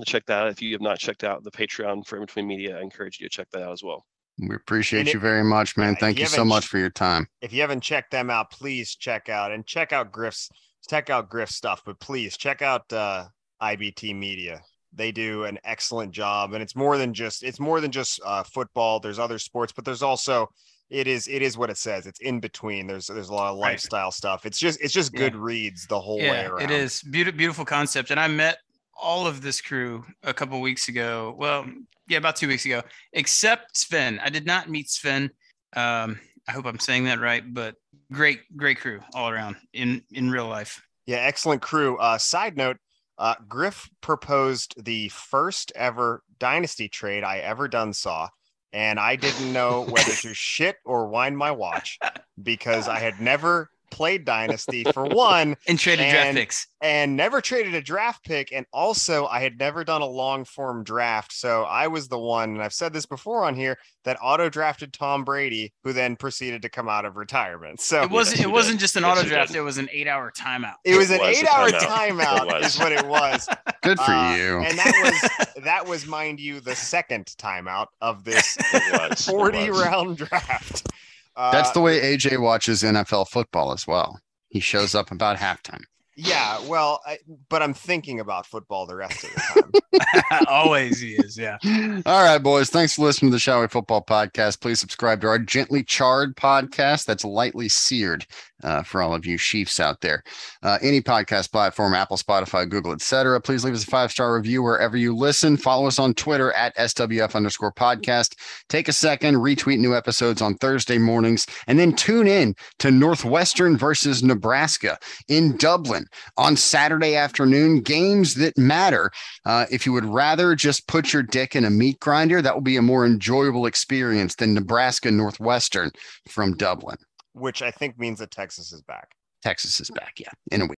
[0.05, 0.47] check that out.
[0.49, 3.29] If you have not checked out the Patreon for In Between Media, I encourage you
[3.29, 4.03] to check that out as well.
[4.39, 5.93] We appreciate it- you very much, man.
[5.93, 7.27] yeah, Thank you you so much for your time.
[7.41, 10.49] If you haven't checked them out, please check out and check out Griff's
[10.89, 13.25] check out Griff's stuff, but please check out uh
[13.61, 14.61] IBT Media.
[14.95, 18.43] They do an excellent job, and it's more than just it's more than just uh,
[18.43, 18.99] football.
[18.99, 20.49] There's other sports, but there's also
[20.89, 22.05] it is it is what it says.
[22.05, 22.85] It's in between.
[22.87, 23.71] There's there's a lot of Right.
[23.71, 24.45] lifestyle stuff.
[24.45, 25.19] It's just it's just Yeah.
[25.19, 26.61] good reads the whole way around.
[26.63, 28.11] it is beautiful, beautiful concept.
[28.11, 28.57] And I met
[28.99, 31.35] all of this crew a couple weeks ago.
[31.37, 31.65] Well,
[32.07, 32.81] yeah, about two weeks ago,
[33.13, 34.19] except Sven.
[34.23, 35.29] I did not meet Sven.
[35.75, 37.75] Um, I hope I'm saying that right, but
[38.11, 40.85] great, great crew all around in in real life.
[41.05, 41.97] Yeah, excellent crew.
[41.97, 42.77] Uh, side note,
[43.17, 48.29] uh, Griff proposed the first ever dynasty trade I ever done saw,
[48.71, 51.99] and I didn't know whether to shit or wind my watch
[52.41, 56.67] because I had never played dynasty for one And traded draft And- picks.
[56.81, 60.83] and never traded a draft pick and also I had never done a long form
[60.83, 64.49] draft so I was the one and I've said this before on here that auto
[64.49, 68.37] drafted Tom Brady who then proceeded to come out of retirement so It wasn't.
[68.39, 68.83] yes, It wasn't did.
[68.83, 69.57] just an Yes, auto draft, did.
[69.57, 70.75] It was an eight-hour timeout.
[70.83, 72.47] it was It an was a eight hour timeout.
[72.49, 72.79] timeout It is was.
[72.79, 73.49] what it was
[73.83, 74.59] Good for Uh, you.
[74.61, 79.27] and that was that was mind you the second timeout of this It was.
[79.27, 79.81] it 40 was.
[79.83, 80.87] round draft
[81.35, 84.19] That's uh, the way AJ watches NFL football as well.
[84.49, 85.83] He shows up about halftime.
[86.15, 87.17] Yeah well I,
[87.49, 89.71] but i'm thinking about football the rest of the time
[90.47, 91.37] Always he is.
[91.37, 91.57] Yeah.
[92.05, 92.69] All right, boys.
[92.69, 94.61] Thanks for listening to the Shall We Football podcast.
[94.61, 97.05] Please subscribe to our Gently Charred podcast.
[97.05, 98.25] That's lightly seared
[98.63, 100.23] uh, for all of you chiefs out there.
[100.61, 103.39] Uh, any podcast platform, Apple, Spotify, Google, etc.
[103.41, 105.57] Please leave us a five star review wherever you listen.
[105.57, 108.35] Follow us on Twitter at SWF underscore podcast.
[108.69, 113.77] Take a second, retweet new episodes on Thursday mornings, and then tune in to Northwestern
[113.77, 116.02] versus Nebraska in Dublin
[116.37, 117.81] on Saturday afternoon.
[117.81, 119.11] Games that matter.
[119.45, 122.61] Uh, if you would rather just put your dick in a meat grinder, that will
[122.61, 125.91] be a more enjoyable experience than Nebraska Northwestern
[126.29, 126.97] from Dublin.
[127.33, 129.09] which i think means that texas is back
[129.41, 130.77] Texas is back, yeah, in a week.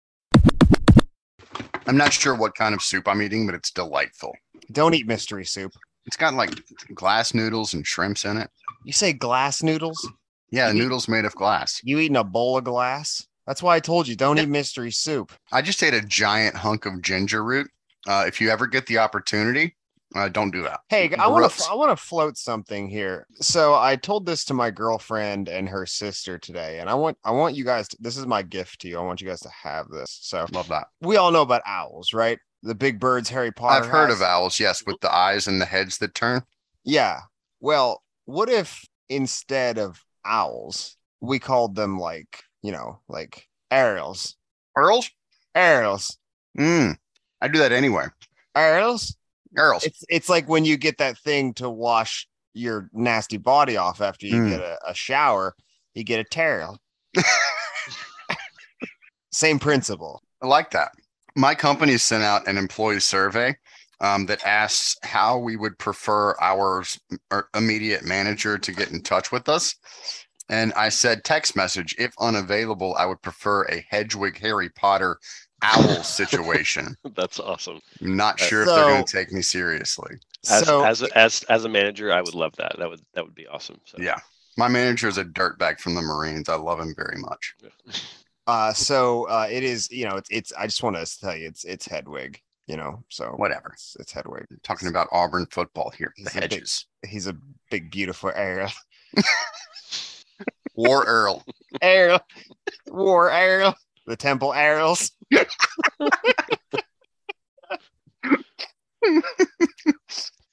[1.85, 4.33] I'm not sure what kind of soup I'm eating, but it's delightful.
[4.71, 5.71] don't eat mystery soup
[6.07, 6.49] It's got like
[6.95, 8.49] glass noodles and shrimps in it.
[8.83, 10.09] you say glass noodles
[10.49, 11.79] Yeah, You eat- noodles made of glass.
[11.83, 15.31] you eating a bowl of glass that's why i told you don't eat mystery soup
[15.51, 17.69] I just ate a giant hunk of ginger root.
[18.07, 19.75] Uh, if you ever get the opportunity,
[20.15, 20.81] uh, don't do that.
[20.89, 23.25] Hey, I want to I want to float something here.
[23.41, 27.31] So I told this to my girlfriend and her sister today, and I want I
[27.31, 27.87] want you guys.
[27.89, 28.99] To, this is my gift to you.
[28.99, 30.19] I want you guys to have this.
[30.21, 30.87] So Love that.
[31.01, 32.39] we all know about owls, right?
[32.63, 33.83] the big birds Harry Potter.
[33.83, 34.19] I've heard has.
[34.19, 36.41] of owls, yes, with the eyes and the heads that turn.
[36.83, 37.19] Yeah.
[37.59, 44.35] Well, what if instead of owls, we called them like, you know, like Ariels?
[44.75, 45.09] Earls?
[45.53, 46.17] Ariels.
[46.57, 46.95] Mm.
[47.41, 48.05] I do that anyway.
[48.55, 49.15] Ariels?
[49.57, 49.83] Earls.
[49.83, 54.25] It's it's like when you get that thing to wash your nasty body off after
[54.27, 54.49] you Mm.
[54.49, 55.55] get a, a shower,
[55.93, 56.79] you get a towel.
[59.31, 60.21] Same principle.
[60.41, 60.91] I like that.
[61.35, 63.55] My company sent out an employee survey
[63.99, 66.83] um, that asks how we would prefer our
[67.31, 69.75] our immediate manager to get in touch with us.
[70.49, 71.95] And I said text message.
[71.97, 75.17] If unavailable, I would prefer a Hedwig Harry Potter
[75.63, 76.95] owl situation.
[77.15, 77.79] That's awesome.
[78.01, 80.15] I'm not sure if they're going to take me seriously.
[80.49, 82.75] As so as a- as as a manager, I would love that.
[82.77, 83.79] That would that would be awesome.
[83.85, 84.17] So, Yeah.
[84.57, 86.47] My manager is a dirtbag from the Marines.
[86.47, 87.55] I love him very much.
[88.47, 91.47] uh so uh it is, you know, it's it's I just want to tell you
[91.47, 93.03] it's it's Hedwig, you know.
[93.09, 93.71] So Whatever.
[93.73, 94.45] it's, it's Hedwig.
[94.61, 96.13] Talking about Auburn football here.
[96.23, 96.85] The He's a big- hedges.
[97.07, 97.35] He's a
[97.71, 98.69] big beautiful Ariel.
[100.75, 101.43] War Earl.
[101.81, 102.19] Ariel.
[102.87, 103.75] War Earl.
[104.07, 105.11] The temple Earls.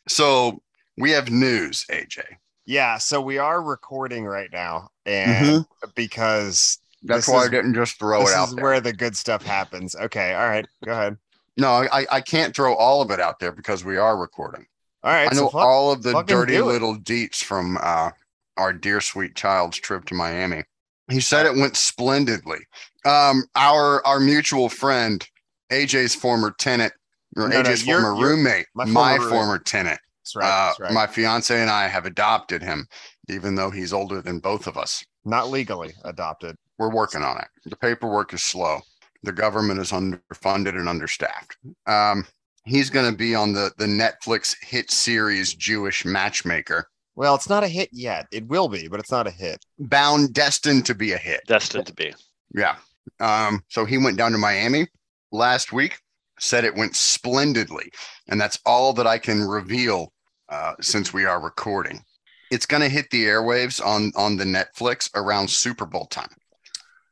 [0.08, 0.60] So
[0.98, 2.22] we have news, AJ.
[2.66, 7.98] Yeah, so we are recording right now, and because That's why is- I didn't just
[7.98, 8.64] throw it out is there.
[8.64, 9.94] where the good stuff happens.
[9.96, 11.16] Okay, all right, go ahead.
[11.56, 14.66] No, I, I can't throw all of it out there because we are recording.
[15.02, 18.10] All right, I so know fuck- all of the dirty little deets from uh,
[18.56, 20.62] our dear sweet child's trip to Miami.
[21.10, 22.58] He said it went splendidly.
[23.04, 25.26] Um, our our mutual friend,
[25.70, 26.92] AJ's former tenant,
[27.36, 29.30] or No, no, AJ's you're- former roommate, my my, former roommate.
[29.30, 30.00] former tenant.
[30.20, 30.92] that's right, uh, that's right.
[30.92, 32.86] My fiance and I have adopted him,
[33.28, 35.04] even though he's older than both of us.
[35.24, 36.56] Not legally adopted.
[36.78, 37.48] We're working on it.
[37.64, 38.80] The paperwork is slow.
[39.24, 41.56] The government is underfunded and understaffed.
[41.86, 42.26] Um,
[42.64, 47.62] he's going to be on the the Netflix hit series Jewish Matchmaker, Well, it's not
[47.64, 48.26] a hit yet.
[48.32, 49.64] It will be, but it's not a hit.
[49.78, 51.42] bound destined to be a hit.
[51.46, 52.14] destined to be.
[52.54, 52.76] Yeah.
[53.20, 54.86] Um, so he went down to Miami
[55.30, 55.98] last week,
[56.38, 57.90] said it went splendidly,
[58.28, 60.12] and that's all that I can reveal
[60.48, 62.02] uh, since we are recording.
[62.50, 66.28] It's going to hit the airwaves on on the Netflix around Super Bowl time,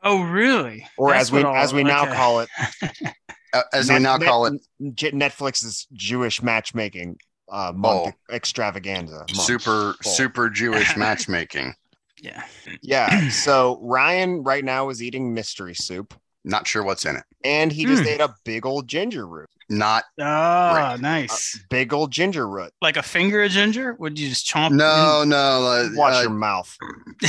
[0.02, 0.86] Oh, really?
[0.98, 2.48] Or That's as we what as all- we now call it,
[3.54, 4.54] uh, as we Net- now call it.
[4.94, 7.16] J- Netflix's Jewish matchmaking
[7.50, 9.18] uh, month extravaganza.
[9.18, 9.30] month.
[9.32, 10.12] super full.
[10.12, 11.74] super Jewish matchmaking.
[12.22, 12.44] Yeah.
[12.82, 13.28] Yeah.
[13.30, 16.14] So Ryan right now is eating mystery soup,
[16.44, 17.24] Not sure what's in it.
[17.44, 18.08] and he just Hmm.
[18.08, 19.48] ate a big old ginger root.
[19.70, 21.00] Not Oh, Right.
[21.00, 21.58] nice.
[21.70, 22.72] Big old ginger root.
[22.82, 23.94] like a finger of ginger?
[23.94, 24.72] Would you just chomp?
[24.72, 25.64] no no.
[25.66, 26.76] Uh, Watch uh, your mouth.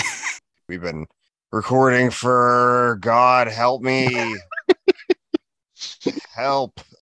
[0.67, 1.05] We've been
[1.51, 4.35] recording for God help me.
[6.35, 6.79] help.